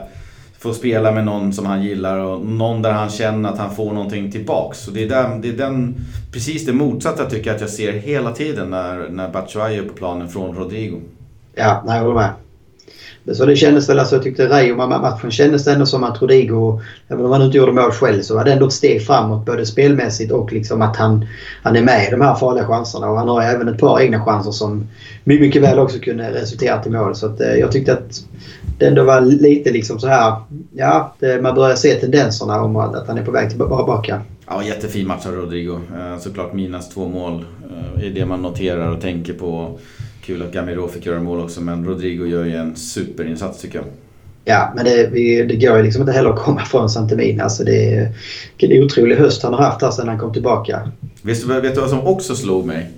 får 0.63 0.73
spela 0.73 1.13
med 1.13 1.25
någon 1.25 1.53
som 1.53 1.67
han 1.67 1.83
gillar 1.83 2.19
och 2.19 2.47
någon 2.47 2.83
där 2.83 2.93
han 2.93 3.11
känner 3.11 3.49
att 3.49 3.59
han 3.59 3.75
får 3.75 3.93
någonting 3.93 4.33
tillbaks. 4.33 4.79
Så 4.79 4.91
det 4.91 5.05
är, 5.05 5.09
den, 5.09 5.41
det 5.41 5.49
är 5.49 5.53
den, 5.53 5.95
precis 6.33 6.67
det 6.67 6.73
motsatta 6.73 7.25
tycker 7.25 7.47
jag 7.47 7.55
att 7.55 7.61
jag 7.61 7.71
ser 7.71 7.93
hela 7.93 8.33
tiden 8.33 8.71
när, 8.71 9.09
när 9.09 9.29
Batshuayi 9.29 9.79
är 9.79 9.83
på 9.83 9.95
planen 9.95 10.29
från 10.29 10.57
Rodrigo. 10.57 11.01
Ja, 11.55 11.83
nej, 11.87 11.97
jag 11.97 12.03
håller 12.05 12.15
med. 12.15 12.31
Så 13.37 13.47
det 13.47 13.57
kändes 13.57 13.89
väl, 13.89 13.99
alltså 13.99 14.15
jag 14.15 14.23
tyckte 14.23 14.49
Rayo-matchen 14.49 15.31
kändes 15.31 15.67
ändå 15.67 15.87
som 15.87 16.05
att 16.05 16.23
Rodrigo, 16.23 16.81
även 17.09 17.25
om 17.25 17.33
han 17.33 17.43
inte 17.43 17.59
gjorde 17.59 17.73
mål 17.73 17.91
själv, 17.91 18.23
så 18.23 18.35
var 18.35 18.45
det 18.45 18.53
ändå 18.53 18.67
ett 18.67 18.73
steg 18.73 19.07
framåt 19.07 19.47
både 19.47 19.67
spelmässigt 19.67 20.33
och 20.33 20.53
liksom 20.53 20.83
att 20.83 20.97
han, 20.97 21.27
han 21.63 21.77
är 21.77 21.83
med 21.83 22.09
i 22.09 22.11
de 22.11 22.21
här 22.21 22.35
farliga 22.35 22.67
chanserna. 22.67 23.11
Och 23.11 23.19
han 23.19 23.29
har 23.29 23.43
även 23.43 23.69
ett 23.69 23.79
par 23.79 24.01
egna 24.01 24.25
chanser 24.25 24.51
som 24.51 24.87
mycket 25.25 25.63
väl 25.63 25.79
också 25.79 25.99
kunde 25.99 26.31
resultera 26.31 26.83
till 26.83 26.93
mål. 26.93 27.15
Så 27.15 27.27
att, 27.27 27.41
eh, 27.41 27.55
jag 27.55 27.73
tyckte 27.73 27.93
att 27.93 28.25
det 28.83 28.89
ändå 28.89 29.05
var 29.05 29.21
lite 29.21 29.71
liksom 29.71 30.01
så 30.01 30.07
här, 30.07 30.35
ja, 30.73 31.15
det, 31.19 31.43
man 31.43 31.55
börjar 31.55 31.77
se 31.77 31.95
tendenserna 31.95 32.63
om 32.63 32.77
att 32.77 33.07
han 33.07 33.19
är 33.19 33.25
på 33.25 33.31
väg 33.31 33.51
tillbaka. 33.51 34.21
Ja, 34.47 34.63
jättefin 34.65 35.07
match 35.07 35.27
av 35.27 35.33
Rodrigo. 35.33 35.73
Eh, 35.73 36.19
såklart 36.19 36.53
Minas 36.53 36.89
två 36.89 37.09
mål 37.09 37.45
eh, 37.71 38.07
är 38.07 38.11
det 38.11 38.27
man 38.27 38.43
noterar 38.43 38.91
och 38.91 39.01
tänker 39.01 39.33
på. 39.33 39.79
Kul 40.25 40.43
att 40.43 40.53
Gamiro 40.53 40.89
fick 40.89 41.07
göra 41.07 41.21
mål 41.21 41.41
också, 41.41 41.61
men 41.61 41.85
Rodrigo 41.85 42.27
gör 42.27 42.45
ju 42.45 42.57
en 42.57 42.77
superinsats 42.77 43.61
tycker 43.61 43.79
jag. 43.79 43.87
Ja, 44.45 44.73
men 44.77 44.85
det, 44.85 45.07
det 45.45 45.57
går 45.57 45.77
ju 45.77 45.83
liksom 45.83 46.03
inte 46.03 46.13
heller 46.13 46.31
att 46.31 46.39
komma 46.39 46.61
från 46.65 46.91
Santemin. 46.91 47.41
Alltså 47.41 47.65
det 47.65 47.95
är 47.95 48.13
en 48.59 48.85
otrolig 48.85 49.17
höst 49.17 49.43
han 49.43 49.55
har 49.55 49.63
haft 49.63 49.83
här 49.83 49.91
sedan 49.91 50.09
han 50.09 50.19
kom 50.19 50.33
tillbaka. 50.33 50.91
Vet 51.23 51.49
du, 51.49 51.61
vet 51.61 51.75
du 51.75 51.81
vad 51.81 51.91
som 51.91 52.07
också 52.07 52.35
slog 52.35 52.67
mig? 52.67 52.91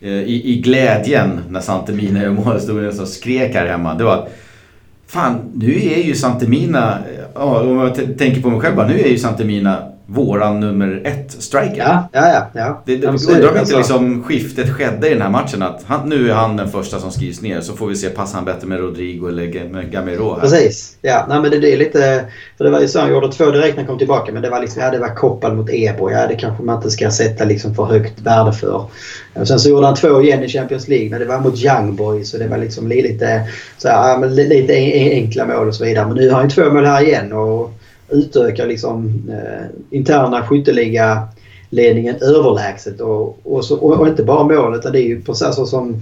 Eh, 0.00 0.10
I, 0.10 0.42
i 0.44 0.60
glädjen 0.60 1.40
när 1.48 1.60
Santemina 1.60 2.22
gör 2.22 2.30
mål, 2.30 2.60
stod 2.60 2.82
det 2.82 2.92
som 2.92 3.06
skrek 3.06 3.54
här 3.54 3.66
hemma. 3.66 3.94
Det 3.94 4.04
var 4.04 4.28
Fan, 5.06 5.52
nu 5.54 5.72
är 5.72 6.02
ju 6.02 6.14
Santemina, 6.14 6.98
om 7.34 7.78
jag 7.78 8.18
tänker 8.18 8.42
på 8.42 8.50
mig 8.50 8.60
själv 8.60 8.76
bara, 8.76 8.88
nu 8.88 9.00
är 9.00 9.08
ju 9.08 9.18
Santemina 9.18 9.92
våran 10.06 10.60
nummer 10.60 11.02
ett 11.04 11.36
striker. 11.38 11.78
Ja, 11.78 12.08
ja, 12.12 12.28
ja. 12.28 12.46
ja. 12.52 12.82
Det, 12.84 12.96
det, 12.96 13.06
undrar 13.06 13.34
om 13.34 13.46
inte 13.46 13.58
alltså. 13.58 13.76
liksom 13.76 14.22
skiftet 14.22 14.70
skedde 14.70 15.08
i 15.08 15.12
den 15.12 15.22
här 15.22 15.30
matchen. 15.30 15.62
Att 15.62 15.82
han, 15.86 16.08
nu 16.08 16.30
är 16.30 16.34
han 16.34 16.56
den 16.56 16.68
första 16.68 16.98
som 16.98 17.10
skrivs 17.10 17.42
ner. 17.42 17.60
Så 17.60 17.72
får 17.76 17.86
vi 17.86 17.96
se, 17.96 18.08
passar 18.08 18.34
han 18.34 18.44
bättre 18.44 18.66
med 18.66 18.78
Rodrigo 18.78 19.28
eller 19.28 19.68
med 19.68 19.92
Gamero 19.92 20.34
här? 20.34 20.40
Precis. 20.40 20.96
Ja, 21.02 21.26
nej, 21.28 21.40
men 21.40 21.50
det, 21.50 21.58
det 21.58 21.72
är 21.72 21.76
lite... 21.76 22.24
För 22.56 22.64
det 22.64 22.70
var 22.70 22.80
ju 22.80 22.88
så, 22.88 23.00
han 23.00 23.10
gjorde 23.10 23.32
två 23.32 23.50
direkt 23.50 23.76
när 23.76 23.82
han 23.82 23.86
kom 23.86 23.98
tillbaka. 23.98 24.32
Men 24.32 24.42
det 24.42 24.50
var 24.50 24.60
liksom, 24.60 24.82
ja, 24.82 24.90
det 24.90 24.98
var 24.98 25.14
kopplat 25.14 25.54
mot 25.54 25.70
Ebo. 25.70 26.10
Ja, 26.10 26.26
det 26.26 26.34
kanske 26.34 26.62
man 26.62 26.76
inte 26.76 26.90
ska 26.90 27.10
sätta 27.10 27.44
liksom 27.44 27.74
för 27.74 27.84
högt 27.84 28.20
värde 28.20 28.52
för. 28.52 28.86
Och 29.34 29.48
sen 29.48 29.58
så 29.58 29.68
gjorde 29.68 29.86
han 29.86 29.96
två 29.96 30.22
igen 30.22 30.44
i 30.44 30.48
Champions 30.48 30.88
League. 30.88 31.10
Men 31.10 31.20
det 31.20 31.26
var 31.26 31.40
mot 31.40 31.64
Young 31.64 31.96
Boys. 31.96 32.30
Så 32.30 32.38
det 32.38 32.48
var 32.48 32.58
liksom 32.58 32.88
lite, 32.88 33.42
så 33.78 33.88
här, 33.88 34.28
lite 34.28 34.74
enkla 35.12 35.46
mål 35.46 35.68
och 35.68 35.74
så 35.74 35.84
vidare. 35.84 36.06
Men 36.06 36.16
nu 36.16 36.30
har 36.30 36.36
han 36.36 36.48
ju 36.48 36.54
två 36.54 36.70
mål 36.70 36.84
här 36.84 37.02
igen. 37.02 37.32
Och, 37.32 37.72
utöka 38.10 38.64
liksom, 38.64 39.22
eh, 39.30 39.66
interna 39.90 40.42
skytteliga 40.46 41.28
ledningen 41.70 42.16
överlägset. 42.16 43.00
Och, 43.00 43.38
och, 43.42 43.64
så, 43.64 43.76
och, 43.76 44.00
och, 44.00 44.08
inte 44.08 44.22
bara 44.22 44.44
målet 44.44 44.80
utan 44.80 44.92
det 44.92 45.00
är 45.00 45.08
ju 45.08 45.22
precis 45.22 45.54
så 45.54 45.66
som 45.66 46.00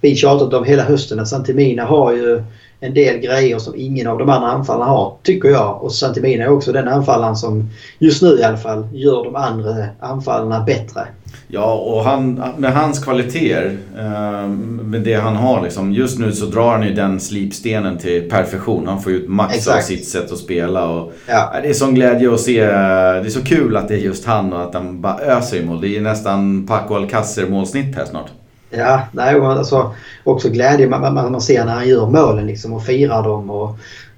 vi 0.00 0.16
tjatat 0.16 0.54
om 0.54 0.64
hela 0.64 0.82
hösten 0.82 1.20
att 1.20 1.28
Santimina 1.28 1.84
har 1.84 2.12
ju 2.12 2.42
en 2.80 2.94
del 2.94 3.18
grejer 3.18 3.58
som 3.58 3.74
ingen 3.76 4.06
av 4.06 4.18
de 4.18 4.28
andra 4.28 4.48
anfallarna 4.48 4.90
har, 4.90 5.16
tycker 5.22 5.48
jag. 5.48 5.82
Och 5.82 5.92
Santimina 5.92 6.44
är 6.44 6.48
också 6.48 6.72
den 6.72 6.88
anfallaren 6.88 7.36
som 7.36 7.70
just 7.98 8.22
nu 8.22 8.38
i 8.38 8.44
alla 8.44 8.56
fall 8.56 8.88
gör 8.92 9.24
de 9.24 9.36
andra 9.36 9.86
anfallarna 10.00 10.64
bättre. 10.64 11.06
Ja, 11.48 11.74
och 11.74 12.04
han, 12.04 12.42
med 12.56 12.72
hans 12.72 13.04
kvaliteter, 13.04 13.76
eh, 13.98 14.48
med 14.48 15.02
det 15.02 15.14
han 15.14 15.36
har 15.36 15.62
liksom. 15.62 15.92
Just 15.92 16.18
nu 16.18 16.32
så 16.32 16.46
drar 16.46 16.70
han 16.70 16.82
ju 16.82 16.94
den 16.94 17.20
slipstenen 17.20 17.98
till 17.98 18.30
perfektion. 18.30 18.86
Han 18.86 19.02
får 19.02 19.12
ut 19.12 19.28
max 19.28 19.56
Exakt. 19.56 19.78
av 19.78 19.82
sitt 19.82 20.08
sätt 20.08 20.32
att 20.32 20.38
spela. 20.38 20.88
Och, 20.88 21.12
ja. 21.28 21.52
Det 21.62 21.68
är 21.68 21.72
sån 21.72 21.94
glädje 21.94 22.34
att 22.34 22.40
se. 22.40 22.60
Det 22.60 23.26
är 23.26 23.30
så 23.30 23.44
kul 23.44 23.76
att 23.76 23.88
det 23.88 23.94
är 23.94 23.98
just 23.98 24.26
han 24.26 24.52
och 24.52 24.62
att 24.62 24.74
han 24.74 25.00
bara 25.00 25.18
öser 25.18 25.56
i 25.56 25.64
mål. 25.64 25.80
Det 25.80 25.96
är 25.96 26.00
nästan 26.00 26.66
Paco 26.66 26.94
Alcacer 26.94 27.48
målsnitt 27.48 27.96
här 27.96 28.04
snart. 28.04 28.30
Ja, 28.70 29.08
nej, 29.12 29.40
alltså, 29.40 29.94
också 30.24 30.48
glädje 30.48 30.88
man, 30.88 31.14
man, 31.14 31.32
man 31.32 31.40
ser 31.40 31.64
när 31.64 31.72
han 31.72 31.88
gör 31.88 32.06
målen 32.06 32.46
liksom, 32.46 32.72
och 32.72 32.84
firar 32.84 33.22
dem. 33.22 33.50
Och, 33.50 33.68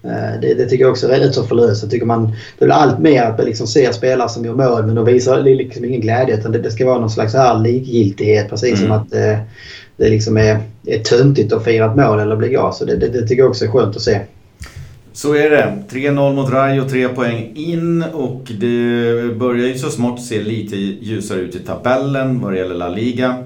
eh, 0.03 0.41
det, 0.41 0.55
det, 0.55 0.67
tycker 0.67 0.85
jag 0.85 0.91
också 0.91 1.09
är 1.09 1.21
rätt 1.21 1.35
så 1.35 1.43
förlöst. 1.43 1.83
Jag 1.83 1.91
tycker 1.91 2.07
man, 2.07 2.33
det 2.59 2.65
blir 2.65 2.75
allt 2.75 2.99
mer 2.99 3.23
att 3.23 3.45
liksom 3.45 3.67
se 3.67 3.93
spelare 3.93 4.29
som 4.29 4.45
gör 4.45 4.55
mål 4.55 4.87
men 4.87 4.95
de 4.95 5.05
visar 5.05 5.43
liksom 5.43 5.85
ingen 5.85 6.01
glädje. 6.01 6.37
Utan 6.37 6.53
det, 6.53 6.59
det 6.59 6.71
ska 6.71 6.87
vara 6.87 6.99
någon 6.99 7.11
slags 7.11 7.35
här 7.35 7.59
likgiltighet. 7.59 8.51
Precis 8.51 8.81
mm. 8.81 8.83
som 8.83 8.93
att 8.93 9.15
eh, 9.15 9.39
det 9.97 10.09
liksom 10.09 10.37
är, 10.37 10.59
är 10.87 10.99
töntigt 10.99 11.53
att 11.53 11.65
fira 11.65 11.87
ett 11.87 11.97
mål 11.97 12.21
eller 12.21 12.37
bli 12.37 12.49
gas. 12.49 12.79
Det, 12.79 12.97
det, 12.97 13.09
det 13.09 13.27
tycker 13.27 13.43
jag 13.43 13.51
också 13.51 13.65
är 13.65 13.69
skönt 13.69 13.97
att 13.97 14.03
se. 14.03 14.21
Så 15.13 15.35
är 15.35 15.51
det. 15.51 15.83
3-0 15.91 16.35
mot 16.35 16.51
Rayo, 16.51 16.89
3 16.89 17.09
poäng 17.09 17.53
in 17.55 18.03
och 18.03 18.43
det 18.61 19.35
börjar 19.37 19.67
ju 19.67 19.75
så 19.75 19.91
smått 19.91 20.23
se 20.23 20.43
lite 20.43 20.77
ljusare 20.77 21.41
ut 21.41 21.55
i 21.55 21.59
tabellen 21.59 22.41
vad 22.41 22.53
det 22.53 22.59
gäller 22.59 22.75
La 22.75 22.89
Liga. 22.89 23.45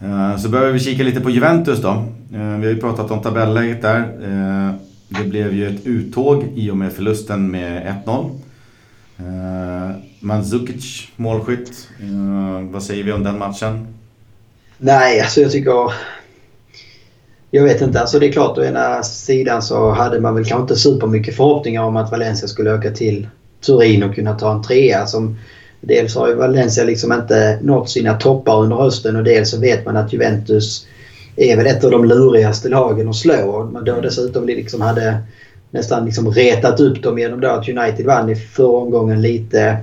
Eh, 0.00 0.36
så 0.36 0.48
behöver 0.48 0.72
vi 0.72 0.78
kika 0.78 1.02
lite 1.02 1.20
på 1.20 1.30
Juventus 1.30 1.82
då. 1.82 1.88
Eh, 2.34 2.58
vi 2.58 2.66
har 2.66 2.74
ju 2.74 2.80
pratat 2.80 3.10
om 3.10 3.22
tabelläget 3.22 3.82
där. 3.82 3.98
Eh, 3.98 4.74
det 5.08 5.24
blev 5.24 5.54
ju 5.54 5.68
ett 5.68 5.86
uttåg 5.86 6.44
i 6.54 6.70
och 6.70 6.76
med 6.76 6.92
förlusten 6.92 7.50
med 7.50 7.86
1-0. 8.06 8.30
Mandzukic 10.20 11.08
målskytt. 11.16 11.88
Vad 12.70 12.82
säger 12.82 13.04
vi 13.04 13.12
om 13.12 13.24
den 13.24 13.38
matchen? 13.38 13.86
Nej, 14.78 15.20
alltså 15.20 15.40
jag 15.40 15.52
tycker... 15.52 15.92
Jag 17.50 17.64
vet 17.64 17.80
inte. 17.80 18.00
Alltså 18.00 18.18
det 18.18 18.26
är 18.26 18.32
klart, 18.32 18.58
å 18.58 18.64
ena 18.64 19.02
sidan 19.02 19.62
så 19.62 19.90
hade 19.90 20.20
man 20.20 20.34
väl 20.34 20.44
kanske 20.44 20.62
inte 20.62 20.76
supermycket 20.76 21.36
förhoppningar 21.36 21.82
om 21.82 21.96
att 21.96 22.10
Valencia 22.10 22.48
skulle 22.48 22.74
åka 22.74 22.90
till 22.90 23.28
Turin 23.66 24.02
och 24.02 24.14
kunna 24.14 24.38
ta 24.38 24.52
en 24.52 24.62
trea 24.62 25.06
som 25.06 25.36
Dels 25.86 26.14
har 26.14 26.28
ju 26.28 26.34
Valencia 26.34 26.84
liksom 26.84 27.12
inte 27.12 27.58
nått 27.62 27.90
sina 27.90 28.14
toppar 28.14 28.62
under 28.62 28.76
hösten 28.76 29.16
och 29.16 29.24
dels 29.24 29.50
så 29.50 29.60
vet 29.60 29.84
man 29.84 29.96
att 29.96 30.12
Juventus 30.12 30.86
är 31.36 31.56
väl 31.56 31.66
ett 31.66 31.84
av 31.84 31.90
de 31.90 32.04
lurigaste 32.04 32.68
lagen 32.68 33.08
att 33.08 33.16
slå. 33.16 33.70
Man 33.72 33.84
då 33.84 34.00
dessutom 34.00 34.46
liksom 34.46 34.80
hade 34.80 35.18
nästan 35.70 36.04
liksom 36.04 36.30
retat 36.30 36.80
upp 36.80 37.02
dem 37.02 37.18
genom 37.18 37.40
då 37.40 37.48
att 37.48 37.68
United 37.68 38.06
vann 38.06 38.30
i 38.30 38.36
förra 38.36 38.78
omgången 38.78 39.22
lite 39.22 39.76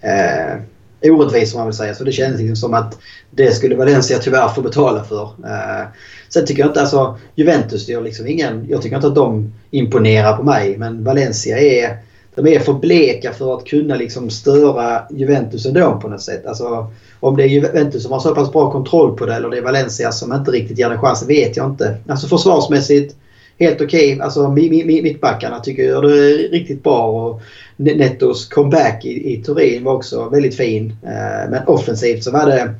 eh, 0.00 1.10
orättvist 1.10 1.52
som 1.52 1.58
man 1.58 1.66
vill 1.66 1.76
säga. 1.76 1.94
Så 1.94 2.04
det 2.04 2.12
kändes 2.12 2.40
liksom 2.40 2.56
som 2.56 2.74
att 2.74 2.98
det 3.30 3.54
skulle 3.54 3.76
Valencia 3.76 4.18
tyvärr 4.18 4.48
få 4.48 4.60
betala 4.60 5.04
för. 5.04 5.22
Eh, 5.22 5.86
sen 6.28 6.46
tycker 6.46 6.62
jag 6.62 6.70
inte 6.70 6.80
alltså 6.80 7.18
Juventus 7.34 7.88
gör 7.88 8.02
liksom 8.02 8.26
ingen... 8.26 8.66
Jag 8.68 8.82
tycker 8.82 8.96
inte 8.96 9.08
att 9.08 9.14
de 9.14 9.52
imponerar 9.70 10.36
på 10.36 10.42
mig 10.42 10.76
men 10.78 11.04
Valencia 11.04 11.58
är 11.58 11.98
de 12.36 12.54
är 12.54 12.60
för 12.60 12.72
bleka 12.72 13.32
för 13.32 13.54
att 13.54 13.64
kunna 13.64 13.94
liksom 13.94 14.30
störa 14.30 15.02
Juventus 15.10 15.66
ändå 15.66 15.98
på 16.02 16.08
något 16.08 16.22
sätt. 16.22 16.46
Alltså, 16.46 16.86
om 17.20 17.36
det 17.36 17.42
är 17.42 17.48
Juventus 17.48 18.02
som 18.02 18.12
har 18.12 18.20
så 18.20 18.34
pass 18.34 18.52
bra 18.52 18.72
kontroll 18.72 19.16
på 19.16 19.26
det 19.26 19.34
eller 19.34 19.50
det 19.50 19.58
är 19.58 19.62
Valencia 19.62 20.12
som 20.12 20.32
inte 20.32 20.50
riktigt 20.50 20.78
ger 20.78 20.88
den 20.88 21.00
chansen 21.00 21.28
vet 21.28 21.56
jag 21.56 21.70
inte. 21.70 21.96
Alltså 22.08 22.26
försvarsmässigt 22.26 23.16
helt 23.58 23.80
okej. 23.80 24.14
Okay. 24.14 24.24
Alltså 24.24 24.48
mittbackarna 24.48 25.60
tycker 25.60 25.82
jag 25.82 25.90
gör 25.90 26.02
det 26.02 26.32
riktigt 26.32 26.82
bra. 26.82 27.06
Och 27.06 27.40
Nettos 27.76 28.48
comeback 28.48 29.04
i, 29.04 29.32
i 29.32 29.42
Turin 29.42 29.84
var 29.84 29.94
också 29.94 30.28
väldigt 30.28 30.56
fin. 30.56 30.96
Eh, 31.02 31.50
men 31.50 31.66
offensivt 31.66 32.24
så 32.24 32.30
var 32.30 32.46
det 32.46 32.74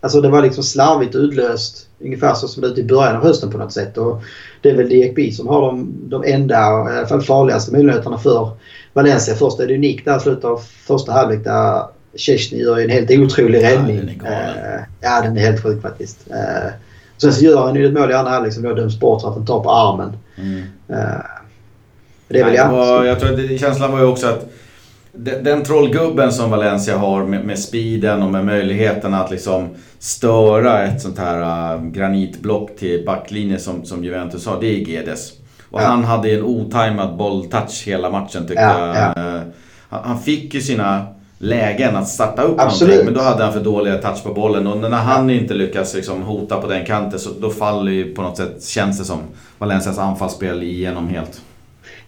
Alltså 0.00 0.20
det 0.20 0.28
var 0.28 0.42
liksom 0.42 0.64
slarvigt 0.64 1.14
utlöst. 1.14 1.86
Ungefär 1.98 2.34
så 2.34 2.48
som 2.48 2.62
det 2.62 2.68
ut 2.68 2.78
i 2.78 2.84
början 2.84 3.16
av 3.16 3.22
hösten 3.22 3.50
på 3.50 3.58
något 3.58 3.72
sätt. 3.72 3.98
Och 3.98 4.22
det 4.60 4.70
är 4.70 4.76
väl 4.76 4.88
DXB 4.88 5.36
som 5.36 5.48
har 5.48 5.60
de, 5.60 5.94
de 6.02 6.24
enda, 6.24 6.56
i 6.56 6.98
alla 6.98 7.06
fall 7.06 7.22
farligaste 7.22 7.72
möjligheterna 7.72 8.18
för 8.18 8.50
Valencia. 8.92 9.34
Först 9.34 9.60
är 9.60 9.66
det 9.66 9.78
Nick 9.78 10.04
där 10.04 10.16
i 10.16 10.20
slutet 10.20 10.44
av 10.44 10.60
första 10.86 11.12
halvlek 11.12 11.44
där 11.44 11.82
Szczesny 12.14 12.58
gör 12.58 12.78
en 12.78 12.90
helt 12.90 13.10
otrolig 13.10 13.62
räddning. 13.62 14.22
Ja, 14.24 14.30
den 14.30 14.32
är, 14.32 14.78
uh, 14.78 14.84
ja, 15.00 15.20
den 15.22 15.36
är 15.36 15.40
helt 15.40 15.62
sjuk 15.62 15.82
faktiskt. 15.82 16.18
Uh, 16.30 16.70
sen 17.16 17.32
så 17.32 17.44
gör 17.44 17.66
han 17.66 17.74
ju 17.74 17.86
ett 17.86 17.92
mål 17.92 18.10
i 18.10 18.14
andra 18.14 18.30
halvlek 18.30 18.54
som 18.54 18.62
då 18.62 18.74
döms 18.74 19.00
bort 19.00 19.20
för 19.20 19.28
att 19.28 19.34
han 19.34 19.46
tar 19.46 19.60
på 19.60 19.70
armen. 19.70 20.12
Mm. 20.36 20.58
Uh, 20.90 21.22
det 22.28 22.40
är 22.40 22.44
väl 22.44 22.52
Nej, 22.52 23.08
jag 23.08 23.20
tror 23.20 23.52
att 23.54 23.60
känslan 23.60 23.92
var 23.92 23.98
ju 23.98 24.04
också 24.04 24.26
att 24.26 24.50
den, 25.12 25.44
den 25.44 25.62
trollgubben 25.62 26.32
som 26.32 26.50
Valencia 26.50 26.98
har 26.98 27.24
med, 27.24 27.44
med 27.44 27.58
speeden 27.58 28.22
och 28.22 28.30
med 28.30 28.44
möjligheten 28.44 29.14
att 29.14 29.30
liksom 29.30 29.68
störa 29.98 30.82
ett 30.82 31.00
sånt 31.02 31.18
här 31.18 31.74
uh, 31.76 31.84
granitblock 31.90 32.76
till 32.76 33.04
backlinje 33.06 33.58
som, 33.58 33.84
som 33.84 34.04
Juventus 34.04 34.46
har, 34.46 34.60
det 34.60 34.66
är 34.66 34.88
Gedes. 34.88 35.32
Och 35.70 35.80
ja. 35.80 35.86
han 35.86 36.04
hade 36.04 36.30
en 36.30 36.42
otajmad 36.42 37.16
bolltouch 37.16 37.86
hela 37.86 38.10
matchen 38.10 38.46
tyckte 38.46 38.62
ja, 38.62 38.86
jag. 38.86 39.12
Ja. 39.16 39.34
Uh, 39.34 39.42
han 39.88 40.20
fick 40.20 40.54
ju 40.54 40.60
sina 40.60 41.06
lägen 41.38 41.96
att 41.96 42.08
starta 42.08 42.42
upp 42.42 42.60
Absolut. 42.60 42.94
någonting. 42.94 43.14
Men 43.14 43.24
då 43.24 43.30
hade 43.30 43.44
han 43.44 43.52
för 43.52 43.60
dåliga 43.60 43.98
touch 43.98 44.24
på 44.24 44.34
bollen. 44.34 44.66
Och 44.66 44.90
när 44.90 44.90
han 44.90 45.30
inte 45.30 45.54
lyckas 45.54 45.94
liksom 45.94 46.22
hota 46.22 46.60
på 46.60 46.66
den 46.66 46.86
kanten 46.86 47.18
så 47.18 47.30
då 47.40 47.50
faller 47.50 47.92
ju 47.92 48.14
på 48.14 48.22
något 48.22 48.36
sätt, 48.36 48.64
känns 48.64 48.98
det 48.98 49.04
som, 49.04 49.18
Valencias 49.58 49.98
anfallsspel 49.98 50.62
igenom 50.62 51.08
helt. 51.08 51.40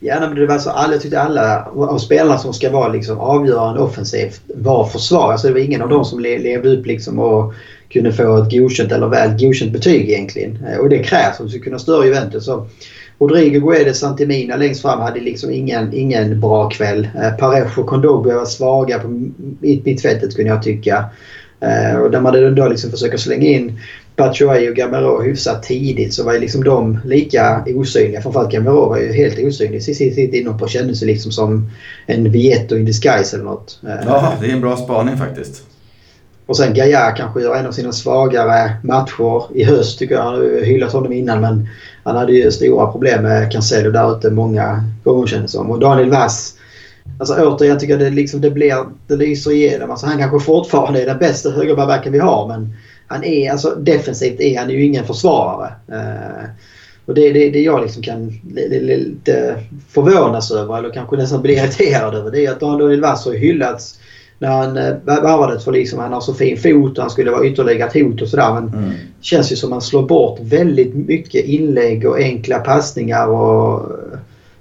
Ja, 0.05 0.21
men 0.21 0.35
det 0.35 0.47
var 0.47 0.59
så 0.59 0.71
alla, 0.71 0.93
jag 0.93 1.03
tyckte 1.03 1.21
alla 1.21 1.65
av 1.75 1.99
spelarna 1.99 2.38
som 2.38 2.53
ska 2.53 2.71
vara 2.71 2.88
liksom 2.88 3.19
avgörande 3.19 3.81
offensivt 3.81 4.41
var 4.55 4.87
försvar. 4.87 5.33
Alltså 5.33 5.47
det 5.47 5.53
var 5.53 5.61
ingen 5.61 5.83
av 5.83 5.88
dem 5.88 6.05
som 6.05 6.21
levde 6.21 6.69
upp 6.69 6.87
liksom 6.87 7.19
och 7.19 7.55
kunde 7.88 8.12
få 8.12 8.37
ett 8.37 8.51
godkänt 8.51 8.93
eller 8.93 9.09
väl 9.09 9.38
godkänt 9.38 9.73
betyg 9.73 10.11
egentligen. 10.11 10.67
Eh, 10.67 10.79
och 10.79 10.88
det 10.88 10.99
krävs 10.99 11.41
om 11.41 11.47
du 11.47 11.53
ska 11.53 11.61
kunna 11.61 11.79
störa 11.79 12.05
Juventus. 12.05 12.45
Så 12.45 12.67
Rodrigo 13.19 13.61
Guedes 13.61 13.99
Santimina 13.99 14.57
längst 14.57 14.83
fram 14.83 15.01
hade 15.01 15.21
liksom 15.21 15.51
ingen, 15.51 15.95
ingen 15.95 16.41
bra 16.41 16.69
kväll. 16.71 17.09
Eh, 17.23 17.37
Parejo 17.37 17.81
och 17.81 17.87
Kondogbia 17.87 18.37
var 18.37 18.45
svaga 18.45 18.99
på 18.99 19.31
mittfältet 19.61 20.37
kunde 20.37 20.51
jag 20.51 20.62
tycka. 20.62 21.05
Eh, 21.62 21.96
och 21.96 22.11
där 22.11 22.20
man 22.20 22.55
då 22.55 22.68
liksom 22.68 22.90
försöker 22.90 23.18
slänga 23.18 23.46
in 23.46 23.81
Batshuayi 24.16 24.70
och 24.70 24.75
Gamero 24.75 25.22
hyfsat 25.22 25.62
tidigt 25.62 26.14
så 26.14 26.25
var 26.25 26.33
ju 26.33 26.40
liksom 26.40 26.64
de 26.64 26.98
lika 27.05 27.64
osynliga. 27.75 28.22
Framförallt 28.22 28.53
Gamero 28.53 28.88
var 28.88 28.98
ju 28.98 29.12
helt 29.12 29.38
osynlig 29.38 29.83
sist 29.83 30.01
inhopp 30.01 30.62
och 30.62 30.70
kände 30.70 30.94
sig 30.94 31.09
liksom 31.09 31.33
som 31.33 31.70
en 32.07 32.31
Vietto 32.33 32.77
in 32.77 32.85
disguise 32.85 33.37
eller 33.37 33.44
något. 33.44 33.79
Ja, 34.07 34.33
det 34.40 34.46
är 34.46 34.53
en 34.53 34.61
bra 34.61 34.77
spaning 34.77 35.16
faktiskt. 35.16 35.62
Och 36.46 36.57
sen 36.57 36.75
Gaia 36.75 37.11
kanske 37.11 37.40
gör 37.40 37.57
en 37.57 37.66
av 37.66 37.72
sina 37.72 37.92
svagare 37.92 38.72
matcher 38.83 39.57
i 39.57 39.64
höst 39.64 39.98
tycker 39.98 40.14
jag. 40.14 40.22
Han 40.22 40.35
har 40.35 40.64
hyllat 40.64 40.92
honom 40.92 41.12
innan 41.12 41.40
men 41.40 41.68
han 42.05 42.16
hade 42.16 42.33
ju 42.33 42.51
stora 42.51 42.92
problem 42.92 43.22
med 43.22 43.53
Cancelo 43.53 43.90
där 43.90 44.16
ute 44.16 44.31
många 44.31 44.85
gånger 45.05 45.27
kändes 45.27 45.53
som. 45.53 45.70
Och 45.70 45.79
Daniel 45.79 46.11
Vass. 46.11 46.55
Alltså 47.19 47.35
återigen 47.35 47.79
tycker 47.79 47.93
jag 47.93 48.01
det, 48.01 48.11
liksom, 48.11 48.41
det, 48.41 48.51
blir, 48.51 48.77
det 49.07 49.17
lyser 49.17 49.51
igenom. 49.51 49.91
Alltså 49.91 50.07
han 50.07 50.19
kanske 50.19 50.41
fortfarande 50.41 51.03
är 51.03 51.07
den 51.07 51.19
bästa 51.19 51.51
högerbacken 51.51 52.12
vi 52.12 52.19
har 52.19 52.49
men 52.49 52.75
han 53.07 53.25
är, 53.25 53.51
alltså 53.51 53.71
defensivt 53.71 54.41
är 54.41 54.59
han 54.59 54.71
ju 54.71 54.85
ingen 54.85 55.05
försvarare. 55.05 55.73
Uh, 55.93 56.49
och 57.07 57.15
det 57.15 57.29
är 57.29 57.33
det, 57.33 57.51
det 57.51 57.61
jag 57.61 57.83
liksom 57.83 58.03
kan 58.03 58.41
lite 58.45 59.57
förvånas 59.88 60.51
över 60.51 60.79
eller 60.79 60.91
kanske 60.91 61.17
nästan 61.17 61.43
bli 61.43 61.55
irriterad 61.59 62.15
över. 62.15 62.31
Det 62.31 62.47
är 62.47 62.53
att 62.53 62.61
Daniel 62.61 63.01
Vass 63.01 63.25
har 63.25 63.33
hyllats 63.33 63.99
när 64.38 64.49
han 64.49 64.77
eh, 64.77 64.95
värvades 65.05 65.65
för 65.65 65.73
liksom 65.73 65.99
han 65.99 66.12
har 66.12 66.21
så 66.21 66.35
fin 66.35 66.57
fot 66.57 66.99
och 66.99 67.03
han 67.03 67.11
skulle 67.11 67.31
vara 67.31 67.47
ytterligare 67.47 67.88
ett 67.88 67.95
hot 67.95 68.23
och 68.23 68.29
sådär. 68.29 68.55
Men 68.55 68.69
mm. 68.69 68.91
det 68.91 69.25
känns 69.25 69.53
ju 69.53 69.57
som 69.57 69.69
att 69.69 69.75
han 69.75 69.83
slår 69.83 70.03
bort 70.03 70.38
väldigt 70.41 70.95
mycket 70.95 71.45
inlägg 71.45 72.07
och 72.07 72.19
enkla 72.19 72.59
passningar 72.59 73.27
och 73.27 73.93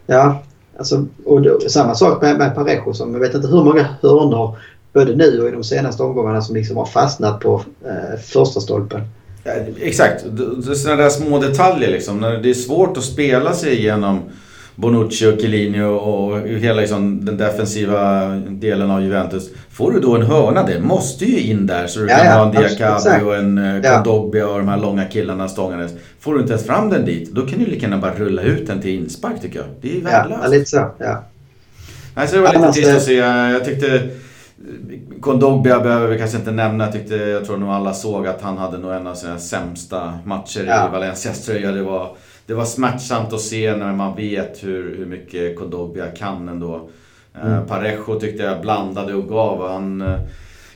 ja. 0.05 0.43
Alltså, 0.77 1.05
och 1.25 1.41
då, 1.41 1.59
samma 1.59 1.95
sak 1.95 2.21
med, 2.21 2.37
med 2.37 2.55
Parejo 2.55 2.93
som 2.93 3.13
jag 3.13 3.19
vet 3.19 3.33
inte 3.33 3.47
hur 3.47 3.63
många 3.63 3.87
hörnor 4.01 4.57
både 4.93 5.15
nu 5.15 5.41
och 5.41 5.47
i 5.47 5.51
de 5.51 5.63
senaste 5.63 6.03
omgångarna 6.03 6.41
som 6.41 6.55
liksom 6.55 6.77
har 6.77 6.85
fastnat 6.85 7.39
på 7.39 7.61
eh, 7.85 8.19
första 8.19 8.59
stolpen. 8.59 9.01
Ja, 9.43 9.51
exakt, 9.81 10.21
sådana 10.75 11.01
där 11.01 11.09
små 11.09 11.39
detaljer 11.39 11.91
liksom. 11.91 12.17
När 12.17 12.37
det 12.37 12.49
är 12.49 12.53
svårt 12.53 12.97
att 12.97 13.03
spela 13.03 13.53
sig 13.53 13.79
igenom 13.79 14.19
Bonucci 14.75 15.25
och 15.25 15.39
Chiellini 15.39 15.81
och 15.81 16.39
hela 16.39 16.81
liksom, 16.81 17.25
den 17.25 17.37
defensiva 17.37 18.29
delen 18.49 18.91
av 18.91 19.03
Juventus. 19.03 19.49
Får 19.71 19.91
du 19.91 19.99
då 19.99 20.15
en 20.15 20.21
hörna, 20.21 20.63
det 20.63 20.79
måste 20.79 21.25
ju 21.25 21.39
in 21.39 21.67
där 21.67 21.87
så 21.87 21.99
du 21.99 22.07
ja, 22.07 22.17
kan 22.17 22.25
ja, 22.25 22.33
ha 22.33 22.45
en 22.45 22.51
Diakabi 22.51 23.25
och 23.25 23.35
en 23.35 23.57
eh, 23.57 23.93
Kondogbia 23.93 24.47
och 24.47 24.57
de 24.57 24.67
här 24.67 24.77
långa 24.77 25.05
killarna 25.05 25.47
stångandes. 25.47 25.91
Får 26.19 26.33
du 26.33 26.39
inte 26.39 26.53
ens 26.53 26.65
fram 26.65 26.89
den 26.89 27.05
dit, 27.05 27.31
då 27.31 27.41
kan 27.47 27.59
du 27.59 27.65
lika 27.65 27.81
gärna 27.81 27.97
bara 27.97 28.13
rulla 28.13 28.41
ut 28.41 28.67
den 28.67 28.81
till 28.81 28.91
inspark 28.91 29.41
tycker 29.41 29.59
jag. 29.59 29.67
Det 29.81 29.89
är 29.89 29.93
ju 29.93 30.01
värdelöst. 30.01 30.41
Ja, 30.43 30.49
lite 30.49 30.65
så. 30.65 30.91
Ja. 30.97 31.23
Nej, 32.15 32.27
så 32.27 32.35
det 32.35 32.41
var 32.41 32.53
lite 32.53 32.71
trist 32.71 32.95
att 32.95 33.03
se. 33.03 33.15
Jag 33.15 33.65
tyckte 33.65 34.09
Kondogbia 35.21 35.79
behöver 35.79 36.07
vi 36.07 36.17
kanske 36.17 36.37
inte 36.37 36.51
nämna. 36.51 36.83
Jag, 36.83 36.93
tyckte, 36.93 37.15
jag 37.15 37.45
tror 37.45 37.57
nog 37.57 37.69
alla 37.69 37.93
såg 37.93 38.27
att 38.27 38.41
han 38.41 38.57
hade 38.57 38.77
nog 38.77 38.93
en 38.93 39.07
av 39.07 39.15
sina 39.15 39.39
sämsta 39.39 40.13
matcher 40.25 40.65
ja. 40.67 40.87
i 40.87 40.91
Valencias 40.91 41.45
tröja. 41.45 41.71
Det 41.71 41.83
var 41.83 42.15
det 42.45 42.53
var 42.53 42.65
smärtsamt 42.65 43.33
att 43.33 43.41
se 43.41 43.75
när 43.75 43.93
man 43.93 44.15
vet 44.15 44.63
hur, 44.63 44.95
hur 44.97 45.05
mycket 45.05 45.59
Kondogbia 45.59 46.07
kan 46.07 46.49
ändå. 46.49 46.89
Eh, 47.35 47.53
mm. 47.53 47.67
Parejo 47.67 48.19
tyckte 48.19 48.43
jag 48.43 48.61
blandade 48.61 49.13
och 49.13 49.29
gav. 49.29 49.69
Han, 49.69 50.01
eh, 50.01 50.19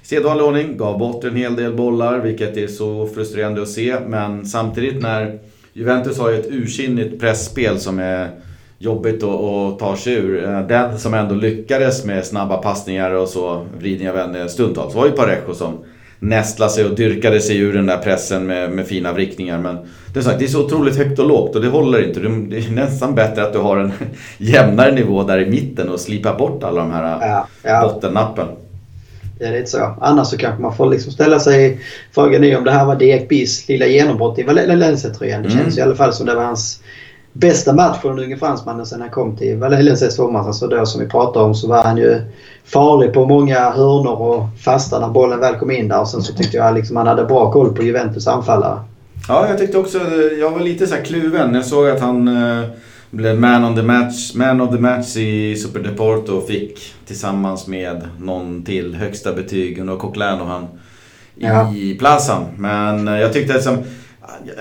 i 0.02 0.08
sedvanlig 0.08 0.46
ordning, 0.46 0.78
gav 0.78 1.00
bort 1.00 1.24
en 1.24 1.36
hel 1.36 1.56
del 1.56 1.74
bollar, 1.74 2.20
vilket 2.20 2.58
är 2.58 2.68
så 2.68 3.08
frustrerande 3.08 3.62
att 3.62 3.70
se. 3.70 3.98
Men 4.08 4.46
samtidigt 4.46 5.02
när 5.02 5.40
Juventus 5.74 6.20
har 6.20 6.30
ju 6.30 6.40
ett 6.40 6.52
ursinnigt 6.52 7.20
pressspel 7.20 7.80
som 7.80 8.00
är 8.00 8.30
jobbigt 8.78 9.24
att, 9.24 9.42
att 9.42 9.80
ta 9.80 9.98
sig 9.98 10.14
ur. 10.14 10.44
Eh, 10.44 10.68
den 10.68 11.00
som 11.00 11.14
ändå 11.14 11.36
lyckades 11.36 12.06
med 12.06 12.26
snabba 12.26 12.58
passningar 12.58 13.12
och 13.12 13.28
så, 13.28 13.66
vridning 13.78 14.10
av 14.10 14.18
en 14.18 14.50
stundtals, 14.50 14.96
var 14.96 15.06
ju 15.06 15.12
Parejo 15.12 15.54
som 15.54 15.78
nästla 16.26 16.70
sig 16.70 16.86
och 16.86 16.96
dyrkade 16.96 17.40
sig 17.40 17.58
ur 17.58 17.74
den 17.74 17.86
där 17.86 17.98
pressen 17.98 18.46
med, 18.48 18.72
med 18.72 18.88
fina 18.88 19.14
vrickningar. 19.14 19.60
Men 19.60 19.78
det 20.14 20.20
är, 20.20 20.24
sagt, 20.24 20.40
det 20.40 20.46
är 20.46 20.50
så 20.50 20.66
otroligt 20.66 20.98
högt 20.98 21.20
och 21.20 21.28
lågt 21.28 21.56
och 21.56 21.62
det 21.62 21.68
håller 21.68 22.08
inte. 22.08 22.20
Det 22.20 22.58
är 22.58 22.72
nästan 22.72 23.16
bättre 23.16 23.44
att 23.44 23.54
du 23.54 23.60
har 23.60 23.78
en 23.78 23.92
jämnare 24.38 24.92
nivå 24.92 25.24
där 25.24 25.40
i 25.40 25.50
mitten 25.50 25.90
och 25.90 26.00
slipar 26.00 26.38
bort 26.38 26.64
alla 26.64 26.82
de 26.82 26.92
här 26.92 27.18
ja, 27.22 27.48
ja. 27.64 27.82
bottennappen. 27.82 28.48
Det 29.40 29.46
är 29.46 29.66
så. 29.66 29.96
Annars 30.02 30.28
så 30.28 30.38
kanske 30.38 30.62
man 30.62 30.76
får 30.76 30.90
liksom 30.90 31.12
ställa 31.12 31.40
sig 31.40 31.80
frågan 32.12 32.42
nu 32.42 32.56
om 32.56 32.64
det 32.64 32.72
här 32.72 32.86
var 32.86 32.96
Diek 32.96 33.32
lilla 33.68 33.86
genombrott 33.86 34.40
i 34.40 34.44
Valencia-tröjan. 34.44 35.44
Det 35.44 35.50
mm. 35.50 35.64
känns 35.64 35.78
i 35.78 35.82
alla 35.82 35.96
fall 35.96 36.14
som 36.14 36.26
det 36.26 36.36
var 36.36 36.44
hans 36.44 36.80
bästa 37.36 37.74
match 37.74 38.02
för 38.02 38.10
den 38.10 38.20
unge 38.20 38.38
fransmannen 38.38 38.86
sen 38.86 39.02
han 39.02 39.10
kom 39.10 39.36
till 39.36 39.58
Valencia 39.58 40.08
i 40.08 40.12
somras. 40.12 40.48
Alltså 40.48 40.68
då 40.68 40.86
som 40.86 41.02
vi 41.02 41.08
pratade 41.08 41.46
om 41.46 41.56
så 41.56 41.68
var 41.68 41.84
han 41.84 41.98
ju 41.98 42.22
farlig 42.66 43.14
på 43.14 43.26
många 43.26 43.70
hörnor 43.70 44.22
och 44.22 44.44
fasta 44.64 45.00
när 45.00 45.10
bollen 45.10 45.40
väl 45.40 45.56
kom 45.56 45.72
in 45.72 45.88
där. 45.88 46.02
Och 46.02 46.08
sen 46.08 46.22
så 46.22 46.34
tyckte 46.34 46.58
jag 46.58 46.76
liksom 46.76 46.96
han 46.96 47.08
hade 47.08 47.26
bra 47.26 47.52
koll 47.52 47.76
på 47.76 47.84
Juventus 47.84 48.28
anfallare. 48.28 48.80
Ja, 49.28 49.50
jag 49.50 49.58
tyckte 49.58 49.78
också... 49.78 50.00
Jag 50.40 50.52
var 50.52 50.60
lite 50.60 50.88
så 50.88 50.96
kluven. 50.96 51.56
Jag 51.56 51.66
såg 51.66 51.90
att 51.90 52.00
han 52.00 52.28
eh, 52.28 52.64
blev 53.10 53.40
man, 53.40 53.64
on 53.64 53.76
the 53.76 53.82
match, 53.82 54.34
man 54.36 54.62
of 54.62 54.76
the 54.76 54.82
match 54.82 55.18
i 55.18 55.56
Super 55.56 55.80
Deporto 55.80 56.34
och 56.34 56.48
fick 56.48 56.94
tillsammans 57.08 57.68
med 57.68 58.08
någon 58.20 58.64
till 58.64 58.96
högsta 58.96 59.34
betyg 59.34 59.80
under 59.80 59.96
Coquelin 59.96 60.42
och 60.42 60.48
han 60.48 60.64
i 60.64 60.70
ja. 61.46 61.74
Plazan. 62.00 62.46
Men 62.58 63.08
eh, 63.08 63.20
jag 63.20 63.34
tyckte 63.34 63.54
liksom... 63.54 63.78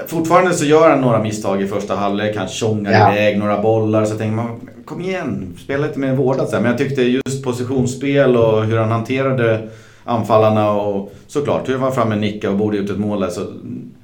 Fortfarande 0.07 0.55
så 0.55 0.65
gör 0.65 0.91
han 0.91 1.01
några 1.01 1.23
misstag 1.23 1.63
i 1.63 1.67
första 1.67 1.95
halvlek. 1.95 2.37
Han 2.37 2.49
tjongar 2.49 2.93
ja. 2.93 3.13
iväg 3.13 3.39
några 3.39 3.63
bollar. 3.63 4.05
Så 4.05 4.15
tänker 4.15 4.37
man, 4.37 4.69
kom 4.85 5.01
igen, 5.01 5.57
spela 5.65 5.87
lite 5.87 5.99
mer 5.99 6.13
vårdat. 6.13 6.53
Men 6.53 6.65
jag 6.65 6.79
tyckte 6.79 7.03
just 7.03 7.45
positionsspel 7.45 8.37
och 8.37 8.65
hur 8.65 8.79
han 8.79 8.91
hanterade 8.91 9.69
anfallarna 10.05 10.71
och 10.71 11.13
såklart 11.27 11.69
hur 11.69 11.73
han 11.73 11.83
var 11.83 11.91
framme 11.91 12.17
nicka 12.17 12.51
och 12.51 12.57
borde 12.57 12.77
gjort 12.77 12.91
ett 12.91 12.99
mål. 12.99 13.31
Så 13.31 13.47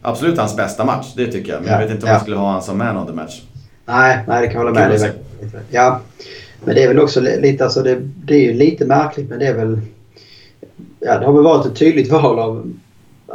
absolut 0.02 0.38
hans 0.38 0.56
bästa 0.56 0.84
match, 0.84 1.12
det 1.16 1.26
tycker 1.26 1.52
jag. 1.52 1.62
Men 1.62 1.72
ja. 1.72 1.80
jag 1.80 1.86
vet 1.86 1.94
inte 1.94 2.06
om 2.06 2.08
ja. 2.08 2.14
jag 2.14 2.22
skulle 2.22 2.36
ha 2.36 2.52
han 2.52 2.62
som 2.62 2.78
man 2.78 2.96
of 2.96 3.08
the 3.08 3.14
match. 3.14 3.42
Nej, 3.86 4.18
nej 4.28 4.42
det 4.42 4.46
kan 4.46 4.60
jag 4.60 4.66
hålla 4.66 4.88
med 4.88 5.00
dig 5.00 5.12
Ja, 5.70 6.00
men 6.64 6.74
det 6.74 6.82
är 6.82 6.88
väl 6.88 7.00
också 7.00 7.20
lite, 7.20 7.64
alltså 7.64 7.82
det, 7.82 7.98
det 8.00 8.34
är 8.34 8.40
ju 8.40 8.52
lite 8.52 8.84
märkligt 8.84 9.28
men 9.30 9.38
det 9.38 9.46
är 9.46 9.54
väl... 9.54 9.80
Ja, 11.00 11.18
det 11.18 11.26
har 11.26 11.32
väl 11.32 11.42
varit 11.42 11.66
ett 11.66 11.76
tydligt 11.76 12.12
val 12.12 12.38
av 12.38 12.72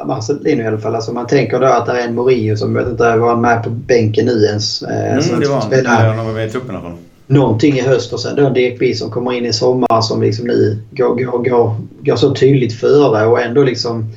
Marcelino 0.06 0.64
i 0.64 0.68
alla 0.68 0.78
fall. 0.78 0.96
Alltså 0.96 1.14
man 1.14 1.28
tänker 1.28 1.60
då 1.60 1.66
att 1.66 1.86
det 1.86 1.92
är 1.92 2.08
en 2.08 2.16
Morio 2.16 2.56
som, 2.56 2.74
vet 2.74 2.88
inte, 2.88 3.18
var 3.18 3.36
med 3.36 3.64
på 3.64 3.70
bänken 3.70 4.26
nu 4.26 4.46
ens. 4.46 4.82
Eh, 4.84 5.14
mm, 5.14 5.40
det 5.40 5.48
var 5.48 5.56
han. 5.56 5.68
Spelar, 5.68 6.14
han 6.14 6.26
var 6.26 6.34
med 6.34 6.48
i 6.48 6.50
truppen 6.50 6.76
i 6.76 6.78
alla 6.78 6.88
fall. 6.88 6.98
Någonting 7.28 7.78
i 7.78 7.82
höst 7.82 8.14
och 8.14 8.20
sen 8.20 8.36
då 8.36 8.46
en 8.46 8.54
DXB 8.54 8.96
som 8.96 9.12
kommer 9.12 9.34
in 9.34 9.46
i 9.46 9.54
sommar 9.54 10.02
som 10.02 10.22
liksom 10.22 10.48
nu 10.48 10.78
går, 10.92 11.16
går, 11.16 11.50
går, 11.50 11.76
går 12.02 12.16
så 12.16 12.34
tydligt 12.34 12.74
före 12.74 13.26
och 13.26 13.42
ändå 13.42 13.64
liksom 13.64 14.12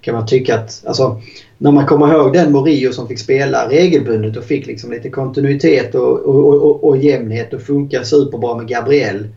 kan 0.00 0.14
man 0.14 0.26
tycka 0.26 0.54
att... 0.54 0.82
Alltså, 0.86 1.20
när 1.58 1.72
man 1.72 1.86
kommer 1.86 2.14
ihåg 2.14 2.32
den 2.32 2.52
Morio 2.52 2.92
som 2.92 3.08
fick 3.08 3.18
spela 3.18 3.68
regelbundet 3.68 4.36
och 4.36 4.44
fick 4.44 4.66
liksom 4.66 4.90
lite 4.90 5.10
kontinuitet 5.10 5.94
och, 5.94 6.18
och, 6.18 6.62
och, 6.62 6.84
och 6.84 6.96
jämnhet 6.96 7.52
och 7.52 7.62
funka 7.62 8.04
superbra 8.04 8.56
med 8.56 8.68
Gabriel. 8.68 9.28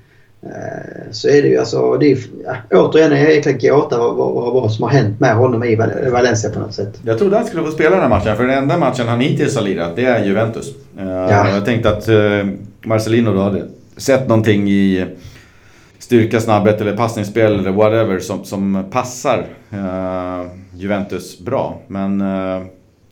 Eh, 0.43 1.11
så 1.11 1.27
är 1.27 1.41
det 1.41 1.47
ju 1.47 1.57
alltså, 1.57 1.97
det 1.97 2.11
är, 2.11 2.17
ja, 2.45 2.55
återigen 2.71 3.11
en 3.11 3.19
jäkla 3.19 3.51
gåta 3.51 3.97
vad, 3.97 4.15
vad, 4.15 4.53
vad, 4.53 4.71
som 4.71 4.83
har 4.83 4.89
hänt 4.89 5.19
med 5.19 5.35
honom 5.35 5.63
i 5.63 5.75
Valencia 6.11 6.49
på 6.49 6.59
något 6.59 6.73
sätt. 6.73 6.99
Jag 7.03 7.17
trodde 7.17 7.37
han 7.37 7.45
skulle 7.45 7.63
få 7.63 7.71
spela 7.71 7.89
den 7.89 8.01
här 8.01 8.09
matchen, 8.09 8.35
för 8.35 8.43
den 8.43 8.57
enda 8.57 8.77
matchen 8.77 9.07
han 9.07 9.19
hittills 9.19 9.55
har 9.55 9.63
lirat 9.63 9.95
det 9.95 10.05
är 10.05 10.25
Juventus. 10.25 10.67
Eh, 10.99 11.07
ja. 11.07 11.49
Jag 11.49 11.65
tänkte 11.65 11.89
att 11.89 12.09
uh, 12.09 12.45
Marcelino 12.85 13.33
då 13.33 13.41
hade 13.41 13.63
sett 13.97 14.27
någonting 14.27 14.69
i 14.69 15.05
styrka, 15.99 16.39
snabbhet 16.39 16.81
eller 16.81 16.97
passningsspel 16.97 17.59
eller 17.59 17.71
whatever 17.71 18.19
som, 18.19 18.43
som 18.43 18.85
passar 18.91 19.45
Juventus 20.73 21.39
bra. 21.39 21.79
Men 21.87 22.23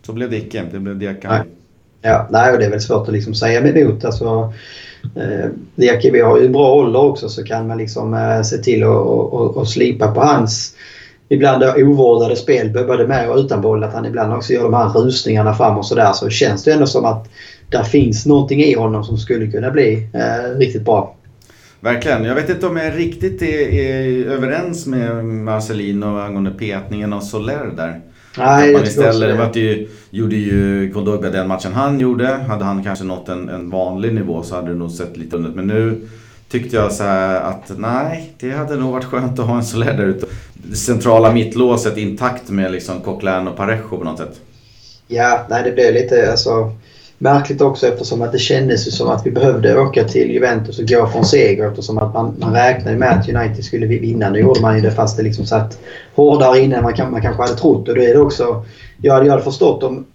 så 0.05 0.13
blev 0.13 0.29
det 0.29 0.37
icke. 0.37 0.63
Det 0.71 0.79
blev 0.79 0.99
Diakan. 0.99 1.43
Ja, 2.05 2.27
nej, 2.29 2.53
och 2.53 2.59
det 2.59 2.65
är 2.65 2.69
väl 2.69 2.81
svårt 2.81 3.07
att 3.07 3.13
liksom 3.13 3.33
säga 3.33 3.67
emot. 3.67 4.05
Alltså, 4.05 4.53
eh, 5.15 5.49
Diakibi 5.75 6.21
har 6.21 6.39
ju 6.39 6.45
en 6.45 6.51
bra 6.51 6.73
ålder 6.73 7.03
också 7.03 7.29
så 7.29 7.43
kan 7.43 7.67
man 7.67 7.77
liksom 7.77 8.13
eh, 8.13 8.41
se 8.41 8.57
till 8.57 8.83
att 8.83 8.89
och, 8.89 9.33
och, 9.33 9.57
och 9.57 9.67
slipa 9.67 10.07
på 10.11 10.21
hans 10.21 10.75
ibland 11.29 11.63
ovårdade 11.63 12.35
spel 12.35 12.85
både 12.87 13.07
med 13.07 13.29
och 13.29 13.37
utan 13.37 13.61
boll. 13.61 13.83
Att 13.83 13.93
han 13.93 14.05
ibland 14.05 14.33
också 14.33 14.53
gör 14.53 14.63
de 14.63 14.73
här 14.73 14.89
rusningarna 14.89 15.53
fram 15.53 15.77
och 15.77 15.85
sådär. 15.85 16.13
Så 16.13 16.29
känns 16.29 16.63
det 16.63 16.71
ändå 16.71 16.85
som 16.85 17.05
att 17.05 17.29
där 17.69 17.83
finns 17.83 18.25
någonting 18.25 18.61
i 18.61 18.73
honom 18.73 19.03
som 19.03 19.17
skulle 19.17 19.47
kunna 19.47 19.71
bli 19.71 20.07
eh, 20.13 20.57
riktigt 20.57 20.85
bra. 20.85 21.15
Verkligen. 21.79 22.23
Jag 22.23 22.35
vet 22.35 22.49
inte 22.49 22.67
om 22.67 22.77
jag 22.77 22.97
riktigt 22.97 23.41
är, 23.41 23.73
är 23.73 24.25
överens 24.25 24.85
med 24.85 25.25
Marcelino 25.25 26.19
angående 26.19 26.51
petningen 26.51 27.13
av 27.13 27.19
Soler 27.19 27.71
där. 27.77 28.01
Nej, 28.37 28.73
man 28.73 28.83
istället, 28.83 29.29
det 29.29 29.35
mötte 29.35 29.59
ju, 29.59 29.87
gjorde 30.09 30.35
ju 30.35 30.91
Kondogba 30.93 31.29
den 31.29 31.47
matchen 31.47 31.73
han 31.73 31.99
gjorde. 31.99 32.27
Hade 32.27 32.65
han 32.65 32.83
kanske 32.83 33.05
nått 33.05 33.29
en, 33.29 33.49
en 33.49 33.69
vanlig 33.69 34.13
nivå 34.13 34.43
så 34.43 34.55
hade 34.55 34.67
det 34.67 34.77
nog 34.77 34.91
sett 34.91 35.17
lite 35.17 35.35
under 35.35 35.49
Men 35.49 35.67
nu 35.67 36.07
tyckte 36.49 36.75
jag 36.75 36.91
så 36.91 37.03
att 37.03 37.71
nej, 37.77 38.33
det 38.39 38.51
hade 38.51 38.75
nog 38.75 38.91
varit 38.91 39.05
skönt 39.05 39.39
att 39.39 39.45
ha 39.45 39.55
en 39.55 39.63
Soler 39.63 39.93
där 39.93 40.05
ute. 40.05 40.25
Det 40.53 40.75
centrala 40.75 41.31
mittlåset 41.31 41.97
intakt 41.97 42.49
med 42.49 42.71
liksom 42.71 43.01
Coquelin 43.01 43.47
och 43.47 43.57
Parejo 43.57 43.97
på 43.97 44.03
något 44.03 44.17
sätt. 44.17 44.39
Ja, 45.07 45.45
nej 45.49 45.63
det 45.63 45.71
blev 45.71 45.93
lite 45.93 46.31
alltså, 46.31 46.71
märkligt 47.17 47.61
också 47.61 47.87
eftersom 47.87 48.21
att 48.21 48.31
det 48.31 48.37
kändes 48.37 48.87
ju 48.87 48.91
som 48.91 49.09
att 49.09 49.25
vi 49.25 49.31
behövde 49.31 49.79
åka 49.79 50.03
till 50.03 50.31
Juventus 50.31 50.79
och 50.79 50.87
gå 50.87 51.07
från 51.07 51.25
seger 51.25 51.67
eftersom 51.67 51.97
att 51.97 52.13
man, 52.13 52.35
man 52.39 52.53
räknade 52.53 52.97
med 52.97 53.19
att 53.19 53.29
United 53.29 53.65
skulle 53.65 53.85
vinna. 53.85 54.29
Nu 54.29 54.39
gjorde 54.39 54.61
man 54.61 54.75
ju 54.75 54.81
det 54.81 54.91
fast 54.91 55.17
det 55.17 55.23
liksom 55.23 55.45
satt 55.45 55.79
hårdare 56.15 56.59
inne 56.59 56.75
än 56.75 56.83
man, 56.83 57.11
man 57.11 57.21
kanske 57.21 57.41
hade 57.41 57.55
trott. 57.55 57.87
Och 57.87 57.95
då 57.95 58.01
är 58.01 58.13
det 58.13 58.19
också, 58.19 58.65
jag 59.01 59.13
hade, 59.13 59.25
jag 59.25 59.31
hade 59.31 59.43
förstått 59.43 59.83
om 59.83 60.05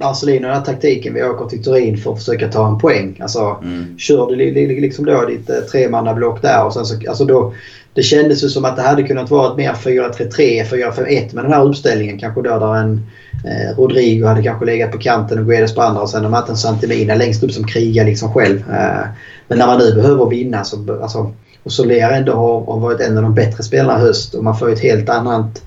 Marcelino 0.00 0.46
den 0.46 0.56
här 0.56 0.64
taktiken. 0.64 1.14
Vi 1.14 1.22
åker 1.22 1.46
till 1.46 1.64
Turin 1.64 1.96
för 1.96 2.12
att 2.12 2.18
försöka 2.18 2.48
ta 2.48 2.68
en 2.68 2.78
poäng. 2.78 3.18
Alltså, 3.22 3.58
mm. 3.62 3.98
Kör 3.98 4.26
du 4.26 4.36
liksom 4.80 5.04
då 5.04 5.24
ditt 5.24 5.50
eh, 5.50 5.56
tremannablock 5.56 6.42
där 6.42 6.64
och 6.64 6.72
sen 6.72 6.84
så, 6.84 7.08
alltså 7.08 7.24
då, 7.24 7.54
det 7.94 8.02
kändes 8.02 8.44
ju 8.44 8.48
som 8.48 8.64
att 8.64 8.76
det 8.76 8.82
hade 8.82 9.02
kunnat 9.02 9.30
vara 9.30 9.50
ett 9.50 9.56
mer 9.56 9.72
4-3-3, 9.72 10.64
4-5-1 10.64 11.34
med 11.34 11.44
den 11.44 11.52
här 11.52 11.64
uppställningen. 11.64 12.18
Kanske 12.18 12.42
då 12.42 12.58
där 12.58 12.76
en 12.76 13.06
eh, 13.44 13.76
Rodrigo 13.76 14.26
hade 14.26 14.42
kanske 14.42 14.66
legat 14.66 14.92
på 14.92 14.98
kanten 14.98 15.38
och 15.38 15.46
Guedes 15.46 15.74
på 15.74 15.82
andra 15.82 16.02
och 16.02 16.10
sen 16.10 16.24
har 16.24 16.30
man 16.30 16.48
en 16.48 16.56
Santimina 16.56 17.14
längst 17.14 17.42
upp 17.42 17.52
som 17.52 17.64
krigar 17.64 18.04
liksom 18.04 18.32
själv. 18.32 18.58
Eh, 18.58 19.06
men 19.48 19.58
när 19.58 19.66
man 19.66 19.78
nu 19.78 19.94
behöver 19.94 20.26
vinna 20.26 20.64
så... 20.64 20.98
Alltså, 21.02 21.32
och 21.62 21.72
Soler 21.72 22.10
ändå 22.12 22.32
har, 22.32 22.64
har 22.64 22.80
varit 22.80 23.00
en 23.00 23.16
av 23.16 23.22
de 23.22 23.34
bättre 23.34 23.62
spelarna 23.62 23.98
i 23.98 24.02
höst 24.02 24.34
och 24.34 24.44
man 24.44 24.58
får 24.58 24.72
ett 24.72 24.80
helt 24.80 25.08
annat 25.08 25.62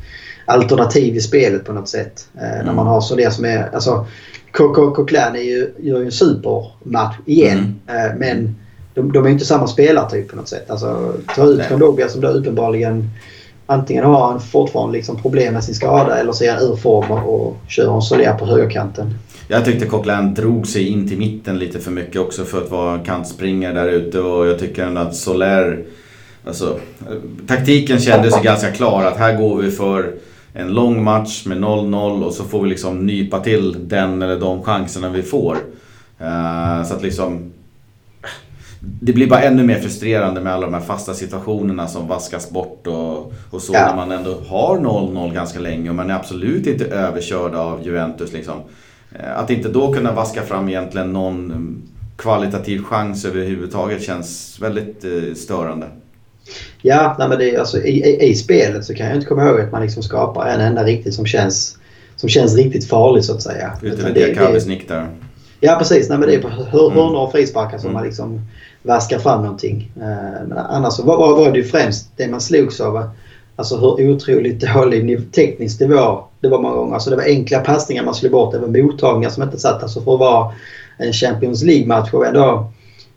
alternativ 0.45 1.15
i 1.15 1.21
spelet 1.21 1.65
på 1.65 1.73
något 1.73 1.89
sätt. 1.89 2.27
Eh, 2.37 2.53
mm. 2.53 2.65
När 2.65 2.73
man 2.73 2.87
har 2.87 3.01
Soler 3.01 3.29
som 3.29 3.45
är... 3.45 3.69
Alltså, 3.73 4.05
Coquelin 4.51 5.71
gör 5.79 5.99
ju 5.99 6.05
en 6.05 6.11
supermatch 6.11 7.15
igen. 7.25 7.75
Mm. 7.87 8.11
Eh, 8.11 8.17
men 8.17 8.55
de, 8.93 9.11
de 9.11 9.25
är 9.25 9.29
inte 9.29 9.45
samma 9.45 9.67
spelartyp 9.67 10.29
på 10.29 10.35
något 10.35 10.47
sätt. 10.47 10.69
Alltså, 10.69 11.13
ta 11.35 11.45
ut 11.45 11.69
Kondogbia 11.69 12.09
som 12.09 12.21
då 12.21 12.27
uppenbarligen 12.27 13.09
antingen 13.65 14.03
har 14.03 14.27
han 14.27 14.41
fortfarande 14.41 14.97
liksom 14.97 15.21
problem 15.21 15.53
med 15.53 15.63
sin 15.63 15.75
skada 15.75 16.19
eller 16.19 16.31
så 16.31 16.43
är 16.43 16.51
han 16.51 16.63
ur 16.63 16.75
form 16.75 17.11
och 17.11 17.57
kör 17.67 17.95
en 17.95 18.01
Soler 18.01 18.33
på 18.33 18.45
högerkanten. 18.45 19.15
Jag 19.47 19.65
tyckte 19.65 19.85
Coquelin 19.85 20.33
drog 20.33 20.67
sig 20.67 20.87
in 20.87 21.09
till 21.09 21.17
mitten 21.17 21.59
lite 21.59 21.79
för 21.79 21.91
mycket 21.91 22.21
också 22.21 22.45
för 22.45 22.61
att 22.61 22.71
vara 22.71 22.99
kantspringare 22.99 23.73
där 23.73 23.89
ute 23.89 24.19
och 24.19 24.47
jag 24.47 24.59
tycker 24.59 24.85
ändå 24.85 25.01
att 25.01 25.15
Soler... 25.15 25.83
Alltså, 26.47 26.79
taktiken 27.47 27.99
kändes 27.99 28.37
ju 28.37 28.43
ganska 28.43 28.71
klar 28.71 29.03
att 29.03 29.17
här 29.17 29.37
går 29.37 29.57
vi 29.57 29.71
för 29.71 30.13
en 30.53 30.73
lång 30.73 31.03
match 31.03 31.45
med 31.45 31.57
0-0 31.57 32.23
och 32.23 32.33
så 32.33 32.43
får 32.43 32.63
vi 32.63 32.69
liksom 32.69 33.05
nypa 33.05 33.39
till 33.39 33.87
den 33.87 34.21
eller 34.21 34.39
de 34.39 34.63
chanserna 34.63 35.09
vi 35.09 35.21
får. 35.23 35.57
Uh, 36.21 36.83
så 36.83 36.95
att 36.95 37.03
liksom 37.03 37.51
det 39.01 39.13
blir 39.13 39.29
bara 39.29 39.41
ännu 39.41 39.63
mer 39.63 39.79
frustrerande 39.79 40.41
med 40.41 40.53
alla 40.53 40.65
de 40.65 40.73
här 40.73 40.81
fasta 40.81 41.13
situationerna 41.13 41.87
som 41.87 42.07
vaskas 42.07 42.49
bort 42.49 42.87
och, 42.87 43.33
och 43.49 43.61
så 43.61 43.73
ja. 43.73 43.85
när 43.87 43.95
man 43.95 44.11
ändå 44.11 44.39
har 44.47 44.77
0-0 44.77 45.33
ganska 45.33 45.59
länge 45.59 45.89
och 45.89 45.95
man 45.95 46.09
är 46.09 46.15
absolut 46.15 46.67
inte 46.67 46.85
överkörd 46.85 47.53
av 47.55 47.85
Juventus. 47.85 48.33
Liksom. 48.33 48.61
Eh, 49.11 49.39
att 49.39 49.49
inte 49.49 49.69
då 49.69 49.93
kunna 49.93 50.11
vaska 50.11 50.41
fram 50.41 50.69
egentligen 50.69 51.13
någon 51.13 51.81
kvalitativ 52.17 52.83
chans 52.83 53.25
överhuvudtaget 53.25 54.03
känns 54.03 54.59
väldigt 54.61 55.03
eh, 55.03 55.33
störande. 55.35 55.87
Ja, 56.81 57.15
nej 57.19 57.29
men 57.29 57.39
det, 57.39 57.57
alltså, 57.57 57.77
i, 57.77 58.03
i, 58.05 58.29
i, 58.29 58.35
spelet 58.35 58.85
så 58.85 58.93
kan 58.93 59.07
jag 59.07 59.15
inte 59.15 59.27
komma 59.27 59.49
ihåg 59.49 59.59
att 59.59 59.71
man 59.71 59.81
liksom 59.81 60.03
skapar 60.03 60.47
en 60.47 60.61
enda 60.61 60.83
riktigt 60.83 61.13
som 61.13 61.25
känns, 61.25 61.77
som 62.15 62.29
känns 62.29 62.55
riktigt 62.55 62.87
farlig 62.87 63.25
så 63.25 63.33
att 63.33 63.41
säga. 63.41 63.77
Utöver 63.81 64.13
Diakabis 64.13 64.65
nick 64.65 64.87
där. 64.87 65.07
Ja 65.59 65.75
precis, 65.79 66.09
nej 66.09 66.17
men 66.17 66.29
det 66.29 66.35
är 66.35 66.41
på 66.41 66.49
hörnor 66.49 67.15
och 67.15 67.31
frisparkar 67.31 67.77
som 67.77 67.89
mm. 67.89 67.93
man 67.93 68.03
liksom 68.03 68.41
vaskar 68.81 69.19
fram 69.19 69.41
någonting. 69.41 69.91
Eh, 69.95 70.47
men 70.47 70.57
annars 70.57 70.99
var, 70.99 71.17
var, 71.17 71.35
var 71.35 71.51
det 71.51 71.57
ju 71.57 71.63
främst 71.63 72.07
det 72.17 72.27
man 72.27 72.41
slogs 72.41 72.81
av. 72.81 73.09
Alltså 73.55 73.77
hur 73.77 74.11
otroligt 74.11 74.73
dålig 74.73 75.31
teknisk 75.31 75.79
nivå 75.79 76.23
det 76.39 76.47
var 76.47 76.61
många 76.61 76.75
gånger. 76.75 76.93
Alltså 76.93 77.09
det 77.09 77.15
var 77.15 77.23
enkla 77.23 77.59
passningar 77.59 78.03
man 78.03 78.15
slog 78.15 78.31
bort. 78.31 78.53
Det 78.53 78.59
var 78.59 78.67
mottagningar 78.67 79.29
som 79.29 79.43
inte 79.43 79.59
satt. 79.59 79.83
Alltså 79.83 80.01
för 80.01 80.13
att 80.13 80.19
vara 80.19 80.53
en 80.97 81.13
Champions 81.13 81.63
League-match 81.63 82.13
och 82.13 82.25
ändå 82.25 82.71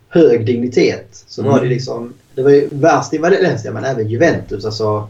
hög 0.09 0.47
dignitet. 0.47 1.25
Så 1.27 1.41
mm. 1.41 1.53
var 1.53 1.61
det 1.61 1.69
liksom... 1.69 2.15
Det 2.37 2.43
var 2.43 2.51
ju 2.51 2.69
värst 2.73 3.15
i 3.15 3.19
Valencia 3.19 3.73
men 3.73 3.85
även 3.85 4.09
Juventus. 4.09 4.65
Alltså, 4.65 5.09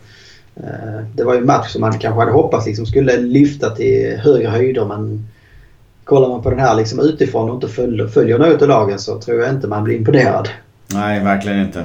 eh, 0.57 1.05
det 1.15 1.25
var 1.25 1.35
ju 1.35 1.41
en 1.41 1.47
match 1.47 1.73
som 1.73 1.81
man 1.81 1.99
kanske 1.99 2.21
hade 2.21 2.33
hoppats 2.33 2.67
liksom 2.67 2.87
skulle 2.87 3.17
lyfta 3.17 3.71
till 3.71 4.17
högre 4.17 4.49
höjder 4.49 4.85
men 4.85 5.29
kollar 6.05 6.29
man 6.29 6.43
på 6.43 6.51
den 6.51 6.59
här 6.59 6.77
liksom 6.77 7.01
utifrån 7.01 7.51
och 7.51 7.55
inte 7.55 7.69
följer, 7.69 8.07
följer 8.07 8.39
något 8.39 8.63
av 8.63 8.69
lagen 8.69 8.99
så 8.99 9.21
tror 9.21 9.41
jag 9.41 9.51
inte 9.51 9.69
man 9.69 9.85
blir 9.85 9.97
imponerad. 9.97 10.49
Nej, 10.93 11.25
verkligen 11.25 11.61
inte. 11.61 11.85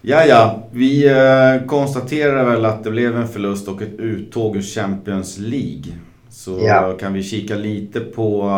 Ja, 0.00 0.24
ja, 0.24 0.62
vi 0.70 1.08
eh, 1.08 1.66
konstaterar 1.66 2.44
väl 2.44 2.64
att 2.64 2.84
det 2.84 2.90
blev 2.90 3.16
en 3.16 3.28
förlust 3.28 3.68
och 3.68 3.82
ett 3.82 3.98
uttåg 3.98 4.56
ur 4.56 4.62
Champions 4.62 5.38
League. 5.38 5.92
Så 6.30 6.60
ja. 6.62 6.96
kan 7.00 7.12
vi 7.12 7.22
kika 7.22 7.54
lite 7.54 8.00
på... 8.00 8.50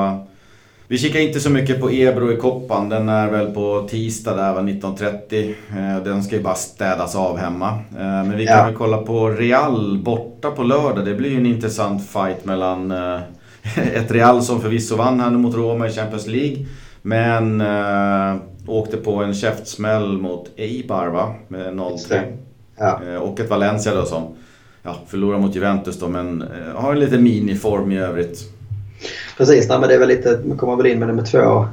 Vi 0.89 0.99
kikar 0.99 1.20
inte 1.20 1.41
så 1.41 1.51
mycket 1.51 1.80
på 1.80 1.91
Ebro 1.91 2.32
i 2.32 2.37
Koppan. 2.37 2.89
Den 2.89 3.09
är 3.09 3.30
väl 3.30 3.51
på 3.51 3.89
tisdag 3.91 4.34
där, 4.37 4.55
19.30. 4.55 5.55
Eh, 5.70 6.05
den 6.05 6.22
ska 6.22 6.37
ju 6.37 6.43
bara 6.43 6.55
städas 6.55 7.16
av 7.16 7.39
hemma. 7.39 7.68
Eh, 7.70 7.99
men 7.99 8.37
vi 8.37 8.47
kan 8.47 8.59
ja. 8.59 8.64
väl 8.64 8.74
kolla 8.74 8.99
på 8.99 9.28
Real 9.28 9.99
borta 9.99 10.51
på 10.51 10.62
lördag. 10.62 11.05
Det 11.05 11.14
blir 11.14 11.30
ju 11.30 11.37
en 11.37 11.47
intressant 11.47 12.11
fight 12.11 12.45
mellan 12.45 12.91
ett 13.76 14.11
Real 14.11 14.43
som 14.43 14.61
förvisso 14.61 14.97
vann 14.97 15.20
här 15.20 15.30
mot 15.30 15.57
Roma 15.57 15.89
i 15.89 15.93
Champions 15.93 16.26
League. 16.26 16.66
Men 17.03 17.62
åkte 18.66 18.97
på 18.97 19.22
en 19.22 19.34
käftsmäll 19.34 20.18
mot 20.18 20.51
Eibar 20.57 21.07
va? 21.07 21.34
Med 21.49 21.74
0-3. 21.74 22.20
Ja. 22.78 23.18
Och 23.20 23.41
ett 23.41 23.51
Valencia 23.51 23.95
då 23.95 24.05
som 24.05 24.34
ja, 24.82 24.97
förlorar 25.07 25.39
mot 25.39 25.55
Juventus 25.55 26.01
då 26.01 26.09
men 26.09 26.45
har 26.74 26.93
en 26.93 27.01
lite 27.01 27.18
miniform 27.18 27.93
i 27.93 27.99
övrigt. 27.99 28.55
Precis, 29.36 29.68
nej, 29.68 29.80
men 29.80 29.88
det 29.88 29.94
är 29.94 29.99
väl 29.99 30.09
lite, 30.09 30.40
man 30.44 30.59
kommer 30.59 30.76
väl 30.76 30.86
in 30.86 30.99
med 30.99 31.09
nummer 31.09 31.22
två 31.22 31.66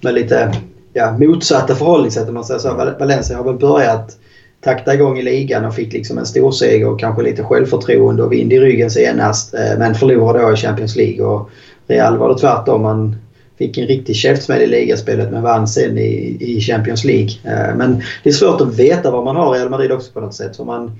med 0.00 0.14
lite 0.14 0.52
ja, 0.92 1.18
motsatta 1.18 1.74
förhållningssätt 1.74 2.28
om 2.28 2.34
man 2.34 2.44
säger 2.44 2.60
så. 2.60 2.74
Valencia 2.98 3.36
har 3.36 3.44
väl 3.44 3.54
börjat 3.54 4.16
takta 4.60 4.94
igång 4.94 5.18
i 5.18 5.22
ligan 5.22 5.64
och 5.64 5.74
fick 5.74 5.92
liksom 5.92 6.18
en 6.18 6.26
stor 6.26 6.52
seger 6.52 6.88
och 6.88 7.00
kanske 7.00 7.22
lite 7.22 7.42
självförtroende 7.42 8.22
och 8.22 8.32
vind 8.32 8.52
i 8.52 8.60
ryggen 8.60 8.90
senast. 8.90 9.54
Eh, 9.54 9.78
men 9.78 9.94
förlorade 9.94 10.42
då 10.42 10.52
i 10.52 10.56
Champions 10.56 10.96
League. 10.96 11.26
Och 11.26 11.50
Real 11.86 12.18
var 12.18 12.28
det 12.28 12.38
tvärtom. 12.38 12.82
Man 12.82 13.16
fick 13.58 13.78
en 13.78 13.86
riktig 13.86 14.16
käftsmäll 14.16 14.62
i 14.62 14.66
ligaspelet 14.66 15.30
men 15.32 15.42
vann 15.42 15.68
sen 15.68 15.98
i, 15.98 16.36
i 16.40 16.60
Champions 16.60 17.04
League. 17.04 17.30
Eh, 17.44 17.76
men 17.76 18.02
det 18.22 18.28
är 18.28 18.34
svårt 18.34 18.60
att 18.60 18.78
veta 18.78 19.10
vad 19.10 19.24
man 19.24 19.36
har 19.36 19.56
i 19.56 19.58
Real 19.58 19.70
Madrid 19.70 19.92
också 19.92 20.12
på 20.12 20.20
något 20.20 20.34
sätt. 20.34 20.56
För 20.56 20.64
man, 20.64 20.98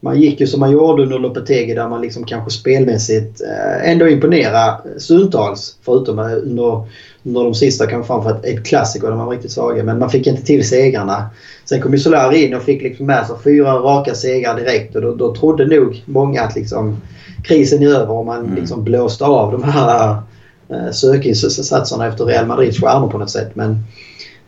man 0.00 0.20
gick 0.20 0.40
ju 0.40 0.46
som 0.46 0.60
man 0.60 0.70
gjorde 0.70 1.02
under 1.02 1.18
Lopetegi 1.18 1.74
där 1.74 1.88
man 1.88 2.00
liksom 2.00 2.24
kanske 2.24 2.50
spelmässigt 2.50 3.40
eh, 3.40 3.90
ändå 3.90 4.08
imponerade 4.08 4.78
stundtals. 4.96 5.76
Förutom 5.82 6.18
under, 6.18 6.86
under 7.22 7.44
de 7.44 7.54
sista 7.54 7.86
kanske 7.86 8.06
framför 8.06 8.40
ett 8.42 8.64
klassiker 8.66 9.08
där 9.08 9.16
man 9.16 9.26
var 9.26 9.32
riktigt 9.32 9.52
svaga. 9.52 9.84
Men 9.84 9.98
man 9.98 10.10
fick 10.10 10.26
inte 10.26 10.42
till 10.42 10.68
segrarna. 10.68 11.30
Sen 11.64 11.82
kom 11.82 11.92
ju 11.92 11.98
Solari 11.98 12.44
in 12.44 12.54
och 12.54 12.62
fick 12.62 12.82
liksom 12.82 13.06
med 13.06 13.26
sig 13.26 13.36
fyra 13.44 13.72
raka 13.72 14.14
segrar 14.14 14.56
direkt 14.56 14.96
och 14.96 15.02
då, 15.02 15.14
då 15.14 15.34
trodde 15.34 15.66
nog 15.66 16.02
många 16.06 16.42
att 16.42 16.54
liksom 16.56 16.96
krisen 17.44 17.82
är 17.82 17.86
över 17.86 18.10
och 18.10 18.26
man 18.26 18.44
mm. 18.44 18.54
liksom 18.54 18.84
blåste 18.84 19.24
av 19.24 19.52
de 19.52 19.62
här 19.62 20.16
sökinsatserna 20.92 22.06
efter 22.06 22.24
Real 22.24 22.46
Madrids 22.46 22.80
stjärnor 22.80 23.08
på 23.08 23.18
något 23.18 23.30
sätt. 23.30 23.50
Men 23.54 23.84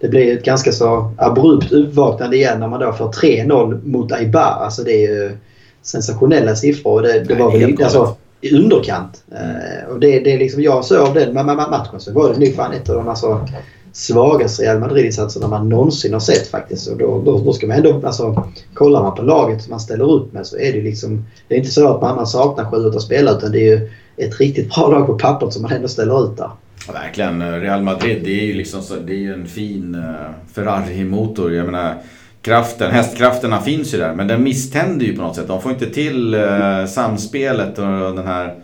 det 0.00 0.08
blir 0.08 0.36
ett 0.36 0.44
ganska 0.44 0.72
så 0.72 1.12
abrupt 1.16 1.72
uppvaknande 1.72 2.36
igen 2.36 2.60
när 2.60 2.68
man 2.68 2.80
då 2.80 2.92
får 2.92 3.12
3-0 3.12 3.84
mot 3.84 4.12
Aibar. 4.12 4.58
Alltså 4.60 4.82
det 4.82 4.92
är 4.92 5.10
ju 5.10 5.36
sensationella 5.82 6.56
siffror. 6.56 7.02
Det, 7.02 7.20
det 7.20 7.34
var 7.34 7.52
väl 7.52 7.82
alltså, 7.82 8.16
i 8.40 8.56
underkant. 8.56 9.22
Uh, 9.32 9.92
och 9.92 10.00
det, 10.00 10.20
det 10.20 10.32
är 10.32 10.38
liksom, 10.38 10.62
jag 10.62 10.84
såg 10.84 11.14
den 11.14 11.34
matchen 11.34 12.00
så 12.00 12.12
var 12.12 12.32
det 12.32 12.38
nog 12.38 12.54
fan 12.54 12.72
ett 12.72 12.88
av 12.88 12.96
de 12.96 13.08
alltså, 13.08 13.46
svagaste 13.92 14.62
Real 14.62 14.78
Madrid-insatserna 14.78 15.48
man 15.48 15.68
någonsin 15.68 16.12
har 16.12 16.20
sett 16.20 16.46
faktiskt. 16.46 16.88
Och 16.88 16.96
då, 16.96 17.22
då, 17.24 17.38
då 17.38 17.52
ska 17.52 17.66
man 17.66 17.76
ändå, 17.76 18.00
alltså, 18.06 18.44
kollar 18.74 19.02
man 19.02 19.14
på 19.14 19.22
laget 19.22 19.62
som 19.62 19.70
man 19.70 19.80
ställer 19.80 20.12
upp 20.12 20.32
med 20.32 20.46
så 20.46 20.56
är 20.56 20.72
det 20.72 20.80
liksom, 20.80 21.24
det 21.48 21.54
är 21.54 21.58
inte 21.58 21.70
så 21.70 21.88
att 21.88 22.00
man 22.00 22.26
saknar 22.26 22.70
sju 22.70 22.86
av 22.86 22.98
spelare 22.98 23.36
utan 23.36 23.52
det 23.52 23.58
är 23.58 23.76
ju 23.76 23.90
ett 24.16 24.40
riktigt 24.40 24.74
bra 24.74 24.88
lag 24.88 25.06
på 25.06 25.18
pappret 25.18 25.52
som 25.52 25.62
man 25.62 25.72
ändå 25.72 25.88
ställer 25.88 26.24
ut 26.24 26.36
där. 26.36 26.50
Ja, 26.86 26.92
verkligen. 26.92 27.60
Real 27.60 27.82
Madrid 27.82 28.20
det 28.24 28.40
är 28.40 28.46
ju 28.46 28.54
liksom 28.54 28.82
så, 28.82 28.96
det 28.96 29.26
är 29.26 29.32
en 29.32 29.46
fin 29.46 29.94
uh, 29.94 30.30
Ferrari-motor. 30.52 31.52
Jag 31.52 31.66
menar, 31.66 31.94
kraften, 32.42 32.90
hästkrafterna 32.90 33.60
finns 33.60 33.94
ju 33.94 33.98
där 33.98 34.14
men 34.14 34.28
den 34.28 34.42
misständer 34.42 35.06
ju 35.06 35.16
på 35.16 35.22
något 35.22 35.36
sätt. 35.36 35.48
De 35.48 35.62
får 35.62 35.72
inte 35.72 35.90
till 35.90 36.34
uh, 36.34 36.86
samspelet 36.86 37.78
och 37.78 37.84
den 38.14 38.26
här 38.26 38.54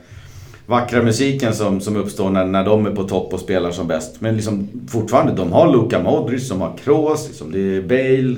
vackra 0.67 1.03
musiken 1.03 1.55
som, 1.55 1.81
som 1.81 1.97
uppstår 1.97 2.31
när, 2.31 2.45
när 2.45 2.65
de 2.65 2.87
är 2.87 2.91
på 2.91 3.05
topp 3.05 3.33
och 3.33 3.41
spelar 3.41 3.71
som 3.71 3.89
bäst. 3.89 4.21
Men 4.21 4.35
liksom 4.37 4.69
fortfarande, 4.89 5.33
de 5.33 5.53
har 5.53 5.73
Luka 5.73 6.03
Modric, 6.03 6.49
de 6.49 6.61
har 6.61 6.77
Kroos, 6.85 7.29
liksom, 7.29 7.53
det 7.53 7.77
är 7.77 7.83
Bale, 7.83 8.37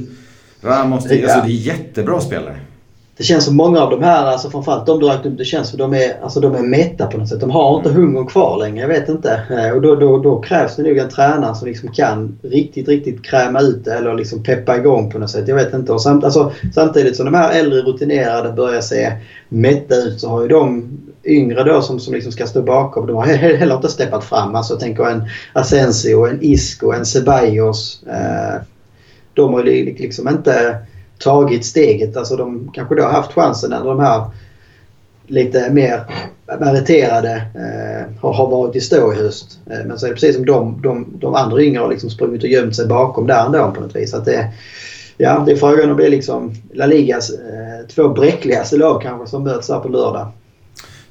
Ramos. 0.60 1.04
Det, 1.04 1.22
alltså, 1.22 1.40
det 1.46 1.52
är 1.52 1.66
jättebra 1.66 2.20
spelare. 2.20 2.56
Det 3.18 3.24
känns 3.24 3.44
som 3.44 3.56
många 3.56 3.80
av 3.80 3.90
de 3.90 4.02
här, 4.02 4.26
alltså 4.26 4.50
framförallt 4.50 4.86
de 4.86 5.00
du 5.00 5.06
räknade 5.06 5.28
upp, 5.28 5.38
det 5.38 5.44
känns 5.44 5.68
som 5.68 5.78
de 5.78 5.94
är, 5.94 6.22
alltså 6.22 6.40
de 6.40 6.54
är 6.54 6.62
mätta 6.62 7.06
på 7.06 7.18
något 7.18 7.28
sätt. 7.28 7.40
De 7.40 7.50
har 7.50 7.76
inte 7.76 7.90
mm. 7.90 8.02
hungern 8.02 8.26
kvar 8.26 8.58
längre, 8.58 8.80
jag 8.80 8.88
vet 8.88 9.08
inte. 9.08 9.42
Eh, 9.50 9.70
och 9.70 9.82
då, 9.82 9.94
då, 9.94 10.18
då 10.18 10.40
krävs 10.40 10.76
det 10.76 10.82
nog 10.82 10.96
en 10.96 11.08
tränare 11.08 11.54
som 11.54 11.68
liksom 11.68 11.92
kan 11.92 12.38
riktigt, 12.42 12.88
riktigt 12.88 13.24
kräma 13.24 13.60
ut 13.60 13.84
det 13.84 13.94
eller 13.94 14.14
liksom 14.14 14.42
peppa 14.42 14.76
igång 14.76 15.10
på 15.10 15.18
något 15.18 15.30
sätt. 15.30 15.48
Jag 15.48 15.54
vet 15.54 15.74
inte. 15.74 15.92
Och 15.92 16.02
samt, 16.02 16.24
alltså, 16.24 16.52
samtidigt 16.74 17.16
som 17.16 17.24
de 17.24 17.34
här 17.34 17.52
äldre 17.52 17.80
rutinerade 17.80 18.52
börjar 18.52 18.80
se 18.80 19.12
mätta 19.48 19.94
ut 19.94 20.20
så 20.20 20.28
har 20.28 20.42
ju 20.42 20.48
de 20.48 20.98
yngre 21.24 21.64
då 21.64 21.82
som, 21.82 22.00
som 22.00 22.14
liksom 22.14 22.32
ska 22.32 22.46
stå 22.46 22.62
bakom, 22.62 23.06
de 23.06 23.16
har 23.16 23.24
heller 23.26 23.76
inte 23.76 23.88
steppat 23.88 24.24
fram. 24.24 24.54
Alltså 24.54 24.76
tänker 24.76 25.04
en 25.04 25.28
Asensio, 25.52 26.26
en 26.26 26.38
Isco, 26.40 26.92
en 26.92 27.06
Ceballos. 27.06 28.02
Eh, 28.06 28.60
de 29.34 29.54
har 29.54 29.64
ju 29.64 29.84
liksom 29.84 30.28
inte 30.28 30.76
tagit 31.18 31.64
steget. 31.64 32.16
Alltså 32.16 32.36
de 32.36 32.70
kanske 32.74 32.94
då 32.94 33.02
har 33.02 33.10
haft 33.10 33.32
chansen 33.32 33.70
när 33.70 33.84
de 33.84 34.00
här 34.00 34.24
lite 35.26 35.70
mer 35.70 36.04
meriterade 36.60 37.32
eh, 37.54 38.20
har, 38.20 38.32
har 38.32 38.50
varit 38.50 38.76
i 38.76 38.80
stå 38.80 39.12
i 39.12 39.16
höst. 39.16 39.58
Eh, 39.70 39.86
men 39.86 39.98
så 39.98 40.06
är 40.06 40.10
det 40.10 40.14
precis 40.14 40.36
som 40.36 40.46
de, 40.46 40.82
de, 40.82 41.06
de 41.20 41.34
andra 41.34 41.62
yngre 41.62 41.80
har 41.80 41.88
liksom 41.88 42.10
sprungit 42.10 42.42
och 42.42 42.48
gömt 42.48 42.76
sig 42.76 42.86
bakom 42.86 43.26
där 43.26 43.46
ändå 43.46 43.70
på 43.74 43.80
något 43.80 43.96
vis. 43.96 44.14
Att 44.14 44.24
det, 44.24 44.48
ja, 45.16 45.42
det 45.46 45.52
är 45.52 45.56
frågan 45.56 45.82
om 45.82 45.88
det 45.88 45.94
blir 45.94 46.10
liksom 46.10 46.54
La 46.72 46.86
Ligas 46.86 47.30
eh, 47.30 47.86
två 47.94 48.08
bräckligaste 48.08 48.76
lag 48.76 49.02
kanske 49.02 49.26
som 49.26 49.44
möts 49.44 49.68
här 49.68 49.80
på 49.80 49.88
lördag. 49.88 50.28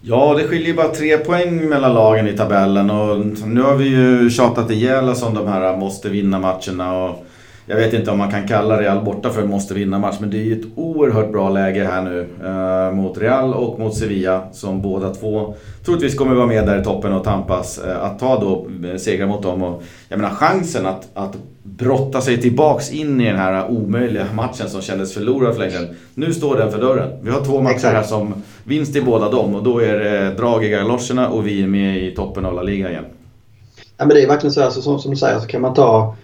Ja, 0.01 0.35
det 0.37 0.43
skiljer 0.43 0.73
bara 0.73 0.87
tre 0.87 1.17
poäng 1.17 1.69
mellan 1.69 1.93
lagen 1.93 2.27
i 2.27 2.37
tabellen 2.37 2.89
och 2.89 3.25
nu 3.47 3.61
har 3.61 3.75
vi 3.75 3.85
ju 3.85 4.29
tjatat 4.29 4.71
ihjäl 4.71 5.09
oss 5.09 5.23
om 5.23 5.33
de 5.33 5.47
här 5.47 5.77
måste 5.77 6.09
vinna 6.09 6.39
matcherna. 6.39 7.03
Och 7.03 7.25
jag 7.69 7.77
vet 7.77 7.93
inte 7.93 8.11
om 8.11 8.17
man 8.17 8.31
kan 8.31 8.47
kalla 8.47 8.81
Real 8.81 9.03
borta 9.03 9.29
för 9.29 9.43
måste 9.43 9.73
vinna 9.73 9.99
match 9.99 10.15
men 10.19 10.29
det 10.29 10.37
är 10.37 10.43
ju 10.43 10.59
ett 10.59 10.67
oerhört 10.75 11.31
bra 11.31 11.49
läge 11.49 11.83
här 11.83 12.01
nu 12.01 12.27
eh, 12.45 12.95
mot 12.95 13.17
Real 13.17 13.53
och 13.53 13.79
mot 13.79 13.95
Sevilla 13.95 14.43
som 14.51 14.81
båda 14.81 15.13
två 15.13 15.53
troligtvis 15.85 16.15
kommer 16.15 16.35
vara 16.35 16.47
med 16.47 16.65
där 16.65 16.81
i 16.81 16.83
toppen 16.83 17.13
och 17.13 17.23
tampas. 17.23 17.77
Eh, 17.77 18.03
att 18.03 18.19
ta 18.19 18.39
då 18.39 18.67
eh, 18.87 18.97
segrar 18.97 19.27
mot 19.27 19.43
dem 19.43 19.63
och 19.63 19.83
jag 20.09 20.19
menar 20.19 20.35
chansen 20.35 20.85
att, 20.85 21.07
att 21.13 21.35
brotta 21.63 22.21
sig 22.21 22.41
tillbaks 22.41 22.91
in 22.91 23.21
i 23.21 23.25
den 23.25 23.37
här 23.37 23.71
omöjliga 23.71 24.25
matchen 24.35 24.69
som 24.69 24.81
kändes 24.81 25.13
förlorad 25.13 25.53
för 25.53 25.59
länge 25.59 25.71
sedan. 25.71 25.95
Nu 26.13 26.33
står 26.33 26.57
den 26.57 26.71
för 26.71 26.79
dörren. 26.79 27.09
Vi 27.21 27.31
har 27.31 27.45
två 27.45 27.61
matcher 27.61 27.87
här 27.87 28.03
som 28.03 28.33
vinst 28.63 28.95
i 28.95 29.01
båda 29.01 29.29
dem 29.29 29.55
och 29.55 29.63
då 29.63 29.79
är 29.79 29.99
det 29.99 30.33
drag 30.37 30.65
i 30.65 30.69
galoscherna 30.69 31.29
och 31.29 31.47
vi 31.47 31.63
är 31.63 31.67
med 31.67 32.03
i 32.03 32.15
toppen 32.15 32.45
av 32.45 32.53
La 32.53 32.61
Liga 32.61 32.89
igen. 32.89 33.05
Ja 33.97 34.05
men 34.05 34.09
det 34.09 34.23
är 34.23 34.27
verkligen 34.27 34.53
så, 34.53 34.63
alltså, 34.63 34.81
som, 34.81 34.99
som 34.99 35.11
du 35.11 35.17
säger 35.17 35.39
så 35.39 35.47
kan 35.47 35.61
man 35.61 35.73
ta 35.73 36.15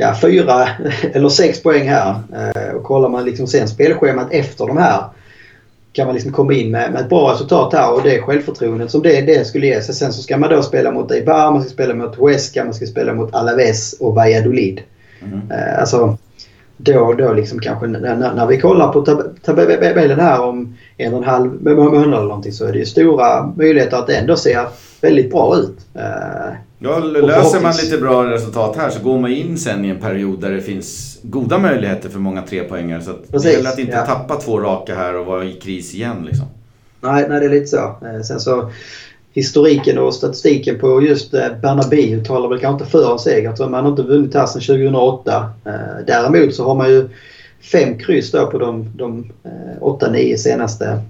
ja, 0.00 0.14
fyra 0.20 0.68
eller 1.12 1.28
sex 1.28 1.62
poäng 1.62 1.88
här. 1.88 2.14
Eh, 2.32 2.74
och 2.74 2.84
kollar 2.84 3.08
man 3.08 3.24
liksom 3.24 3.46
sen 3.46 3.68
spelschemat 3.68 4.28
efter 4.30 4.66
de 4.66 4.76
här 4.76 5.04
kan 5.92 6.06
man 6.06 6.14
liksom 6.14 6.32
komma 6.32 6.52
in 6.52 6.70
med, 6.70 6.92
med 6.92 7.00
ett 7.00 7.08
bra 7.08 7.32
resultat 7.32 7.72
här 7.72 7.94
och 7.94 8.02
det 8.02 8.22
självförtroendet 8.22 8.90
som 8.90 9.02
det, 9.02 9.20
det 9.20 9.46
skulle 9.46 9.66
ge 9.66 9.82
sig. 9.82 9.94
Sen 9.94 10.12
så 10.12 10.22
ska 10.22 10.38
man 10.38 10.50
då 10.50 10.62
spela 10.62 10.90
mot 10.90 11.10
Eibar, 11.10 11.52
man 11.52 11.62
ska 11.62 11.70
spela 11.70 11.94
mot 11.94 12.16
Huesca, 12.16 12.64
man 12.64 12.74
ska 12.74 12.86
spela 12.86 13.14
mot 13.14 13.34
Alaves 13.34 13.92
och 13.92 14.14
Valladolid. 14.14 14.80
Mm. 15.22 15.50
Eh, 15.50 15.80
alltså, 15.80 16.18
då, 16.82 17.12
då 17.12 17.32
liksom 17.32 17.58
kanske 17.58 17.86
när, 17.86 18.34
när 18.34 18.46
vi 18.46 18.60
kollar 18.60 18.92
på 18.92 19.02
tabellen 19.44 20.20
här 20.20 20.42
om 20.42 20.76
en 20.96 21.14
och 21.14 21.18
en 21.18 21.28
halv 21.28 21.62
månad 21.62 22.04
eller 22.04 22.22
någonting 22.22 22.52
så 22.52 22.66
är 22.66 22.72
det 22.72 22.78
ju 22.78 22.86
stora 22.86 23.52
möjligheter 23.56 23.96
att 23.96 24.06
det 24.06 24.16
ändå 24.16 24.36
ser 24.36 24.66
väldigt 25.00 25.30
bra 25.30 25.56
ut. 25.56 25.76
Eh, 25.94 26.54
Ja, 26.82 26.98
löser 26.98 27.60
man 27.62 27.72
lite 27.82 27.98
bra 27.98 28.30
resultat 28.30 28.76
här 28.76 28.90
så 28.90 29.02
går 29.02 29.18
man 29.18 29.30
in 29.30 29.58
sen 29.58 29.84
i 29.84 29.88
en 29.88 30.00
period 30.00 30.40
där 30.40 30.50
det 30.50 30.60
finns 30.60 31.18
goda 31.22 31.58
möjligheter 31.58 32.08
för 32.08 32.18
många 32.18 32.42
trepoängare. 32.42 33.02
Så 33.02 33.10
att 33.10 33.42
det 33.42 33.52
gäller 33.52 33.70
att 33.70 33.78
inte 33.78 33.96
ja. 33.96 34.06
tappa 34.06 34.36
två 34.36 34.60
raka 34.60 34.94
här 34.94 35.16
och 35.16 35.26
vara 35.26 35.44
i 35.44 35.52
kris 35.52 35.94
igen. 35.94 36.16
Liksom. 36.26 36.46
Nej, 37.00 37.26
nej, 37.28 37.40
det 37.40 37.46
är 37.46 37.50
lite 37.50 37.66
så. 37.66 37.76
Eh, 37.76 38.22
sen 38.24 38.40
så 38.40 38.70
historiken 39.32 39.98
och 39.98 40.14
statistiken 40.14 40.78
på 40.78 41.02
just 41.02 41.34
eh, 41.34 41.48
Bernabéu 41.62 42.24
talar 42.24 42.48
väl 42.48 42.58
kanske 42.58 42.82
inte 42.82 42.92
för 42.92 43.12
en 43.12 43.18
seger. 43.18 43.68
Man 43.68 43.84
har 43.84 43.90
inte 43.90 44.02
vunnit 44.02 44.34
här 44.34 44.46
sedan 44.46 44.62
2008. 44.62 45.50
Eh, 45.64 45.72
däremot 46.06 46.54
så 46.54 46.64
har 46.64 46.74
man 46.74 46.90
ju 46.90 47.08
fem 47.72 47.98
kryss 47.98 48.30
då 48.30 48.46
på 48.46 48.58
de, 48.58 48.90
de 48.96 49.30
eh, 49.44 49.82
8-9 49.82 50.36
senaste 50.36 51.00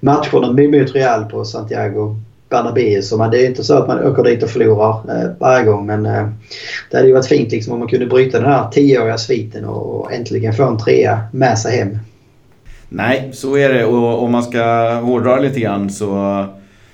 matcherna 0.00 0.52
mot 0.52 0.94
Real 0.94 1.24
på 1.24 1.44
Santiago 1.44 2.16
Bernabéu. 2.48 3.02
Så 3.02 3.16
man, 3.16 3.30
det 3.30 3.44
är 3.44 3.46
inte 3.46 3.64
så 3.64 3.74
att 3.74 3.88
man 3.88 4.06
åker 4.06 4.24
dit 4.24 4.42
och 4.42 4.50
förlorar 4.50 5.34
varje 5.38 5.64
gång. 5.64 5.86
Men 5.86 6.02
det 6.90 6.96
hade 6.96 7.08
ju 7.08 7.14
varit 7.14 7.26
fint 7.26 7.52
liksom, 7.52 7.72
om 7.72 7.78
man 7.78 7.88
kunde 7.88 8.06
bryta 8.06 8.40
den 8.40 8.50
här 8.50 8.70
tioåriga 8.70 9.18
sviten 9.18 9.64
och, 9.64 10.00
och 10.00 10.12
äntligen 10.12 10.54
få 10.54 10.64
en 10.64 10.78
trea 10.78 11.20
med 11.32 11.58
sig 11.58 11.76
hem. 11.76 11.98
Nej, 12.88 13.30
så 13.32 13.56
är 13.56 13.68
det. 13.68 13.84
Och 13.84 14.22
om 14.22 14.32
man 14.32 14.42
ska 14.42 14.92
hårdra 14.94 15.36
lite 15.36 15.60
grann 15.60 15.90
så 15.90 16.44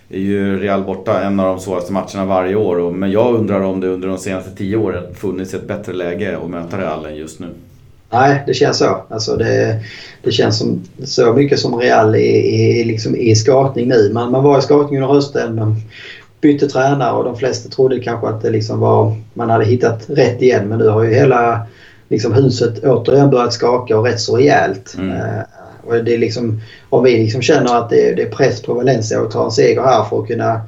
är 0.08 0.18
ju 0.18 0.60
Real 0.60 0.84
borta 0.84 1.22
en 1.22 1.40
av 1.40 1.46
de 1.46 1.60
svåraste 1.60 1.92
matcherna 1.92 2.24
varje 2.24 2.54
år. 2.54 2.90
Men 2.90 3.10
jag 3.10 3.34
undrar 3.34 3.60
om 3.60 3.80
det 3.80 3.88
under 3.88 4.08
de 4.08 4.18
senaste 4.18 4.50
tio 4.50 4.76
åren 4.76 5.14
funnits 5.14 5.54
ett 5.54 5.68
bättre 5.68 5.92
läge 5.92 6.38
att 6.38 6.50
möta 6.50 6.78
Real 6.78 7.06
än 7.06 7.16
just 7.16 7.40
nu. 7.40 7.46
Nej, 8.10 8.42
det 8.46 8.54
känns 8.54 8.78
så. 8.78 9.04
Alltså 9.08 9.36
det, 9.36 9.80
det 10.22 10.32
känns 10.32 10.58
som, 10.58 10.82
så 11.04 11.32
mycket 11.32 11.58
som 11.58 11.80
Real 11.80 12.14
är, 12.14 12.18
är 12.18 12.84
liksom 12.84 13.16
i 13.16 13.34
skakning 13.34 13.88
nu. 13.88 14.10
Man, 14.12 14.30
man 14.30 14.44
var 14.44 14.58
i 14.58 14.62
skakning 14.62 15.02
under 15.02 15.14
hösten. 15.14 15.54
Man 15.54 15.76
bytte 16.40 16.68
tränare 16.68 17.12
och 17.12 17.24
de 17.24 17.36
flesta 17.36 17.68
trodde 17.68 18.00
kanske 18.00 18.26
att 18.26 18.42
det 18.42 18.50
liksom 18.50 18.80
var, 18.80 19.16
man 19.34 19.50
hade 19.50 19.64
hittat 19.64 20.04
rätt 20.08 20.42
igen. 20.42 20.68
Men 20.68 20.78
nu 20.78 20.88
har 20.88 21.02
ju 21.02 21.14
hela 21.14 21.66
liksom, 22.08 22.32
huset 22.32 22.84
återigen 22.84 23.30
börjat 23.30 23.52
skaka 23.52 23.98
och 23.98 24.04
rätt 24.04 24.20
så 24.20 24.36
rejält. 24.36 24.94
Mm. 24.98 25.16
Och 25.86 26.04
det 26.04 26.14
är 26.14 26.18
liksom, 26.18 26.60
om 26.90 27.04
vi 27.04 27.18
liksom 27.18 27.42
känner 27.42 27.78
att 27.78 27.90
det, 27.90 28.14
det 28.14 28.22
är 28.22 28.30
press 28.30 28.62
på 28.62 28.74
Valencia 28.74 29.20
att 29.20 29.30
ta 29.30 29.44
en 29.44 29.50
seger 29.50 29.82
här 29.82 30.04
för 30.04 30.20
att 30.20 30.26
kunna 30.26 30.60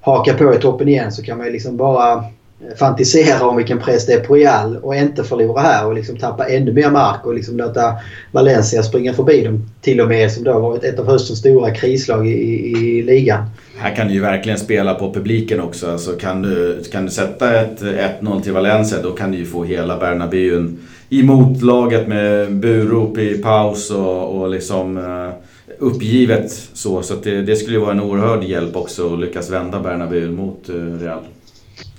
haka 0.00 0.34
på 0.34 0.54
i 0.54 0.58
toppen 0.58 0.88
igen 0.88 1.12
så 1.12 1.22
kan 1.22 1.38
man 1.38 1.46
ju 1.46 1.52
liksom 1.52 1.76
bara 1.76 2.12
eh, 2.14 2.76
fantisera 2.78 3.46
om 3.46 3.56
vilken 3.56 3.78
press 3.78 4.06
det 4.06 4.12
är 4.12 4.20
på 4.20 4.34
Real 4.34 4.76
och 4.76 4.94
inte 4.94 5.24
förlora 5.24 5.60
här 5.60 5.86
och 5.86 5.94
liksom 5.94 6.16
tappa 6.16 6.48
ännu 6.48 6.72
mer 6.72 6.90
mark 6.90 7.26
och 7.26 7.34
liksom 7.34 7.56
låta 7.56 7.94
Valencia 8.32 8.82
springa 8.82 9.12
förbi 9.12 9.44
dem 9.44 9.70
till 9.80 10.00
och 10.00 10.08
med 10.08 10.32
som 10.32 10.44
då 10.44 10.58
varit 10.58 10.84
ett 10.84 10.98
av 10.98 11.06
höstens 11.06 11.38
stora 11.38 11.70
krislag 11.70 12.28
i, 12.28 12.30
i, 12.30 13.02
ligan. 13.02 13.44
Här 13.76 13.96
kan 13.96 14.08
du 14.08 14.14
ju 14.14 14.20
verkligen 14.20 14.58
spela 14.58 14.94
på 14.94 15.14
publiken 15.14 15.60
också. 15.60 15.90
Alltså 15.90 16.12
kan, 16.12 16.42
du, 16.42 16.82
kan 16.92 17.04
du 17.04 17.10
sätta 17.10 17.60
ett 17.60 17.80
1-0 17.80 18.42
till 18.42 18.52
Valencia 18.52 18.98
då 19.02 19.10
kan 19.10 19.32
du 19.32 19.38
ju 19.38 19.46
få 19.46 19.64
hela 19.64 19.98
Bernabéun 19.98 20.78
i 21.14 21.22
motlaget 21.22 22.08
med 22.08 22.56
burop 22.56 23.18
i 23.18 23.38
paus 23.38 23.90
och, 23.90 24.40
och 24.40 24.50
liksom 24.50 24.96
uh, 24.96 25.30
uppgivet 25.78 26.50
så. 26.72 27.02
Så 27.02 27.14
det, 27.14 27.42
det, 27.42 27.56
skulle 27.56 27.76
ju 27.76 27.80
vara 27.80 27.92
en 27.92 28.00
oerhörd 28.00 28.44
hjälp 28.44 28.76
också 28.76 29.14
att 29.14 29.20
lyckas 29.20 29.50
vända 29.50 29.80
Bernabéu 29.80 30.30
mot 30.30 30.70
uh, 30.70 30.98
Real. 30.98 31.20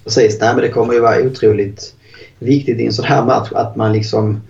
Precis, 0.04 0.38
nej, 0.42 0.54
men 0.54 0.64
det 0.64 0.70
kommer 0.70 0.94
ju 0.94 1.00
vara 1.00 1.22
otroligt 1.22 1.96
viktigt 2.40 2.80
i 2.80 2.86
en 2.86 2.94
sån 2.94 3.06
här 3.06 3.26
match 3.26 3.50
att 3.52 3.76
man 3.76 3.94
liksom 3.94 4.42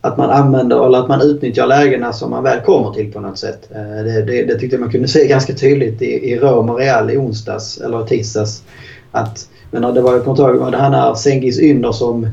att 0.00 0.16
man 0.16 0.30
använder 0.30 0.86
eller 0.86 0.98
att 0.98 1.08
man 1.08 1.20
utnyttjar 1.20 1.66
lägena 1.66 2.12
som 2.12 2.30
man 2.30 2.42
väl 2.42 2.60
kommer 2.60 2.92
till 2.92 3.12
på 3.12 3.20
något 3.20 3.38
sätt. 3.38 3.68
Eh, 3.70 4.04
det, 4.04 4.22
det, 4.22 4.44
det 4.44 4.58
tyckte 4.58 4.78
man 4.78 4.90
kunde 4.90 5.08
se 5.08 5.26
ganska 5.26 5.54
tydligt 5.54 6.02
i, 6.02 6.30
i 6.30 6.38
Rom 6.38 6.70
och 6.70 6.78
Real 6.78 7.10
i 7.10 7.16
onsdags 7.16 7.78
eller 7.78 8.04
tisdags. 8.04 8.62
Att, 9.12 9.48
men 9.70 9.94
det 9.94 10.00
var, 10.00 10.12
jag 10.12 10.24
kommer 10.24 10.54
ihåg, 10.54 10.72
det 10.72 10.78
här 10.78 11.14
Sengis 11.14 11.60
Ynder 11.60 11.92
som 11.92 12.28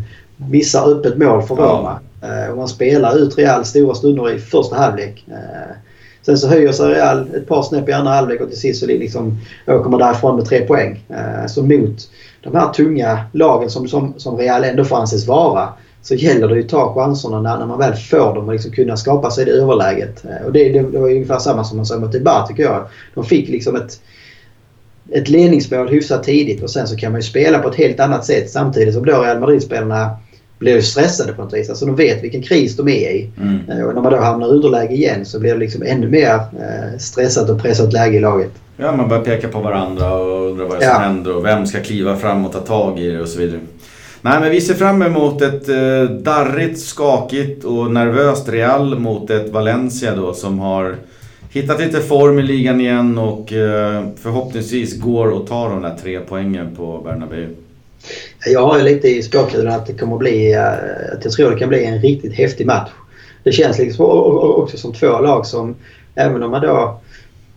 missar 0.49 0.91
öppet 0.91 1.17
mål 1.17 1.41
för 1.41 1.55
Roma. 1.55 1.99
Ja. 2.21 2.27
Eh, 2.27 2.51
och 2.51 2.57
man 2.57 2.67
spelar 2.67 3.17
ut 3.17 3.37
Real 3.37 3.65
stora 3.65 3.95
stunder 3.95 4.31
i 4.31 4.39
första 4.39 4.75
halvlek. 4.75 5.25
Eh, 5.27 5.75
sen 6.21 6.37
så 6.37 6.47
höjer 6.47 6.71
sig 6.71 6.93
Real 6.93 7.35
ett 7.35 7.47
par 7.47 7.63
snäpp 7.63 7.89
i 7.89 7.91
andra 7.91 8.11
halvlek 8.11 8.41
och 8.41 8.49
till 8.49 8.59
sist 8.59 8.79
så 8.79 8.85
liksom 8.85 9.37
åker 9.67 9.89
man 9.89 9.99
därifrån 9.99 10.35
med 10.35 10.45
tre 10.45 10.61
poäng. 10.61 11.03
Så 11.47 11.63
mot 11.63 12.09
de 12.43 12.55
här 12.55 12.73
tunga 12.73 13.23
lagen 13.31 13.69
som, 13.69 13.87
som, 13.87 14.13
som 14.17 14.37
Real 14.37 14.63
ändå 14.63 14.83
får 14.83 14.97
anses 14.97 15.27
vara 15.27 15.69
så 16.01 16.15
gäller 16.15 16.47
det 16.47 16.55
ju 16.55 16.61
att 16.61 16.69
ta 16.69 16.93
chanserna 16.93 17.41
när, 17.41 17.57
när 17.57 17.65
man 17.65 17.79
väl 17.79 17.93
får 17.93 18.35
dem 18.35 18.47
och 18.47 18.53
liksom 18.53 18.71
kunna 18.71 18.97
skapa 18.97 19.31
sig 19.31 19.45
det 19.45 19.51
överläget. 19.51 20.25
Eh, 20.25 20.45
och 20.45 20.53
det, 20.53 20.69
det, 20.69 20.79
det 20.79 20.99
var 20.99 21.09
ungefär 21.09 21.39
samma 21.39 21.63
som 21.63 21.77
man 21.77 21.85
sa 21.85 21.99
mot 21.99 22.15
Ibar 22.15 22.47
tycker 22.47 22.63
jag. 22.63 22.87
De 23.15 23.25
fick 23.25 23.49
liksom 23.49 23.75
ett, 23.75 24.01
ett 25.11 25.29
ledningsmål 25.29 25.89
hyfsat 25.89 26.23
tidigt 26.23 26.63
och 26.63 26.69
sen 26.69 26.87
så 26.87 26.95
kan 26.95 27.11
man 27.11 27.21
ju 27.21 27.27
spela 27.27 27.59
på 27.59 27.69
ett 27.69 27.75
helt 27.75 27.99
annat 27.99 28.25
sätt 28.25 28.49
samtidigt 28.49 28.93
som 28.93 29.05
då 29.05 29.21
Real 29.21 29.39
Madrid-spelarna 29.39 30.17
blir 30.59 30.81
stressade 30.81 31.33
på 31.33 31.43
något 31.43 31.53
vis. 31.53 31.69
Alltså 31.69 31.85
de 31.85 31.95
vet 31.95 32.23
vilken 32.23 32.41
kris 32.41 32.75
de 32.75 32.87
är 32.87 33.09
i. 33.09 33.29
Mm. 33.41 33.69
Eh, 33.69 33.85
och 33.85 33.95
när 33.95 34.01
man 34.01 34.11
då 34.11 34.19
hamnar 34.19 34.47
i 34.47 34.49
underläge 34.49 34.93
igen 34.93 35.25
så 35.25 35.39
blir 35.39 35.53
det 35.53 35.59
liksom 35.59 35.83
ännu 35.83 36.07
mer 36.07 36.33
eh, 36.33 36.97
stressat 36.99 37.49
och 37.49 37.61
pressat 37.61 37.93
läge 37.93 38.17
i 38.17 38.19
laget. 38.19 38.51
Ja, 38.77 38.95
man 38.95 39.09
börjar 39.09 39.23
peka 39.23 39.47
på 39.47 39.59
varandra 39.59 40.13
och 40.13 40.51
undrar 40.51 40.65
vad 40.65 40.77
som 40.77 40.87
ja. 40.87 40.99
händer 40.99 41.35
och 41.35 41.45
vem 41.45 41.65
ska 41.65 41.79
kliva 41.79 42.15
fram 42.15 42.45
och 42.45 42.51
ta 42.51 42.59
tag 42.59 42.99
i 42.99 43.09
det 43.09 43.21
och 43.21 43.27
så 43.27 43.39
vidare. 43.39 43.59
Nej, 44.21 44.39
men 44.39 44.51
vi 44.51 44.61
ser 44.61 44.73
fram 44.73 45.01
emot 45.01 45.41
ett 45.41 45.69
eh, 45.69 46.03
darrigt, 46.03 46.79
skakigt 46.79 47.63
och 47.63 47.91
nervöst 47.91 48.49
Real 48.49 48.99
mot 48.99 49.29
ett 49.29 49.49
Valencia 49.49 50.15
då 50.15 50.33
som 50.33 50.59
har 50.59 50.95
hittat 51.51 51.79
lite 51.79 52.01
form 52.01 52.39
i 52.39 52.41
ligan 52.41 52.81
igen 52.81 53.17
och 53.17 53.53
eh, 53.53 54.03
förhoppningsvis 54.21 55.01
går 55.01 55.27
och 55.27 55.47
tar 55.47 55.69
de 55.69 55.81
där 55.81 55.95
tre 56.01 56.19
poängen 56.19 56.75
på 56.75 57.01
Bernabéu. 57.05 57.47
Jag 58.45 58.67
har 58.67 58.77
ju 58.77 58.83
lite 58.83 59.07
i 59.07 59.23
spåkulan 59.23 59.75
att 59.75 59.85
det 59.85 59.93
kommer 59.93 60.17
bli, 60.17 60.53
eh, 60.53 61.13
att 61.13 61.23
jag 61.23 61.33
tror 61.33 61.51
det 61.51 61.59
kan 61.59 61.69
bli 61.69 61.85
en 61.85 62.01
riktigt 62.01 62.33
häftig 62.33 62.67
match. 62.67 62.89
det 63.43 63.51
känns 63.51 63.79
liksom 63.79 64.05
också 64.05 64.77
som 64.77 64.93
två 64.93 65.19
lag 65.19 65.45
som, 65.45 65.75
även 66.15 66.43
om 66.43 66.51
man 66.51 66.61
då 66.61 66.99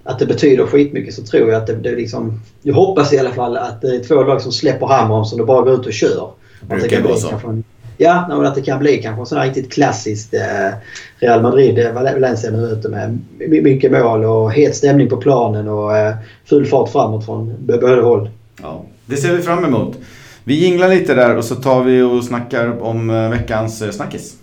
att 0.05 0.19
det 0.19 0.27
betyder 0.27 0.67
skitmycket 0.67 1.15
så 1.15 1.23
tror 1.23 1.51
jag 1.51 1.61
att 1.61 1.67
det, 1.67 1.75
det 1.75 1.97
liksom... 1.97 2.41
Jag 2.63 2.75
hoppas 2.75 3.13
i 3.13 3.19
alla 3.19 3.33
fall 3.33 3.57
att 3.57 3.81
det 3.81 3.97
är 3.97 4.05
två 4.05 4.23
lag 4.23 4.41
som 4.43 4.53
släpper 4.53 4.87
hamrarna 4.87 5.43
och 5.43 5.47
bara 5.47 5.63
går 5.63 5.75
ut 5.75 5.87
och 5.87 5.93
kör. 5.93 6.31
Det 6.61 6.77
brukar 6.77 7.03
vara 7.03 7.17
så. 7.17 7.29
En, 7.29 7.65
ja, 7.97 8.25
men 8.29 8.47
att 8.47 8.55
det 8.55 8.63
kan 8.63 8.79
bli 8.79 9.03
kanske 9.03 9.23
en 9.23 9.27
sån 9.27 9.39
här 9.39 9.47
riktigt 9.47 9.73
klassiskt 9.73 10.35
eh, 10.35 10.75
Real 11.19 11.43
Madrid, 11.43 11.79
eh, 11.79 11.93
Valencia 11.93 12.51
nu 12.51 12.59
ute 12.59 12.89
med 12.89 13.19
mycket 13.39 13.93
mål 13.93 14.25
och 14.25 14.53
het 14.53 14.77
stämning 14.77 15.09
på 15.09 15.17
planen 15.17 15.69
och 15.69 15.97
eh, 15.97 16.15
full 16.45 16.67
fart 16.67 16.93
framåt 16.93 17.25
från 17.25 17.55
båda 17.59 18.03
håll. 18.03 18.31
Ja, 18.63 18.85
det 19.07 19.17
ser 19.17 19.37
vi 19.37 19.43
fram 19.43 19.65
emot. 19.65 19.97
Vi 20.45 20.55
jinglar 20.55 20.89
lite 20.89 21.15
där 21.15 21.37
och 21.37 21.45
så 21.45 21.55
tar 21.55 21.85
vi 21.85 22.03
och 22.03 22.25
snackar 22.25 22.83
om 22.83 23.11
eh, 23.11 23.31
veckans 23.31 23.83
eh, 23.83 23.91
snackis. 23.91 24.37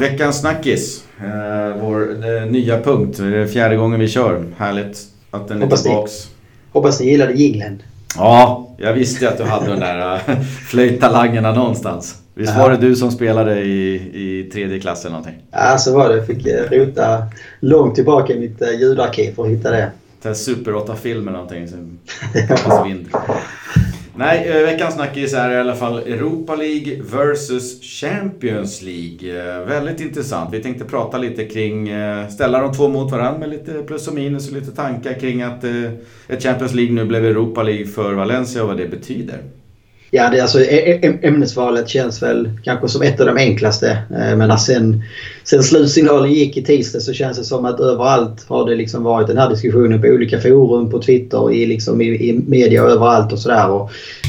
Veckans 0.00 0.40
snackis. 0.40 1.04
Eh, 1.20 1.82
vår 1.82 2.26
eh, 2.26 2.46
nya 2.46 2.80
punkt. 2.80 3.16
Det 3.18 3.36
är 3.36 3.46
fjärde 3.46 3.76
gången 3.76 4.00
vi 4.00 4.08
kör. 4.08 4.44
Härligt 4.56 4.98
att 5.30 5.48
den 5.48 5.62
är 5.62 5.76
tillbaks. 5.76 6.12
Ni, 6.26 6.32
hoppas 6.72 7.00
ni 7.00 7.06
gillade 7.06 7.32
jinglen. 7.32 7.82
Ja, 8.16 8.68
jag 8.78 8.92
visste 8.92 9.28
att 9.28 9.38
du 9.38 9.44
hade 9.44 9.66
de 9.66 9.80
där 9.80 10.20
flöjttalangerna 10.68 11.54
någonstans. 11.54 12.14
Visst 12.34 12.52
ja. 12.56 12.62
var 12.62 12.70
det 12.70 12.76
du 12.76 12.96
som 12.96 13.10
spelade 13.10 13.60
i, 13.60 13.94
i 14.14 14.50
tredje 14.52 14.80
klass 14.80 15.04
eller 15.04 15.16
någonting? 15.16 15.42
Ja, 15.50 15.78
så 15.78 15.94
var 15.94 16.08
det. 16.08 16.16
Jag 16.16 16.26
fick 16.26 16.46
rota 16.70 17.26
långt 17.60 17.94
tillbaka 17.94 18.32
i 18.32 18.38
mitt 18.38 18.62
ljudarkiv 18.80 19.34
för 19.34 19.44
att 19.44 19.50
hitta 19.50 19.70
det. 19.70 19.90
En 20.22 20.36
Super 20.36 20.72
8-film 20.72 21.28
eller 21.28 21.38
någonting. 21.38 21.68
Pappas 22.48 22.86
vind. 22.86 23.08
Nej, 24.18 24.48
eh, 24.48 24.66
veckans 24.66 24.94
snackis 24.94 25.34
är 25.34 25.50
i 25.50 25.56
alla 25.56 25.74
fall 25.74 25.98
Europa 25.98 26.54
League 26.56 27.02
versus 27.02 27.82
Champions 27.82 28.82
League. 28.82 29.40
Eh, 29.40 29.66
väldigt 29.66 30.00
intressant. 30.00 30.54
Vi 30.54 30.62
tänkte 30.62 30.84
prata 30.84 31.18
lite 31.18 31.44
kring, 31.44 31.88
eh, 31.88 32.28
ställa 32.28 32.60
de 32.60 32.74
två 32.74 32.88
mot 32.88 33.12
varandra 33.12 33.38
med 33.38 33.48
lite 33.48 33.72
plus 33.72 34.08
och 34.08 34.14
minus 34.14 34.48
och 34.48 34.54
lite 34.54 34.72
tankar 34.72 35.12
kring 35.12 35.42
att 35.42 35.64
ett 36.28 36.42
Champions 36.42 36.74
League 36.74 36.94
nu 36.94 37.04
blev 37.04 37.24
Europa 37.24 37.62
League 37.62 37.86
för 37.86 38.14
Valencia 38.14 38.62
och 38.62 38.68
vad 38.68 38.76
det 38.76 38.88
betyder. 38.88 39.38
Ja, 40.16 40.30
det, 40.30 40.40
alltså, 40.40 40.64
ämnesvalet 41.22 41.88
känns 41.88 42.22
väl 42.22 42.50
kanske 42.64 42.88
som 42.88 43.02
ett 43.02 43.20
av 43.20 43.26
de 43.26 43.36
enklaste. 43.36 43.90
Eh, 43.90 44.36
men 44.36 44.58
sen, 44.58 45.02
sen 45.44 45.62
slutsignalen 45.62 46.32
gick 46.32 46.56
i 46.56 46.64
tisdag 46.64 47.00
så 47.00 47.12
känns 47.12 47.38
det 47.38 47.44
som 47.44 47.64
att 47.64 47.80
överallt 47.80 48.44
har 48.48 48.70
det 48.70 48.76
liksom 48.76 49.02
varit 49.02 49.26
den 49.26 49.38
här 49.38 49.50
diskussionen 49.50 50.00
på 50.00 50.08
olika 50.08 50.40
forum, 50.40 50.90
på 50.90 51.02
Twitter, 51.02 51.52
i, 51.52 51.66
liksom, 51.66 52.00
i, 52.00 52.06
i 52.06 52.32
media 52.46 52.82
överallt 52.82 53.32
och 53.32 53.38
sådär. 53.38 53.88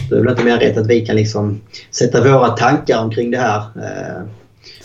Det 0.09 0.15
är 0.15 0.19
väl 0.19 0.29
inte 0.29 0.43
mer 0.43 0.57
rätt 0.57 0.77
att 0.77 0.87
vi 0.87 1.05
kan 1.05 1.15
liksom 1.15 1.61
sätta 1.91 2.23
våra 2.23 2.49
tankar 2.49 3.03
omkring 3.03 3.31
det 3.31 3.37
här. 3.37 3.59
Eh, 3.59 4.23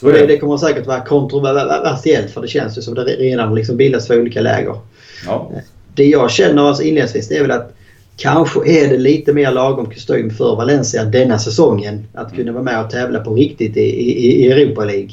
så 0.01 0.07
det, 0.11 0.27
det 0.27 0.39
kommer 0.39 0.57
säkert 0.57 0.87
vara 0.87 1.05
kontroversiellt 1.05 2.31
för 2.31 2.43
det 2.43 2.49
känns 2.49 2.79
ju 2.79 2.83
som 2.83 2.95
det 2.95 3.03
redan 3.03 3.55
liksom 3.55 3.77
bildats 3.77 4.07
två 4.07 4.15
olika 4.15 4.41
läger. 4.41 4.77
Ja. 5.27 5.51
Eh, 5.55 5.63
det 5.95 6.05
jag 6.05 6.31
känner 6.31 6.69
alltså 6.69 6.83
inledningsvis 6.83 7.29
det 7.29 7.37
är 7.37 7.43
väl 7.43 7.51
att 7.51 7.73
Kanske 8.23 8.61
är 8.68 8.89
det 8.89 8.99
lite 8.99 9.33
mer 9.33 9.53
lagom 9.53 9.87
kostym 9.87 10.31
för 10.31 10.57
Valencia 10.57 11.05
denna 11.05 11.39
säsongen. 11.39 12.07
Att 12.14 12.33
mm. 12.33 12.37
kunna 12.37 12.53
vara 12.53 12.62
med 12.62 12.85
och 12.85 12.91
tävla 12.91 13.20
på 13.20 13.35
riktigt 13.35 13.77
i, 13.77 13.81
i, 13.81 14.45
i 14.45 14.53
Europa 14.53 14.85
League. 14.85 15.11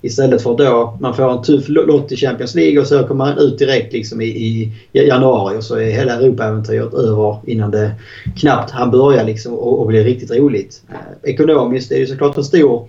Istället 0.00 0.42
för 0.42 0.56
då 0.56 0.98
man 1.00 1.14
får 1.14 1.32
en 1.32 1.42
tuff 1.42 1.64
lott 1.68 2.12
i 2.12 2.16
Champions 2.16 2.54
League 2.54 2.80
och 2.80 2.86
så 2.86 3.04
kommer 3.04 3.24
man 3.24 3.38
ut 3.38 3.58
direkt 3.58 3.92
liksom 3.92 4.20
i, 4.20 4.26
i 4.26 4.72
januari 4.92 5.58
och 5.58 5.64
så 5.64 5.76
är 5.76 5.90
hela 5.90 6.12
Europaäventyret 6.12 6.94
över 6.94 7.36
innan 7.46 7.70
det 7.70 7.90
knappt 8.36 8.70
han 8.70 8.90
börjar 8.90 9.24
liksom 9.24 9.54
och, 9.54 9.80
och 9.80 9.86
blir 9.86 10.04
riktigt 10.04 10.30
roligt. 10.30 10.82
Eh, 10.88 11.30
ekonomiskt 11.30 11.92
är 11.92 12.00
det 12.00 12.06
såklart 12.06 12.36
en 12.36 12.44
stor 12.44 12.88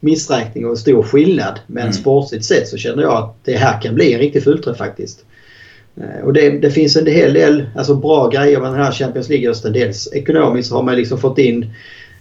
missräkning 0.00 0.64
och 0.64 0.70
en 0.70 0.76
stor 0.76 1.02
skillnad. 1.02 1.60
Men 1.66 1.82
mm. 1.82 1.92
sportsligt 1.92 2.44
sett 2.44 2.68
så 2.68 2.76
känner 2.76 3.02
jag 3.02 3.12
att 3.12 3.36
det 3.44 3.56
här 3.56 3.82
kan 3.82 3.94
bli 3.94 4.12
en 4.12 4.20
riktig 4.20 4.44
fullträff 4.44 4.76
faktiskt. 4.76 5.24
Eh, 6.00 6.24
och 6.24 6.32
det, 6.32 6.50
det, 6.50 6.70
finns 6.70 6.96
en 6.96 7.06
hel 7.06 7.32
del 7.32 7.66
alltså 7.76 7.94
bra 7.94 8.28
grejer 8.28 8.60
med 8.60 8.70
den 8.72 8.80
här 8.80 8.92
Champions 8.92 9.28
League-hösten. 9.28 9.72
Dels 9.72 10.12
ekonomiskt 10.12 10.72
har 10.72 10.82
man 10.82 10.96
liksom 10.96 11.18
fått 11.18 11.38
in 11.38 11.70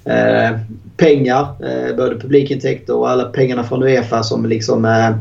eh, 0.05 0.57
pengar, 0.97 1.47
eh, 1.63 1.95
både 1.95 2.19
publikintäkter 2.19 2.95
och 2.95 3.09
alla 3.09 3.23
pengarna 3.23 3.63
från 3.63 3.84
Uefa 3.84 4.23
som 4.23 4.45
liksom 4.45 4.86
eh, 4.86 5.15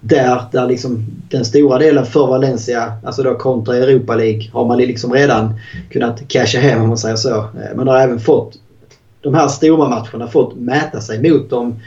där, 0.00 0.42
där 0.52 0.66
liksom 0.66 1.06
den 1.28 1.44
stora 1.44 1.78
delen 1.78 2.06
för 2.06 2.26
Valencia, 2.26 2.92
alltså 3.04 3.22
då 3.22 3.34
kontra 3.34 3.76
Europa 3.76 4.14
League, 4.14 4.50
har 4.52 4.66
man 4.66 4.78
liksom 4.78 5.12
redan 5.12 5.54
kunnat 5.90 6.28
casha 6.28 6.58
hem 6.58 6.82
om 6.82 6.88
man 6.88 6.98
säger 6.98 7.16
så. 7.16 7.36
Eh, 7.38 7.76
man 7.76 7.88
har 7.88 7.98
även 7.98 8.20
fått 8.20 8.58
de 9.20 9.34
här 9.34 9.48
stora 9.48 9.88
matcherna 9.88 10.28
fått 10.28 10.56
mäta 10.56 11.00
sig 11.00 11.30
mot 11.30 11.50
de 11.50 11.80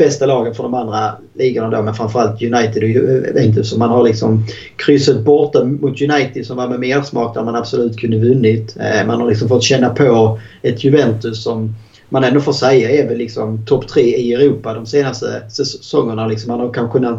bästa 0.00 0.26
lagen 0.26 0.54
från 0.54 0.70
de 0.70 0.78
andra 0.78 1.12
ligorna 1.34 1.70
då, 1.70 1.82
men 1.82 1.94
framförallt 1.94 2.42
United 2.42 2.82
och 2.82 2.88
Juventus. 2.88 3.70
Så 3.70 3.78
man 3.78 3.90
har 3.90 4.04
liksom 4.04 4.44
kryssat 4.76 5.20
borta 5.20 5.64
mot 5.64 6.02
United 6.02 6.46
som 6.46 6.56
var 6.56 6.68
med 6.68 6.80
mer 6.80 7.02
smak 7.02 7.34
där 7.34 7.44
man 7.44 7.56
absolut 7.56 7.98
kunde 7.98 8.18
vunnit. 8.18 8.76
Eh, 8.80 9.06
man 9.06 9.20
har 9.20 9.28
liksom 9.28 9.48
fått 9.48 9.62
känna 9.62 9.90
på 9.90 10.38
ett 10.62 10.84
Juventus 10.84 11.42
som 11.42 11.74
man 12.08 12.24
ändå 12.24 12.40
får 12.40 12.52
säga 12.52 12.90
är 12.90 13.08
väl 13.08 13.18
liksom 13.18 13.66
topp 13.66 13.88
tre 13.88 14.16
i 14.16 14.34
Europa 14.34 14.74
de 14.74 14.86
senaste 14.86 15.50
säsongerna. 15.50 16.26
Liksom 16.26 16.50
man 16.50 16.60
har 16.60 16.72
kanske 16.72 16.98
kunnat, 16.98 17.18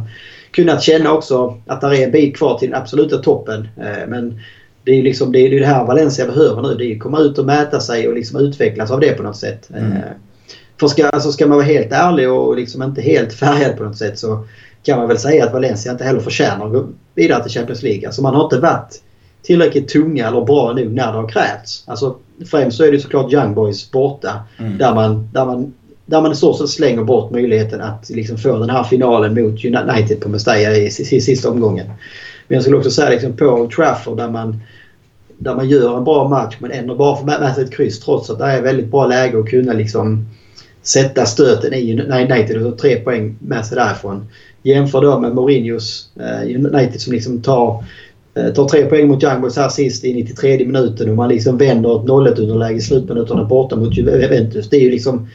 kunnat 0.52 0.84
känna 0.84 1.12
också 1.12 1.58
att 1.68 1.82
det 1.82 1.88
är 1.88 2.06
en 2.06 2.12
bit 2.12 2.38
kvar 2.38 2.58
till 2.58 2.70
den 2.70 2.82
absoluta 2.82 3.18
toppen. 3.18 3.68
Eh, 3.78 4.08
men 4.08 4.40
det 4.84 4.92
är 4.92 5.04
liksom 5.04 5.32
det, 5.32 5.40
är 5.40 5.60
det 5.60 5.66
här 5.66 5.86
Valencia 5.86 6.26
behöver 6.26 6.62
nu. 6.62 6.76
Det 6.76 6.86
är 6.86 6.96
att 6.96 7.02
komma 7.02 7.20
ut 7.20 7.38
och 7.38 7.46
mäta 7.46 7.80
sig 7.80 8.08
och 8.08 8.16
liksom 8.16 8.40
utvecklas 8.40 8.92
av 8.92 9.00
det 9.00 9.12
på 9.12 9.24
något 9.24 9.38
sätt. 9.38 9.70
Mm. 9.70 9.94
För 10.82 10.88
ska, 10.88 11.10
alltså 11.10 11.32
ska 11.32 11.48
man 11.48 11.58
vara 11.58 11.68
helt 11.68 11.92
ärlig 11.92 12.32
och 12.32 12.56
liksom 12.56 12.84
inte 12.84 13.02
helt 13.02 13.34
färgad 13.34 13.78
på 13.78 13.84
något 13.84 13.98
sätt 13.98 14.20
så 14.20 14.46
kan 14.84 15.00
man 15.00 15.08
väl 15.08 15.18
säga 15.18 15.46
att 15.46 15.54
Valencia 15.54 15.92
inte 15.92 16.04
heller 16.04 16.20
förtjänar 16.20 16.66
att 16.66 16.72
gå 16.72 16.88
vidare 17.16 17.44
till 17.44 17.52
Champions 17.52 17.84
League. 17.84 18.08
Alltså 18.08 18.22
man 18.22 18.36
har 18.36 18.44
inte 18.44 18.60
varit 18.60 19.02
tillräckligt 19.42 19.88
tunga 19.88 20.28
eller 20.28 20.42
bra 20.42 20.74
nu 20.74 20.90
när 20.90 21.12
det 21.12 21.18
har 21.18 21.28
krävts. 21.28 21.84
Alltså 21.88 22.16
främst 22.46 22.78
så 22.78 22.84
är 22.84 22.92
det 22.92 23.00
såklart 23.00 23.34
Young 23.34 23.54
Boys 23.54 23.92
borta. 23.92 24.44
Mm. 24.60 24.78
Där, 24.78 24.96
man, 24.96 25.30
där, 25.34 25.46
man, 25.46 25.74
där 26.06 26.22
man 26.22 26.32
i 26.32 26.36
stort 26.36 26.58
sett 26.58 26.70
slänger 26.70 27.04
bort 27.04 27.32
möjligheten 27.32 27.82
att 27.82 28.10
liksom 28.10 28.38
få 28.38 28.58
den 28.58 28.70
här 28.70 28.84
finalen 28.84 29.34
mot 29.34 29.66
United 29.66 30.22
på 30.22 30.30
Mestalla 30.30 30.76
i, 30.76 30.84
i, 30.84 30.88
i 30.88 31.22
sista 31.22 31.50
omgången. 31.50 31.88
Men 32.48 32.56
jag 32.56 32.64
skulle 32.64 32.78
också 32.78 32.92
säga 32.92 33.10
liksom 33.10 33.38
på 33.38 33.70
Trafford 33.76 34.18
där 34.18 34.30
man, 34.30 34.62
där 35.38 35.56
man 35.56 35.70
gör 35.70 35.98
en 35.98 36.04
bra 36.04 36.28
match 36.28 36.56
men 36.60 36.72
ändå 36.72 36.96
bara 36.96 37.16
får 37.16 37.26
med 37.26 37.56
sig 37.56 37.64
ett 37.64 37.74
kryss 37.74 38.00
trots 38.00 38.30
att 38.30 38.40
det 38.40 38.46
är 38.46 38.62
väldigt 38.62 38.92
bra 38.92 39.08
läge 39.08 39.40
att 39.40 39.50
kunna 39.50 39.74
liksom 39.74 40.26
sätta 40.84 41.26
stöten 41.26 41.74
i 41.74 42.02
United 42.02 42.66
och 42.66 42.78
tre 42.78 42.96
poäng 42.96 43.36
med 43.40 43.66
sig 43.66 43.78
därifrån. 43.78 44.26
Jämför 44.64 45.02
då 45.02 45.20
med 45.20 45.36
Mourinhos 45.36 46.10
eh, 46.20 46.56
United 46.56 47.02
som 47.02 47.14
liksom 47.14 47.42
tar, 47.42 47.84
eh, 48.36 48.54
tar 48.54 48.68
tre 48.68 48.86
poäng 48.86 49.08
mot 49.08 49.24
Young 49.24 49.42
Boys 49.42 49.58
här 49.58 49.70
sist 49.70 50.06
i 50.06 50.14
93 50.14 50.66
minuten 50.66 51.10
och 51.10 51.16
man 51.16 51.30
liksom 51.30 51.58
vänder 51.58 51.96
ett 51.96 52.10
0-1 52.10 52.40
underläge 52.40 52.78
i 52.78 52.82
slutminuterna 52.82 53.44
borta 53.44 53.76
mot 53.76 53.98
Juventus. 53.98 54.70
Det 54.70 54.78
är 54.78 54.82
ju 54.82 54.92
liksom 54.92 55.28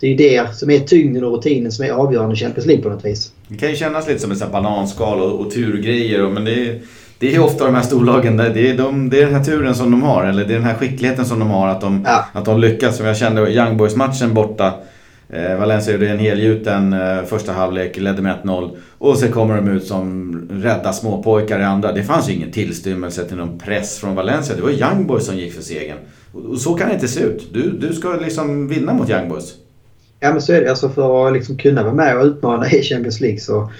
det 0.00 0.06
är 0.06 0.16
det 0.16 0.56
som 0.56 0.70
är 0.70 0.80
tyngden 0.80 1.24
och 1.24 1.32
rutinen 1.32 1.72
som 1.72 1.84
är 1.84 1.90
avgörande 1.90 2.34
i 2.34 2.38
Champions 2.38 2.66
League 2.66 2.82
på 2.82 2.88
något 2.88 3.04
vis. 3.04 3.32
Det 3.48 3.56
kan 3.56 3.70
ju 3.70 3.76
kännas 3.76 4.08
lite 4.08 4.20
som 4.20 4.32
ett 4.32 4.52
bananskal 4.52 5.20
och, 5.20 5.40
och 5.40 5.50
turgrejer 5.50 6.28
men 6.28 6.44
det 6.44 6.68
är, 6.68 6.80
det 7.18 7.34
är 7.34 7.40
ofta 7.40 7.64
de 7.64 7.74
här 7.74 7.82
storlagen, 7.82 8.36
det 8.36 8.70
är, 8.70 8.76
de, 8.76 9.10
det 9.10 9.20
är 9.20 9.24
den 9.26 9.34
här 9.34 9.44
turen 9.44 9.74
som 9.74 9.90
de 9.90 10.02
har 10.02 10.24
eller 10.24 10.44
det 10.44 10.52
är 10.52 10.58
den 10.58 10.66
här 10.66 10.74
skickligheten 10.74 11.24
som 11.24 11.38
de 11.38 11.50
har 11.50 11.68
att 11.68 11.80
de, 11.80 12.04
ja. 12.06 12.24
att 12.32 12.44
de 12.44 12.60
lyckas. 12.60 12.96
Som 12.96 13.06
jag 13.06 13.16
kände 13.16 13.50
Young 13.52 13.76
Boys 13.76 13.96
matchen 13.96 14.34
borta 14.34 14.72
Eh, 15.28 15.58
Valencia 15.58 15.92
gjorde 15.92 16.08
en 16.08 16.18
helgjuten 16.18 16.92
eh, 16.92 17.22
första 17.24 17.52
halvlek, 17.52 17.96
ledde 17.96 18.22
med 18.22 18.36
1-0. 18.44 18.76
Och 18.98 19.18
så 19.18 19.28
kommer 19.28 19.56
de 19.56 19.68
ut 19.68 19.86
som 19.86 20.40
rädda 20.50 20.92
småpojkar 20.92 21.60
i 21.60 21.64
andra. 21.64 21.92
Det 21.92 22.02
fanns 22.02 22.28
ju 22.28 22.32
ingen 22.32 22.52
tillstymmelse 22.52 23.24
till 23.24 23.36
någon 23.36 23.58
press 23.58 23.98
från 23.98 24.14
Valencia. 24.14 24.56
Det 24.56 24.62
var 24.62 24.70
Young 24.70 25.06
Boys 25.06 25.26
som 25.26 25.36
gick 25.36 25.54
för 25.54 25.62
segern. 25.62 25.98
Och 26.32 26.58
så 26.58 26.74
kan 26.74 26.88
det 26.88 26.94
inte 26.94 27.08
se 27.08 27.20
ut. 27.20 27.48
Du, 27.52 27.70
du 27.70 27.92
ska 27.92 28.12
liksom 28.12 28.68
vinna 28.68 28.92
mot 28.92 29.10
Young 29.10 29.28
Boys. 29.28 29.54
Ja 30.20 30.32
men 30.32 30.42
så 30.42 30.52
är 30.52 30.60
det. 30.60 30.70
Alltså 30.70 30.88
för 30.88 31.26
att 31.26 31.32
liksom 31.32 31.56
kunna 31.56 31.82
vara 31.82 31.94
med 31.94 32.18
och 32.18 32.24
utmana 32.24 32.70
i 32.70 32.82
Champions 32.82 33.20
League 33.20 33.40
så 33.40 33.70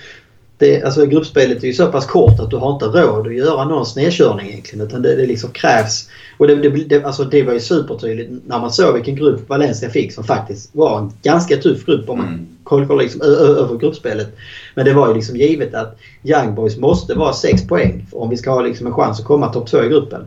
det, 0.58 0.82
alltså 0.82 1.06
gruppspelet 1.06 1.62
är 1.62 1.66
ju 1.66 1.72
så 1.72 1.86
pass 1.86 2.06
kort 2.06 2.40
att 2.40 2.50
du 2.50 2.56
har 2.56 2.72
inte 2.72 2.84
råd 2.84 3.26
att 3.26 3.34
göra 3.34 3.64
någon 3.64 3.86
snedkörning 3.86 4.48
egentligen. 4.48 4.86
Utan 4.86 5.02
det, 5.02 5.16
det 5.16 5.26
liksom 5.26 5.50
krävs. 5.50 6.08
Och 6.38 6.46
det, 6.46 6.68
det, 6.84 7.04
alltså 7.04 7.24
det 7.24 7.42
var 7.42 7.52
ju 7.52 7.60
supertydligt 7.60 8.30
när 8.46 8.58
man 8.58 8.72
såg 8.72 8.94
vilken 8.94 9.16
grupp 9.16 9.48
Valencia 9.48 9.90
fick 9.90 10.12
som 10.12 10.24
faktiskt 10.24 10.74
var 10.74 10.98
en 10.98 11.12
ganska 11.22 11.56
tuff 11.56 11.86
grupp 11.86 12.08
om 12.08 12.18
man 12.18 12.28
mm. 12.28 12.46
kollar 12.64 12.96
liksom 12.96 13.20
över 13.22 13.78
gruppspelet. 13.78 14.36
Men 14.74 14.84
det 14.84 14.92
var 14.92 15.08
ju 15.08 15.14
liksom 15.14 15.36
givet 15.36 15.74
att 15.74 15.98
Young 16.22 16.54
Boys 16.54 16.76
måste 16.76 17.14
vara 17.14 17.32
6 17.32 17.68
poäng 17.68 18.06
om 18.12 18.30
vi 18.30 18.36
ska 18.36 18.50
ha 18.50 18.60
liksom 18.60 18.86
en 18.86 18.94
chans 18.94 19.20
att 19.20 19.26
komma 19.26 19.52
topp 19.52 19.70
2 19.70 19.84
i 19.84 19.88
gruppen. 19.88 20.24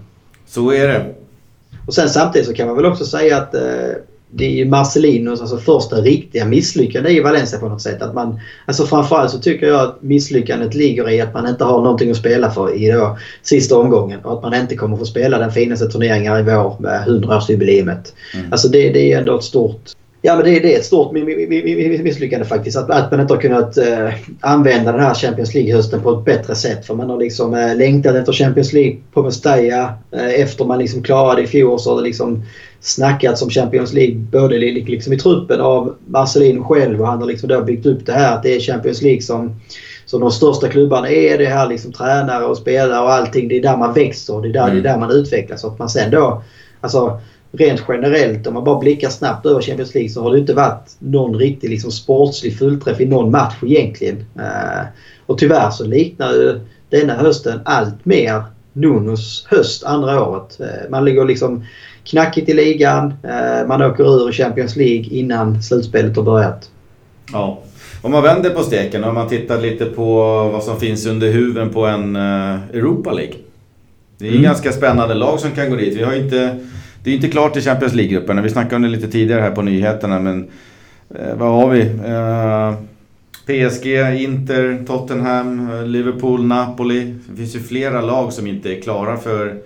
Så 0.47 0.71
är 0.71 0.87
det. 0.87 1.13
Och 1.87 1.93
sen 1.93 2.09
samtidigt 2.09 2.47
så 2.47 2.53
kan 2.53 2.67
man 2.67 2.75
väl 2.75 2.85
också 2.85 3.05
säga 3.05 3.37
att 3.37 3.55
eh, 3.55 3.61
det 4.31 4.45
är 4.45 4.49
ju 4.49 4.65
Marcelinos 4.65 5.41
alltså 5.41 5.57
första 5.57 5.95
riktiga 5.95 6.45
misslyckande 6.45 7.09
i 7.09 7.19
Valencia 7.19 7.59
på 7.59 7.69
något 7.69 7.81
sätt. 7.81 8.01
Att 8.01 8.13
man, 8.13 8.39
alltså 8.65 8.85
framförallt 8.85 9.31
så 9.31 9.39
tycker 9.39 9.67
jag 9.67 9.81
att 9.81 10.01
misslyckandet 10.01 10.75
ligger 10.75 11.09
i 11.09 11.21
att 11.21 11.33
man 11.33 11.47
inte 11.47 11.63
har 11.63 11.81
någonting 11.81 12.11
att 12.11 12.17
spela 12.17 12.51
för 12.51 12.75
i 12.75 12.91
då 12.91 13.17
sista 13.41 13.77
omgången. 13.77 14.19
Och 14.19 14.33
att 14.33 14.41
man 14.41 14.53
inte 14.53 14.75
kommer 14.75 14.97
få 14.97 15.05
spela 15.05 15.37
den 15.37 15.51
finaste 15.51 15.87
turneringen 15.87 16.39
i 16.39 16.43
vår 16.43 16.75
med 16.79 17.07
100-årsjubileumet. 17.07 18.13
Mm. 18.33 18.51
Alltså 18.51 18.67
det, 18.67 18.89
det 18.89 19.13
är 19.13 19.19
ändå 19.19 19.37
ett 19.37 19.43
stort 19.43 19.89
Ja, 20.21 20.35
men 20.35 20.45
det, 20.45 20.59
det 20.59 20.75
är 20.75 20.79
ett 20.79 20.85
stort 20.85 21.11
misslyckande 22.03 22.45
faktiskt. 22.45 22.77
Att, 22.77 22.89
att 22.89 23.11
man 23.11 23.21
inte 23.21 23.33
har 23.33 23.41
kunnat 23.41 23.77
eh, 23.77 24.09
använda 24.39 24.91
den 24.91 25.01
här 25.01 25.13
Champions 25.13 25.53
League-hösten 25.53 26.01
på 26.01 26.11
ett 26.11 26.25
bättre 26.25 26.55
sätt. 26.55 26.85
För 26.85 26.95
man 26.95 27.09
har 27.09 27.17
liksom 27.17 27.53
eh, 27.53 27.75
längtat 27.75 28.15
efter 28.15 28.33
Champions 28.33 28.73
League 28.73 28.97
på 29.13 29.23
Mestalla. 29.23 29.93
Eh, 30.11 30.41
efter 30.41 30.65
man 30.65 30.79
liksom 30.79 31.03
klarade 31.03 31.41
i 31.41 31.47
fjol 31.47 31.79
så 31.79 31.89
har 31.89 31.97
det 31.97 32.07
liksom 32.07 32.43
snackats 32.79 33.41
om 33.41 33.49
Champions 33.49 33.93
League 33.93 34.15
både 34.15 34.57
liksom 34.57 35.13
i 35.13 35.17
truppen 35.17 35.61
av 35.61 35.95
Marcelino 36.05 36.63
själv 36.63 37.01
och 37.01 37.07
han 37.07 37.19
har 37.19 37.27
liksom 37.27 37.49
då 37.49 37.61
byggt 37.61 37.85
upp 37.85 38.05
det 38.05 38.13
här 38.13 38.35
att 38.35 38.43
det 38.43 38.55
är 38.55 38.59
Champions 38.59 39.01
League 39.01 39.21
som, 39.21 39.55
som 40.05 40.21
de 40.21 40.31
största 40.31 40.67
klubbarna 40.67 41.09
är. 41.09 41.37
Det 41.37 41.45
här 41.45 41.67
liksom 41.67 41.91
tränare 41.91 42.45
och 42.45 42.57
spelare 42.57 43.01
och 43.01 43.13
allting. 43.13 43.47
Det 43.47 43.57
är 43.57 43.61
där 43.61 43.77
man 43.77 43.93
växer. 43.93 44.41
Det 44.41 44.49
är 44.49 44.53
där, 44.53 44.69
mm. 44.69 44.73
det 44.73 44.89
är 44.89 44.93
där 44.93 44.99
man 44.99 45.11
utvecklas. 45.11 45.63
Och 45.63 45.71
att 45.71 45.79
man 45.79 45.89
sen 45.89 46.11
då... 46.11 46.43
Alltså, 46.81 47.19
rent 47.51 47.83
generellt 47.87 48.47
om 48.47 48.53
man 48.53 48.63
bara 48.63 48.79
blickar 48.79 49.09
snabbt 49.09 49.45
över 49.45 49.61
Champions 49.61 49.93
League 49.93 50.09
så 50.09 50.23
har 50.23 50.31
det 50.31 50.39
inte 50.39 50.53
varit 50.53 50.95
någon 50.99 51.35
riktig 51.35 51.69
liksom, 51.69 51.91
sportslig 51.91 52.57
fullträff 52.57 53.01
i 53.01 53.05
någon 53.05 53.31
match 53.31 53.55
egentligen. 53.61 54.17
Uh, 54.17 54.87
och 55.25 55.37
tyvärr 55.37 55.69
så 55.69 55.85
liknar 55.85 56.31
ju 56.31 56.59
denna 56.89 57.13
hösten 57.13 57.59
allt 57.65 58.05
mer 58.05 58.43
Nunos 58.73 59.45
höst 59.49 59.83
andra 59.83 60.23
året. 60.23 60.57
Uh, 60.59 60.89
man 60.89 61.05
ligger 61.05 61.25
liksom 61.25 61.65
knackigt 62.03 62.49
i 62.49 62.53
ligan. 62.53 63.05
Uh, 63.07 63.67
man 63.67 63.81
åker 63.81 64.03
ur 64.03 64.31
Champions 64.31 64.75
League 64.75 65.05
innan 65.05 65.63
slutspelet 65.63 66.15
har 66.15 66.23
börjat. 66.23 66.69
Ja. 67.33 67.61
Om 68.01 68.11
man 68.11 68.23
vänder 68.23 68.49
på 68.49 68.63
steken 68.63 69.03
och 69.03 69.13
man 69.13 69.29
tittar 69.29 69.61
lite 69.61 69.85
på 69.85 70.15
vad 70.53 70.63
som 70.63 70.79
finns 70.79 71.05
under 71.05 71.31
huven 71.31 71.69
på 71.69 71.85
en 71.85 72.15
Europa 72.15 73.11
League. 73.11 73.35
Det 74.17 74.27
är 74.27 74.31
mm. 74.31 74.43
ganska 74.43 74.71
spännande 74.71 75.13
lag 75.13 75.39
som 75.39 75.51
kan 75.51 75.69
gå 75.69 75.75
dit. 75.75 75.97
Vi 75.97 76.03
har 76.03 76.13
inte 76.13 76.59
det 77.03 77.11
är 77.11 77.15
inte 77.15 77.27
klart 77.27 77.57
i 77.57 77.61
Champions 77.61 77.93
League-grupperna. 77.93 78.41
Vi 78.41 78.49
snackade 78.49 78.75
om 78.75 78.81
det 78.81 78.87
lite 78.87 79.07
tidigare 79.07 79.41
här 79.41 79.51
på 79.51 79.61
nyheterna. 79.61 80.19
Men 80.19 80.49
eh, 81.15 81.35
vad 81.35 81.49
har 81.49 81.69
vi? 81.69 81.81
Eh, 81.81 82.73
PSG, 83.45 83.87
Inter, 84.23 84.85
Tottenham, 84.87 85.69
eh, 85.71 85.85
Liverpool, 85.85 86.45
Napoli. 86.45 87.15
Det 87.29 87.37
finns 87.37 87.55
ju 87.55 87.59
flera 87.59 88.01
lag 88.01 88.33
som 88.33 88.47
inte 88.47 88.77
är 88.77 88.81
klara 88.81 89.17
för 89.17 89.57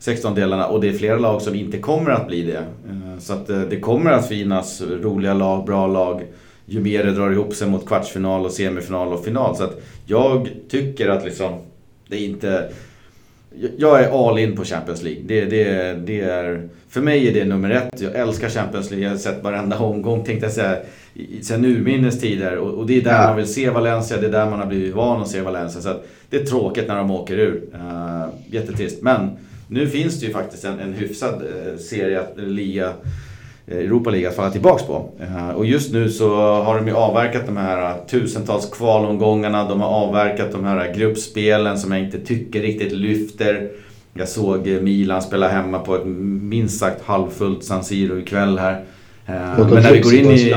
16-delarna 0.00 0.66
och 0.66 0.80
det 0.80 0.88
är 0.88 0.92
flera 0.92 1.18
lag 1.18 1.42
som 1.42 1.54
inte 1.54 1.78
kommer 1.78 2.10
att 2.10 2.26
bli 2.26 2.42
det. 2.42 2.58
Eh, 2.58 3.18
så 3.18 3.32
att 3.32 3.50
eh, 3.50 3.60
det 3.60 3.80
kommer 3.80 4.10
att 4.10 4.28
finnas 4.28 4.82
roliga 5.02 5.34
lag, 5.34 5.66
bra 5.66 5.86
lag 5.86 6.22
ju 6.66 6.80
mer 6.80 7.04
det 7.04 7.12
drar 7.12 7.30
ihop 7.30 7.54
sig 7.54 7.68
mot 7.68 7.86
kvartsfinal 7.86 8.44
och 8.44 8.52
semifinal 8.52 9.12
och 9.12 9.24
final. 9.24 9.56
Så 9.56 9.64
att 9.64 9.82
jag 10.06 10.48
tycker 10.68 11.08
att 11.08 11.24
liksom 11.24 11.52
det 12.08 12.16
är 12.16 12.24
inte 12.24 12.70
jag 13.76 14.02
är 14.02 14.28
all 14.28 14.38
in 14.38 14.56
på 14.56 14.64
Champions 14.64 15.02
League. 15.02 15.22
Det, 15.26 15.44
det, 15.44 15.94
det 16.06 16.20
är, 16.20 16.68
för 16.88 17.00
mig 17.00 17.28
är 17.28 17.34
det 17.34 17.44
nummer 17.44 17.70
ett. 17.70 18.00
Jag 18.00 18.14
älskar 18.14 18.48
Champions 18.48 18.90
League. 18.90 19.04
Jag 19.04 19.12
har 19.12 19.18
sett 19.18 19.44
varenda 19.44 19.78
omgång 19.78 20.24
tänkte 20.24 20.46
jag 20.46 20.52
säga. 20.52 20.76
Sen 21.42 21.64
urminnes 21.64 22.20
tider. 22.20 22.56
Och, 22.56 22.74
och, 22.74 22.86
det 22.86 22.96
är 22.96 23.02
där 23.02 23.22
ja. 23.22 23.26
man 23.26 23.36
vill 23.36 23.46
se 23.46 23.70
Valencia. 23.70 24.16
Det 24.16 24.26
är 24.26 24.32
där 24.32 24.50
man 24.50 24.58
har 24.58 24.66
blivit 24.66 24.94
van 24.94 25.22
att 25.22 25.28
se 25.28 25.40
Valencia. 25.40 25.80
Så 25.80 25.94
det 26.30 26.36
är 26.36 26.44
tråkigt 26.44 26.88
när 26.88 26.96
de 26.96 27.10
åker 27.10 27.38
ur. 27.38 27.62
Uh, 27.74 28.26
jättetrist. 28.50 29.02
Men 29.02 29.30
nu 29.68 29.86
finns 29.86 30.20
det 30.20 30.26
ju 30.26 30.32
faktiskt 30.32 30.64
en, 30.64 30.80
en 30.80 30.92
hyfsad 30.92 31.42
uh, 31.42 31.78
serie, 31.78 32.22
liga 32.36 32.86
Eh, 32.86 32.92
Europa 33.68 34.10
League 34.10 34.28
att 34.28 34.36
falla 34.36 34.50
tillbaks 34.50 34.82
på. 34.82 35.08
Eh, 35.20 35.48
och 35.48 35.66
just 35.66 35.92
nu 35.92 36.10
så 36.10 36.36
har 36.36 36.76
de 36.76 36.88
ju 36.88 36.94
avverkat 36.94 37.46
de 37.46 37.56
här 37.56 37.94
tusentals 38.08 38.70
kvalomgångarna. 38.70 39.68
De 39.68 39.80
har 39.80 39.88
avverkat 39.88 40.52
de 40.52 40.64
här 40.64 40.94
gruppspelen 40.94 41.78
som 41.78 41.92
jag 41.92 42.00
inte 42.00 42.18
tycker 42.18 42.62
riktigt 42.62 42.92
lyfter. 42.92 43.70
Jag 44.14 44.28
såg 44.28 44.66
Milan 44.66 45.22
spela 45.22 45.48
hemma 45.48 45.78
på 45.78 45.94
ett 45.94 46.06
minst 46.06 46.78
sagt 46.78 47.02
halvfullt 47.04 47.64
San 47.64 47.84
Siro 47.84 48.18
ikväll 48.18 48.58
här. 48.58 48.84
Eh, 49.26 49.34
men 49.58 49.82
när 49.82 49.92
vi 49.92 50.00
går 50.00 50.14
in 50.14 50.30
i... 50.30 50.54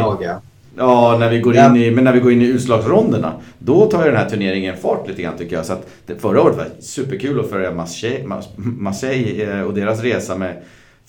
Ja, 0.78 1.18
när 1.20 1.30
vi 1.30 1.39
går 1.39 1.57
in 1.57 1.76
i, 1.76 1.91
men 1.91 2.03
när 2.03 2.14
vi 2.14 2.20
går 2.20 2.32
in 2.32 2.41
i 2.41 2.45
utslagsronderna. 2.45 3.34
Då 3.60 3.86
tar 3.86 4.05
ju 4.05 4.12
den 4.12 4.20
här 4.20 4.30
turneringen 4.30 4.78
fart 4.78 5.07
lite 5.07 5.22
grann 5.22 5.38
tycker 5.38 5.55
jag. 5.55 5.66
Så 5.66 5.74
att 5.74 5.88
förra 6.20 6.41
året 6.41 6.57
var 6.57 6.66
superkul 6.80 7.39
att 7.39 7.49
följa 7.49 7.72
Marseille, 7.72 8.41
Marseille 8.55 9.64
och 9.64 9.74
deras 9.74 10.01
resa 10.01 10.36
med 10.36 10.55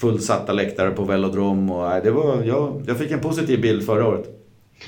fullsatta 0.00 0.52
läktare 0.52 0.90
på 0.90 1.04
velodrom. 1.04 1.70
Och, 1.70 2.02
det 2.04 2.10
var, 2.10 2.42
jag, 2.44 2.82
jag 2.86 2.98
fick 2.98 3.10
en 3.10 3.20
positiv 3.20 3.60
bild 3.60 3.86
förra 3.86 4.06
året. 4.06 4.24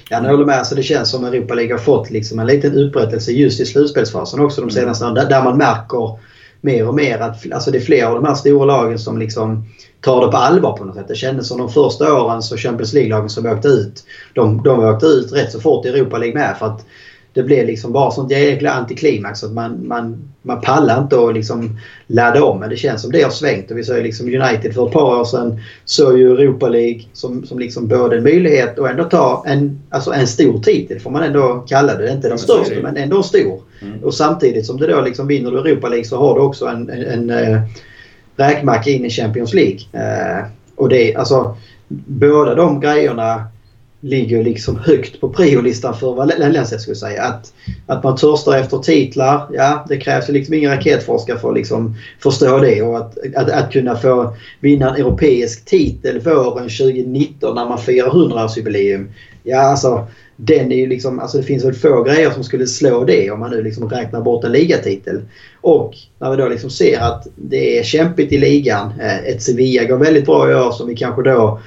Ja, 0.09 0.23
jag 0.23 0.31
håller 0.31 0.45
med. 0.45 0.59
Alltså 0.59 0.75
det 0.75 0.83
känns 0.83 1.11
som 1.11 1.25
att 1.25 1.35
Europa 1.35 1.55
League 1.55 1.73
har 1.73 1.79
fått 1.79 2.11
liksom 2.11 2.39
en 2.39 2.47
liten 2.47 2.79
upprättelse 2.79 3.33
just 3.33 3.61
i 3.61 3.67
slutspelsfasen 3.67 4.41
också 4.41 4.61
de 4.61 4.65
mm. 4.65 4.83
senaste 4.83 5.05
åren. 5.05 5.15
Där 5.15 5.45
man 5.45 5.59
märker 5.59 6.19
mer 6.61 6.89
och 6.89 6.95
mer 6.95 7.19
att 7.19 7.53
alltså 7.53 7.71
det 7.71 7.79
är 7.79 7.83
flera 7.83 8.09
av 8.09 8.15
de 8.15 8.25
här 8.25 8.35
stora 8.35 8.65
lagen 8.65 8.99
som 8.99 9.19
liksom 9.19 9.65
tar 10.01 10.27
det 10.27 10.33
på 10.33 10.37
allvar 10.37 10.77
på 10.77 10.85
något 10.85 10.95
sätt. 10.95 11.09
Det 11.09 11.15
kändes 11.15 11.49
som 11.49 11.59
de 11.59 11.69
första 11.69 12.23
åren 12.23 12.43
så 12.43 12.57
Champions 12.57 12.93
League-lagen 12.93 13.29
som 13.29 13.47
åkte 13.47 13.69
ut. 13.69 14.05
De, 14.35 14.63
de 14.63 14.85
åkte 14.85 15.07
ut 15.07 15.33
rätt 15.33 15.53
så 15.53 15.61
fort 15.61 15.87
i 15.87 15.89
Europa 15.89 16.19
League 16.19 16.35
med 16.35 16.57
för 16.59 16.67
att 16.67 16.87
det 17.35 17.43
blev 17.43 17.67
liksom 17.67 17.93
bara 17.93 18.11
sånt 18.11 18.31
jäkla 18.31 18.71
antiklimax. 18.71 19.45
Att 19.45 19.53
man, 19.53 19.87
man, 19.89 20.31
man 20.43 20.61
pallar 20.61 21.03
inte 21.03 21.21
att 21.21 21.35
liksom 21.35 21.79
ladda 22.07 22.45
om. 22.45 22.61
Men 22.61 22.71
det 22.71 22.77
känns 22.77 23.03
som 23.03 23.13
det 23.13 23.23
har 23.23 23.31
svängt. 23.31 23.71
Och 23.71 23.79
vi 23.79 23.85
såg 23.85 24.03
liksom 24.03 24.27
United 24.27 24.75
för 24.75 24.87
ett 24.87 24.93
par 24.93 25.21
år 25.21 25.25
sedan 25.25 25.61
såg 25.85 26.19
ju 26.19 26.33
Europa 26.33 26.69
League 26.69 27.03
som, 27.13 27.47
som 27.47 27.59
liksom 27.59 27.89
både 27.89 28.17
en 28.17 28.23
möjlighet 28.23 28.79
och 28.79 28.89
ändå 28.89 29.05
ta 29.05 29.45
en, 29.47 29.83
alltså 29.91 30.13
en 30.13 30.27
stor 30.27 30.59
titel 30.59 31.01
får 31.01 31.11
man 31.11 31.23
ändå 31.23 31.65
kalla 31.69 31.95
det. 31.95 32.13
Inte 32.13 32.29
den 32.29 32.39
största 32.39 32.75
men 32.83 32.97
ändå 32.97 33.23
stor. 33.23 33.61
Mm. 33.83 34.05
Och 34.05 34.15
samtidigt 34.15 34.67
som 34.67 34.77
det 34.77 34.87
då 34.87 35.01
liksom 35.01 35.27
vinner 35.27 35.51
du 35.51 35.59
Europa 35.59 35.89
League 35.89 36.05
så 36.05 36.17
har 36.17 36.35
du 36.35 36.41
också 36.41 36.67
en, 36.67 36.91
en, 36.91 37.31
en 37.31 37.31
äh, 37.31 37.61
räkmacka 38.37 38.91
in 38.91 39.05
i 39.05 39.11
Champions 39.11 39.55
League. 39.55 39.81
Äh, 39.93 40.45
och 40.77 40.89
det 40.89 41.15
alltså 41.15 41.57
båda 42.07 42.55
de 42.55 42.81
grejerna 42.81 43.47
ligger 44.05 44.45
liksom 44.45 44.77
högt 44.77 45.21
på 45.21 45.29
priolistan 45.29 45.95
för 45.95 46.15
vad 46.15 46.39
Valencia 46.39 46.79
skulle 46.79 46.97
säga. 46.97 47.23
Att, 47.23 47.53
att 47.87 48.05
man 48.05 48.17
törstar 48.17 48.59
efter 48.59 48.79
titlar, 48.79 49.49
ja 49.53 49.87
det 49.89 49.97
krävs 49.97 50.29
ju 50.29 50.33
liksom 50.33 50.55
ingen 50.55 50.71
raketforskare 50.71 51.39
för 51.39 51.49
att 51.49 51.55
liksom 51.55 51.95
förstå 52.23 52.59
det. 52.59 52.83
Och 52.83 52.97
att, 52.97 53.19
att, 53.37 53.51
att 53.51 53.73
kunna 53.73 53.97
få 53.97 54.37
vinna 54.61 54.91
en 54.91 54.97
europeisk 54.97 55.65
titel 55.65 56.21
våren 56.21 56.69
2019 56.69 57.55
när 57.55 57.69
man 57.69 57.79
firar 57.79 58.11
100-årsjubileum. 58.11 59.07
Ja 59.43 59.61
alltså 59.61 60.07
den 60.37 60.73
är 60.73 60.77
ju 60.77 60.87
liksom, 60.87 61.19
alltså 61.19 61.39
det 61.39 61.43
finns 61.43 61.65
väl 61.65 61.75
få 61.75 62.03
grejer 62.03 62.31
som 62.31 62.45
skulle 62.45 62.67
slå 62.67 63.05
det 63.05 63.31
om 63.31 63.41
man 63.41 63.51
nu 63.51 63.63
liksom 63.63 63.89
räknar 63.89 64.21
bort 64.21 64.45
en 64.45 64.53
ligatitel. 64.53 65.23
Och 65.61 65.95
när 66.19 66.31
vi 66.31 66.37
då 66.37 66.49
liksom 66.49 66.71
ser 66.71 67.01
att 67.01 67.27
det 67.37 67.79
är 67.79 67.83
kämpigt 67.83 68.33
i 68.33 68.39
ligan. 68.39 68.93
Eh, 69.01 69.19
ett 69.19 69.43
Sevilla 69.43 69.85
går 69.85 69.97
väldigt 69.97 70.27
bra 70.27 70.51
i 70.51 70.55
år 70.55 70.73
som 70.73 70.89
vi 70.89 70.97
kanske 70.97 71.23
då 71.23 71.61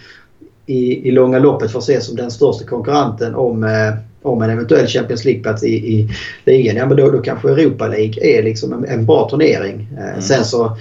i, 0.66 1.08
i 1.08 1.12
långa 1.12 1.40
loppet 1.40 1.72
får 1.72 1.80
ses 1.80 2.06
som 2.06 2.16
den 2.16 2.32
största 2.32 2.66
konkurrenten 2.66 3.36
om, 3.36 3.64
eh, 3.64 3.94
om 4.22 4.42
en 4.42 4.50
eventuell 4.50 4.88
Champions 4.88 5.26
League-plats 5.26 5.64
i, 5.64 5.76
i 5.76 6.10
ligan. 6.46 6.76
Ja, 6.76 6.86
men 6.86 6.98
då, 6.98 7.12
då 7.12 7.22
kanske 7.22 7.50
Europa 7.50 7.88
League 7.88 8.38
är 8.38 8.44
liksom 8.44 8.74
en, 8.74 8.86
en 8.86 9.06
bra 9.06 9.30
turnering. 9.30 9.88
Eh, 9.98 10.10
mm. 10.10 10.22
Sen 10.22 10.46
så 10.46 10.78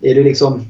är 0.00 0.14
det 0.14 0.22
liksom 0.22 0.66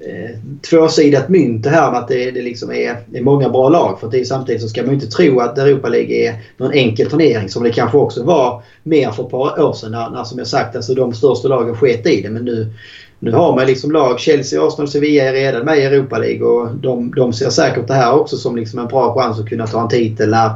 eh, 0.00 0.38
tvåsidat 0.70 1.28
mynt 1.28 1.64
det 1.64 1.70
här 1.70 1.90
med 1.90 2.00
att 2.00 2.08
det, 2.08 2.30
det 2.30 2.42
liksom 2.42 2.70
är, 2.70 2.96
är 3.12 3.22
många 3.22 3.48
bra 3.48 3.68
lag. 3.68 4.00
För 4.00 4.10
det 4.10 4.20
är, 4.20 4.24
samtidigt 4.24 4.62
så 4.62 4.68
ska 4.68 4.82
man 4.82 4.94
inte 4.94 5.06
tro 5.06 5.40
att 5.40 5.58
Europa 5.58 5.88
League 5.88 6.28
är 6.28 6.34
någon 6.56 6.72
enkel 6.72 7.10
turnering 7.10 7.48
som 7.48 7.62
det 7.62 7.70
kanske 7.70 7.98
också 7.98 8.24
var 8.24 8.62
mer 8.82 9.10
för 9.10 9.24
ett 9.24 9.30
par 9.30 9.62
år 9.62 9.72
sedan 9.72 9.92
när, 9.92 10.10
när 10.10 10.24
som 10.24 10.38
jag 10.38 10.46
sagt 10.46 10.76
alltså 10.76 10.94
de 10.94 11.14
största 11.14 11.48
lagen 11.48 11.74
sket 11.74 12.06
i 12.06 12.22
det. 12.22 12.30
Men 12.30 12.44
nu, 12.44 12.72
nu 13.20 13.32
har 13.32 13.56
man 13.56 13.66
liksom 13.66 13.90
lag, 13.92 14.20
Chelsea, 14.20 14.66
Arsenal, 14.66 14.88
Sevilla 14.88 15.24
är 15.24 15.32
redan 15.32 15.64
med 15.64 15.78
i 15.78 15.82
Europa 15.82 16.18
League 16.18 16.46
och 16.46 16.74
de, 16.74 17.14
de 17.16 17.32
ser 17.32 17.50
säkert 17.50 17.88
det 17.88 17.94
här 17.94 18.14
också 18.14 18.36
som 18.36 18.56
liksom 18.56 18.78
en 18.78 18.86
bra 18.86 19.14
chans 19.14 19.40
att 19.40 19.48
kunna 19.48 19.66
ta 19.66 19.82
en 19.82 19.88
titel 19.88 20.30
när, 20.30 20.46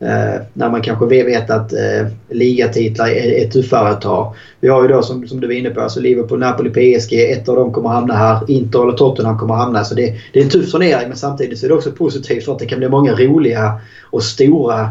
eh, 0.00 0.40
när 0.52 0.70
man 0.70 0.82
kanske 0.82 1.06
vet 1.06 1.50
att 1.50 1.72
eh, 1.72 2.06
ligatitlar 2.30 3.08
är, 3.08 3.44
är 3.44 3.48
tuffare 3.50 3.88
att 3.88 4.00
ta. 4.00 4.34
Vi 4.60 4.68
har 4.68 4.82
ju 4.82 4.88
då 4.88 5.02
som, 5.02 5.28
som 5.28 5.40
du 5.40 5.46
var 5.46 5.54
inne 5.54 5.70
på, 5.70 5.80
alltså 5.80 6.00
Liverpool, 6.00 6.38
Napoli, 6.38 6.70
PSG. 6.70 7.12
Ett 7.12 7.48
av 7.48 7.56
dem 7.56 7.72
kommer 7.72 7.88
hamna 7.88 8.14
här. 8.14 8.50
Inter 8.50 8.82
eller 8.82 8.92
Tottenham 8.92 9.38
kommer 9.38 9.54
hamna. 9.54 9.84
Så 9.84 9.94
det, 9.94 10.14
det 10.32 10.40
är 10.40 10.44
en 10.44 10.50
tuff 10.50 10.72
turnering 10.72 11.08
men 11.08 11.16
samtidigt 11.16 11.58
så 11.58 11.66
är 11.66 11.68
det 11.68 11.74
också 11.74 11.92
positivt 11.92 12.44
för 12.44 12.52
att 12.52 12.58
det 12.58 12.66
kan 12.66 12.78
bli 12.78 12.88
många 12.88 13.12
roliga 13.14 13.80
och 14.10 14.22
stora 14.22 14.88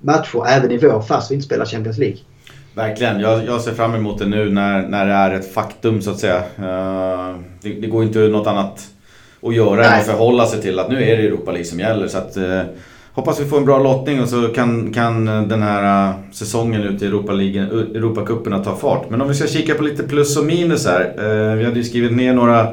matcher 0.00 0.46
även 0.48 0.70
i 0.70 0.78
vår 0.78 1.00
fast 1.00 1.30
vi 1.30 1.34
inte 1.34 1.46
spelar 1.46 1.64
Champions 1.64 1.98
League. 1.98 2.18
Verkligen. 2.74 3.20
Jag, 3.20 3.46
jag, 3.46 3.60
ser 3.60 3.72
fram 3.72 3.94
emot 3.94 4.18
det 4.18 4.26
nu 4.26 4.50
när, 4.50 4.88
när 4.88 5.06
det 5.06 5.12
är 5.12 5.30
ett 5.30 5.54
faktum 5.54 6.02
så 6.02 6.10
att 6.10 6.18
säga. 6.18 6.38
Uh, 6.38 7.38
det, 7.60 7.72
det, 7.72 7.86
går 7.86 8.04
inte 8.04 8.18
något 8.18 8.46
annat 8.46 8.88
att 9.42 9.54
göra 9.54 9.76
Nej. 9.76 9.86
än 9.86 10.00
att 10.00 10.06
förhålla 10.06 10.46
sig 10.46 10.62
till 10.62 10.78
att 10.78 10.90
nu 10.90 11.02
är 11.02 11.16
det 11.16 11.22
Europa 11.22 11.50
League 11.50 11.64
som 11.64 11.80
gäller. 11.80 12.08
Så 12.08 12.18
att, 12.18 12.36
uh, 12.36 12.60
hoppas 13.12 13.40
vi 13.40 13.44
får 13.44 13.56
en 13.56 13.64
bra 13.64 13.78
lottning 13.78 14.22
och 14.22 14.28
så 14.28 14.48
kan, 14.48 14.92
kan 14.92 15.24
den 15.24 15.62
här 15.62 16.08
uh, 16.08 16.14
säsongen 16.32 16.82
ute 16.82 17.04
i 17.04 17.08
Europa 17.08 17.32
Europacuperna 17.32 18.64
ta 18.64 18.76
fart. 18.76 19.10
Men 19.10 19.20
om 19.20 19.28
vi 19.28 19.34
ska 19.34 19.46
kika 19.46 19.74
på 19.74 19.82
lite 19.82 20.02
plus 20.02 20.36
och 20.36 20.44
minus 20.44 20.86
här. 20.86 21.14
vi 21.56 21.64
hade 21.64 21.76
ju 21.76 21.84
skrivit 21.84 22.12
ner 22.12 22.34
några 22.34 22.68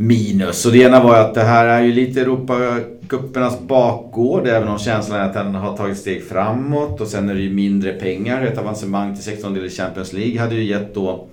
minus. 0.00 0.66
Och 0.66 0.72
det 0.72 0.78
ena 0.78 1.02
var 1.02 1.18
att 1.18 1.34
det 1.34 1.42
här 1.42 1.66
är 1.66 1.82
ju 1.82 1.92
lite 1.92 2.20
Europacupernas 2.20 3.60
bakgård. 3.60 4.46
Även 4.46 4.68
om 4.68 4.78
känslan 4.78 5.20
är 5.20 5.24
att 5.24 5.34
den 5.34 5.54
har 5.54 5.76
tagit 5.76 5.98
steg 5.98 6.24
framåt. 6.24 7.00
Och 7.00 7.06
sen 7.06 7.28
är 7.28 7.34
det 7.34 7.40
ju 7.40 7.50
mindre 7.50 7.92
pengar. 7.92 8.42
Ett 8.42 8.58
avancemang 8.58 9.14
till 9.14 9.24
16 9.24 9.54
del 9.54 9.64
i 9.64 9.70
Champions 9.70 10.12
League 10.12 10.40
hade 10.40 10.54
ju 10.54 10.64
gett 10.64 10.94
då 10.94 11.28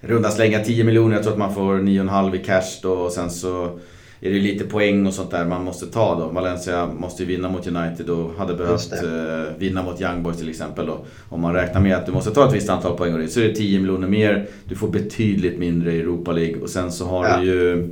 runda 0.00 0.30
slänga 0.30 0.58
10 0.58 0.84
miljoner. 0.84 1.14
Jag 1.14 1.22
tror 1.22 1.32
att 1.32 1.38
man 1.38 1.54
får 1.54 1.74
9,5 1.74 2.34
i 2.34 2.38
cash 2.38 2.80
då. 2.82 2.92
Och 2.92 3.12
sen 3.12 3.30
så 3.30 3.78
är 4.20 4.30
det 4.30 4.38
lite 4.38 4.64
poäng 4.64 5.06
och 5.06 5.14
sånt 5.14 5.30
där 5.30 5.44
man 5.44 5.64
måste 5.64 5.86
ta 5.86 6.18
då. 6.18 6.26
Valencia 6.26 6.86
måste 6.86 7.22
ju 7.22 7.28
vinna 7.28 7.48
mot 7.48 7.66
United 7.66 8.10
och 8.10 8.34
hade 8.38 8.54
behövt 8.54 8.92
eh, 8.92 9.58
vinna 9.58 9.82
mot 9.82 10.00
Young 10.00 10.22
Boys 10.22 10.36
till 10.36 10.50
exempel. 10.50 10.86
Då. 10.86 11.04
Om 11.28 11.40
man 11.40 11.54
räknar 11.54 11.80
med 11.80 11.96
att 11.96 12.06
du 12.06 12.12
måste 12.12 12.30
ta 12.30 12.48
ett 12.48 12.54
visst 12.54 12.68
antal 12.68 12.96
poäng 12.96 13.24
och 13.24 13.30
så 13.30 13.40
är 13.40 13.48
det 13.48 13.54
10 13.54 13.78
miljoner 13.78 14.08
mer. 14.08 14.46
Du 14.64 14.74
får 14.74 14.88
betydligt 14.88 15.58
mindre 15.58 15.92
i 15.92 16.00
Europa 16.00 16.32
League 16.32 16.62
och 16.62 16.70
sen 16.70 16.92
så 16.92 17.06
har 17.06 17.28
ja. 17.28 17.36
du 17.36 17.46
ju 17.46 17.88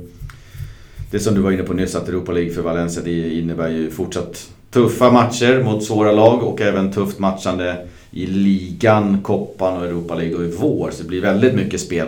det 1.11 1.19
som 1.19 1.35
du 1.35 1.41
var 1.41 1.51
inne 1.51 1.63
på 1.63 1.73
nyss, 1.73 1.95
att 1.95 2.09
Europa 2.09 2.31
League 2.31 2.53
för 2.53 2.61
Valencia 2.61 3.03
det 3.05 3.33
innebär 3.33 3.69
ju 3.69 3.91
fortsatt 3.91 4.49
tuffa 4.71 5.11
matcher 5.11 5.63
mot 5.63 5.83
svåra 5.83 6.11
lag 6.11 6.43
och 6.43 6.61
även 6.61 6.91
tufft 6.91 7.19
matchande 7.19 7.87
i 8.11 8.25
ligan, 8.25 9.21
koppan 9.21 9.77
och 9.77 9.85
Europa 9.85 10.15
League 10.15 10.35
och 10.35 10.43
i 10.43 10.51
vår. 10.59 10.91
Så 10.91 11.03
det 11.03 11.07
blir 11.07 11.21
väldigt 11.21 11.55
mycket 11.55 11.81
spel. 11.81 12.07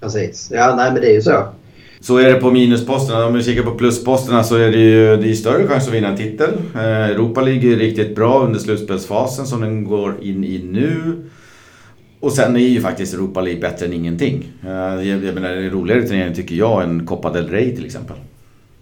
Precis. 0.00 0.50
Ja, 0.54 0.74
nej 0.76 0.92
men 0.92 1.00
det 1.00 1.10
är 1.10 1.14
ju 1.14 1.22
så. 1.22 1.44
Så 2.02 2.18
är 2.18 2.32
det 2.32 2.34
på 2.34 2.50
minusposterna. 2.50 3.26
Om 3.26 3.34
vi 3.34 3.42
kikar 3.42 3.62
på 3.62 3.74
plusposterna 3.74 4.44
så 4.44 4.56
är 4.56 4.70
det 4.70 4.78
ju 4.78 5.16
det 5.16 5.30
är 5.30 5.34
större 5.34 5.68
chans 5.68 5.88
att 5.88 5.94
vinna 5.94 6.08
en 6.08 6.16
titel. 6.16 6.50
Eh, 6.74 6.80
Europa 6.82 7.40
ligger 7.40 7.76
riktigt 7.76 8.14
bra 8.14 8.44
under 8.44 8.58
slutspelsfasen 8.58 9.46
som 9.46 9.60
den 9.60 9.84
går 9.84 10.14
in 10.22 10.44
i 10.44 10.58
nu. 10.58 11.16
Och 12.20 12.32
sen 12.32 12.56
är 12.56 12.60
ju 12.60 12.80
faktiskt 12.80 13.14
Europa 13.14 13.40
League 13.40 13.60
bättre 13.60 13.86
än 13.86 13.92
ingenting. 13.92 14.52
Eh, 14.64 15.08
jag 15.08 15.34
menar, 15.34 15.48
det 15.48 15.66
är 15.66 15.70
roligare 15.70 16.02
turnering 16.02 16.34
tycker 16.34 16.54
jag 16.54 16.82
än 16.82 17.06
Copa 17.06 17.32
del 17.32 17.48
Rey 17.48 17.76
till 17.76 17.86
exempel. 17.86 18.16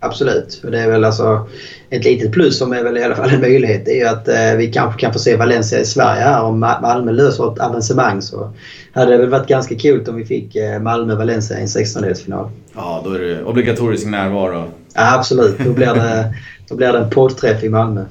Absolut. 0.01 0.61
Och 0.65 0.71
det 0.71 0.81
är 0.81 0.91
väl 0.91 1.05
alltså 1.05 1.49
ett 1.91 2.05
litet 2.05 2.33
plus 2.33 2.59
som 2.59 2.73
är 2.73 2.83
väl 2.83 2.99
i 2.99 3.03
alla 3.03 3.15
fall 3.15 3.31
en 3.31 3.41
möjlighet. 3.41 3.85
Det 3.85 3.91
är 3.91 3.97
ju 3.97 4.07
att 4.07 4.29
eh, 4.29 4.55
vi 4.59 4.73
kanske 4.73 5.01
kan 5.01 5.13
få 5.13 5.19
se 5.19 5.37
Valencia 5.37 5.81
i 5.81 5.85
Sverige 5.85 6.23
här. 6.23 6.43
Om 6.43 6.61
Malmö 6.61 7.13
löser 7.13 7.53
ett 7.53 7.59
avancemang 7.59 8.23
så 8.23 8.53
hade 8.93 9.11
det 9.11 9.19
väl 9.19 9.29
varit 9.29 9.49
ganska 9.49 9.75
coolt 9.79 10.09
om 10.09 10.17
vi 10.17 10.25
fick 10.25 10.57
eh, 10.57 10.81
Malmö-Valencia 10.81 11.59
i 11.59 11.61
en 11.61 11.67
16-delsfinal. 11.67 12.51
Ja, 12.75 13.03
då 13.05 13.13
är 13.13 13.19
det 13.19 13.45
obligatorisk 13.45 14.07
närvaro. 14.07 14.65
Ja, 14.95 15.15
absolut. 15.15 15.59
Då 15.59 15.73
blir 15.73 15.95
det, 15.95 16.35
då 16.69 16.77
blir 16.77 16.93
det 16.93 16.99
en 16.99 17.11
poddträff 17.11 17.65
i 17.65 17.69
Malmö. 17.69 18.05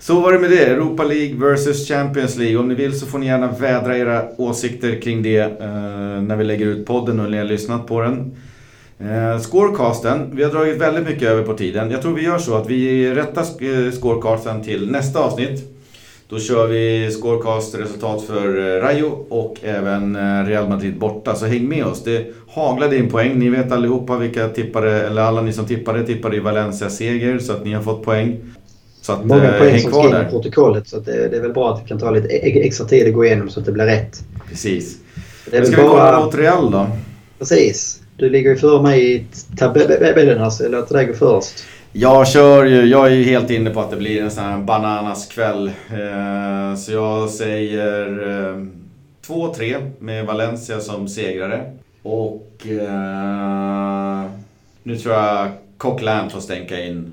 Så 0.00 0.20
var 0.20 0.32
det 0.32 0.38
med 0.38 0.50
det. 0.50 0.66
Europa 0.66 1.04
League 1.04 1.54
vs 1.54 1.88
Champions 1.88 2.36
League. 2.36 2.56
Om 2.56 2.68
ni 2.68 2.74
vill 2.74 3.00
så 3.00 3.06
får 3.06 3.18
ni 3.18 3.26
gärna 3.26 3.52
vädra 3.52 3.98
era 3.98 4.22
åsikter 4.36 5.00
kring 5.00 5.22
det 5.22 5.38
eh, 5.38 6.22
när 6.22 6.36
vi 6.36 6.44
lägger 6.44 6.66
ut 6.66 6.86
podden 6.86 7.20
och 7.20 7.30
ni 7.30 7.36
har 7.36 7.44
lyssnat 7.44 7.86
på 7.86 8.00
den. 8.00 8.36
Eh, 8.98 9.40
scorecasten, 9.40 10.30
vi 10.36 10.44
har 10.44 10.50
dragit 10.50 10.80
väldigt 10.80 11.06
mycket 11.06 11.28
över 11.28 11.42
på 11.42 11.54
tiden. 11.54 11.90
Jag 11.90 12.02
tror 12.02 12.14
vi 12.14 12.22
gör 12.22 12.38
så 12.38 12.56
att 12.56 12.70
vi 12.70 13.14
rättar 13.14 13.42
eh, 13.42 13.92
scorecasten 13.92 14.62
till 14.62 14.90
nästa 14.90 15.18
avsnitt. 15.18 15.73
Då 16.34 16.40
kör 16.40 16.66
vi 16.66 17.10
scorecast 17.10 17.74
resultat 17.74 18.22
för 18.22 18.76
eh, 18.76 18.80
Rayo 18.80 19.26
och 19.28 19.56
även 19.62 20.16
eh, 20.16 20.46
Real 20.46 20.68
Madrid 20.68 20.98
borta. 20.98 21.34
Så 21.34 21.46
häng 21.46 21.68
med 21.68 21.86
oss. 21.86 22.04
Det 22.04 22.26
haglade 22.50 22.96
in 22.96 23.10
poäng. 23.10 23.38
Ni 23.38 23.48
vet 23.48 23.72
allihopa 23.72 24.18
vilka 24.18 24.48
tippade, 24.48 25.06
eller 25.06 25.22
alla 25.22 25.42
ni 25.42 25.52
som 25.52 25.66
tippade, 25.66 26.06
tippade 26.06 26.36
i 26.36 26.40
Valencia 26.40 26.90
seger. 26.90 27.38
Så 27.38 27.52
att 27.52 27.64
ni 27.64 27.72
har 27.72 27.82
fått 27.82 28.04
poäng. 28.04 28.36
Så 29.00 29.12
att, 29.12 29.24
Många 29.24 29.52
eh, 29.54 29.58
poäng 29.58 29.80
som 29.80 29.92
skriver 29.92 30.26
i 30.26 30.30
protokollet. 30.30 30.88
Så 30.88 31.00
det, 31.00 31.28
det, 31.28 31.36
är 31.36 31.40
väl 31.40 31.52
bra 31.52 31.74
att 31.74 31.82
vi 31.84 31.88
kan 31.88 31.98
ta 31.98 32.10
lite 32.10 32.28
e- 32.28 32.66
extra 32.66 32.86
tid 32.86 33.08
att 33.08 33.14
gå 33.14 33.24
igenom 33.24 33.50
så 33.50 33.60
att 33.60 33.66
det 33.66 33.72
blir 33.72 33.84
rätt. 33.84 34.24
Precis. 34.48 34.96
Det 35.50 35.56
är 35.56 35.64
Ska 35.64 35.76
vi 35.76 35.82
bara... 35.82 36.12
kolla 36.12 36.24
mot 36.24 36.34
Real 36.34 36.70
då? 36.70 36.86
Precis. 37.38 38.00
Du 38.16 38.30
ligger 38.30 38.50
ju 38.50 38.56
före 38.56 38.82
mig 38.82 39.14
i 39.14 39.26
tabellen 39.56 40.38
här 40.38 40.50
så 40.50 40.62
jag 40.62 40.72
låter 40.72 40.94
dig 40.94 41.06
gå 41.06 41.12
först. 41.14 41.64
Jag 41.96 42.28
kör 42.28 42.64
ju, 42.64 42.84
jag 42.84 43.06
är 43.06 43.10
ju 43.10 43.22
helt 43.22 43.50
inne 43.50 43.70
på 43.70 43.80
att 43.80 43.90
det 43.90 43.96
blir 43.96 44.22
en 44.22 44.30
sån 44.30 44.44
här 44.44 44.58
bananas 44.58 45.26
kväll. 45.26 45.68
Eh, 45.68 46.76
så 46.76 46.92
jag 46.92 47.30
säger 47.30 48.06
2-3 49.26 49.74
eh, 49.74 49.80
med 49.98 50.26
Valencia 50.26 50.80
som 50.80 51.08
segrare. 51.08 51.72
Och 52.02 52.66
eh, 52.66 54.24
nu 54.82 54.96
tror 54.96 55.14
jag 55.14 55.48
Coquelin 55.78 56.30
får 56.30 56.40
stänka 56.40 56.80
in. 56.80 57.12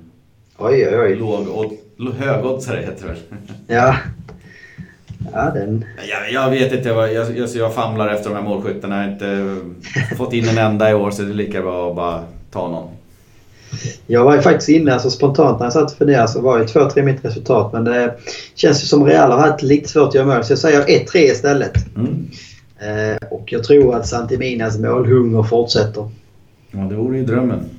Oj, 0.58 0.88
oj, 0.98 1.20
oj. 1.22 1.80
Låg, 1.98 2.14
högoddsare 2.14 2.80
heter 2.80 3.02
det 3.02 3.08
väl? 3.08 3.22
Ja. 3.68 3.96
Ja, 5.34 5.52
den... 5.54 5.86
jag, 6.10 6.32
jag 6.32 6.50
vet 6.50 6.74
inte, 6.74 6.90
jag, 6.90 7.14
jag, 7.14 7.48
jag 7.56 7.74
famlar 7.74 8.10
efter 8.10 8.30
de 8.30 8.36
här 8.36 8.44
målskyttarna. 8.44 8.96
Jag 8.98 9.04
har 9.04 9.12
inte 9.12 9.58
fått 10.18 10.34
in 10.34 10.50
en 10.50 10.58
enda 10.58 10.92
i 10.92 10.94
år 10.94 11.12
så 11.12 11.22
det 11.22 11.32
är 11.32 11.34
lika 11.34 11.62
bra 11.62 11.90
att 11.90 11.96
bara 11.96 12.24
ta 12.52 12.68
någon. 12.68 12.90
Jag 14.08 14.26
var 14.26 14.36
ju 14.36 14.42
faktiskt 14.42 14.70
inne, 14.70 14.94
alltså 14.94 15.10
spontant 15.10 15.60
när 15.60 15.66
jag 15.66 15.74
satt 15.74 15.92
och 15.92 15.98
funderade 15.98 16.28
så 16.28 16.42
var 16.42 16.60
ju 16.60 16.66
2-3 16.66 17.02
mitt 17.02 17.26
resultat. 17.26 17.74
Men 17.74 17.84
det 17.84 18.16
känns 18.56 18.84
ju 18.84 18.88
som 18.88 19.06
Real 19.06 19.32
har 19.32 19.38
haft 19.38 19.64
lite 19.64 19.90
svårt 19.90 20.08
att 20.08 20.16
göra 20.16 20.26
mål. 20.26 20.44
Så 20.44 20.52
jag 20.52 20.60
säger 20.60 20.82
1-3 20.82 21.18
istället. 21.18 21.74
Mm. 21.96 22.28
Eh, 22.80 23.18
och 23.30 23.44
jag 23.54 23.64
tror 23.64 23.96
att 23.96 24.08
Santiminas 24.08 24.80
målhunger 24.80 25.44
fortsätter. 25.44 26.10
Ja, 26.72 26.80
det 26.80 26.96
vore 26.96 27.18
ju 27.18 27.26
drömmen. 27.26 27.70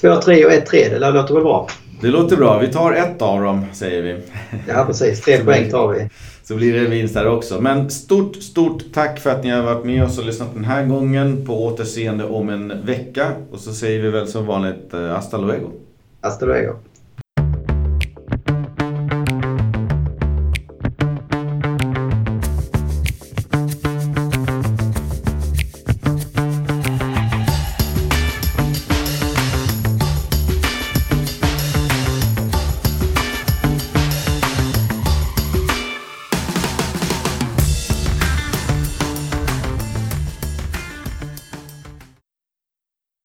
2-3 0.00 0.44
och 0.44 0.52
1-3, 0.52 0.90
det 0.90 0.98
låter 0.98 1.34
väl 1.34 1.42
bra? 1.42 1.68
Det 2.00 2.08
låter 2.08 2.36
bra. 2.36 2.58
Vi 2.58 2.68
tar 2.68 2.92
ett 2.92 3.22
av 3.22 3.42
dem, 3.42 3.66
säger 3.72 4.02
vi. 4.02 4.16
Ja, 4.68 4.84
precis. 4.84 5.20
Tre 5.20 5.38
poäng 5.44 5.70
tar 5.70 5.88
vi. 5.88 6.08
Så 6.50 6.56
blir 6.56 6.72
det 6.72 6.78
en 6.78 6.90
vinst 6.90 7.14
där 7.14 7.26
också. 7.26 7.60
Men 7.60 7.90
stort, 7.90 8.36
stort 8.36 8.84
tack 8.92 9.20
för 9.20 9.30
att 9.30 9.44
ni 9.44 9.50
har 9.50 9.62
varit 9.62 9.84
med 9.84 10.04
oss 10.04 10.18
och 10.18 10.24
lyssnat 10.24 10.54
den 10.54 10.64
här 10.64 10.86
gången. 10.86 11.46
På 11.46 11.64
återseende 11.64 12.24
om 12.24 12.48
en 12.48 12.86
vecka. 12.86 13.32
Och 13.50 13.60
så 13.60 13.72
säger 13.72 14.02
vi 14.02 14.10
väl 14.10 14.26
som 14.26 14.46
vanligt 14.46 14.94
eh, 14.94 15.06
hasta 15.06 15.38
luego. 15.38 15.70
Hasta 16.20 16.46
luego. 16.46 16.74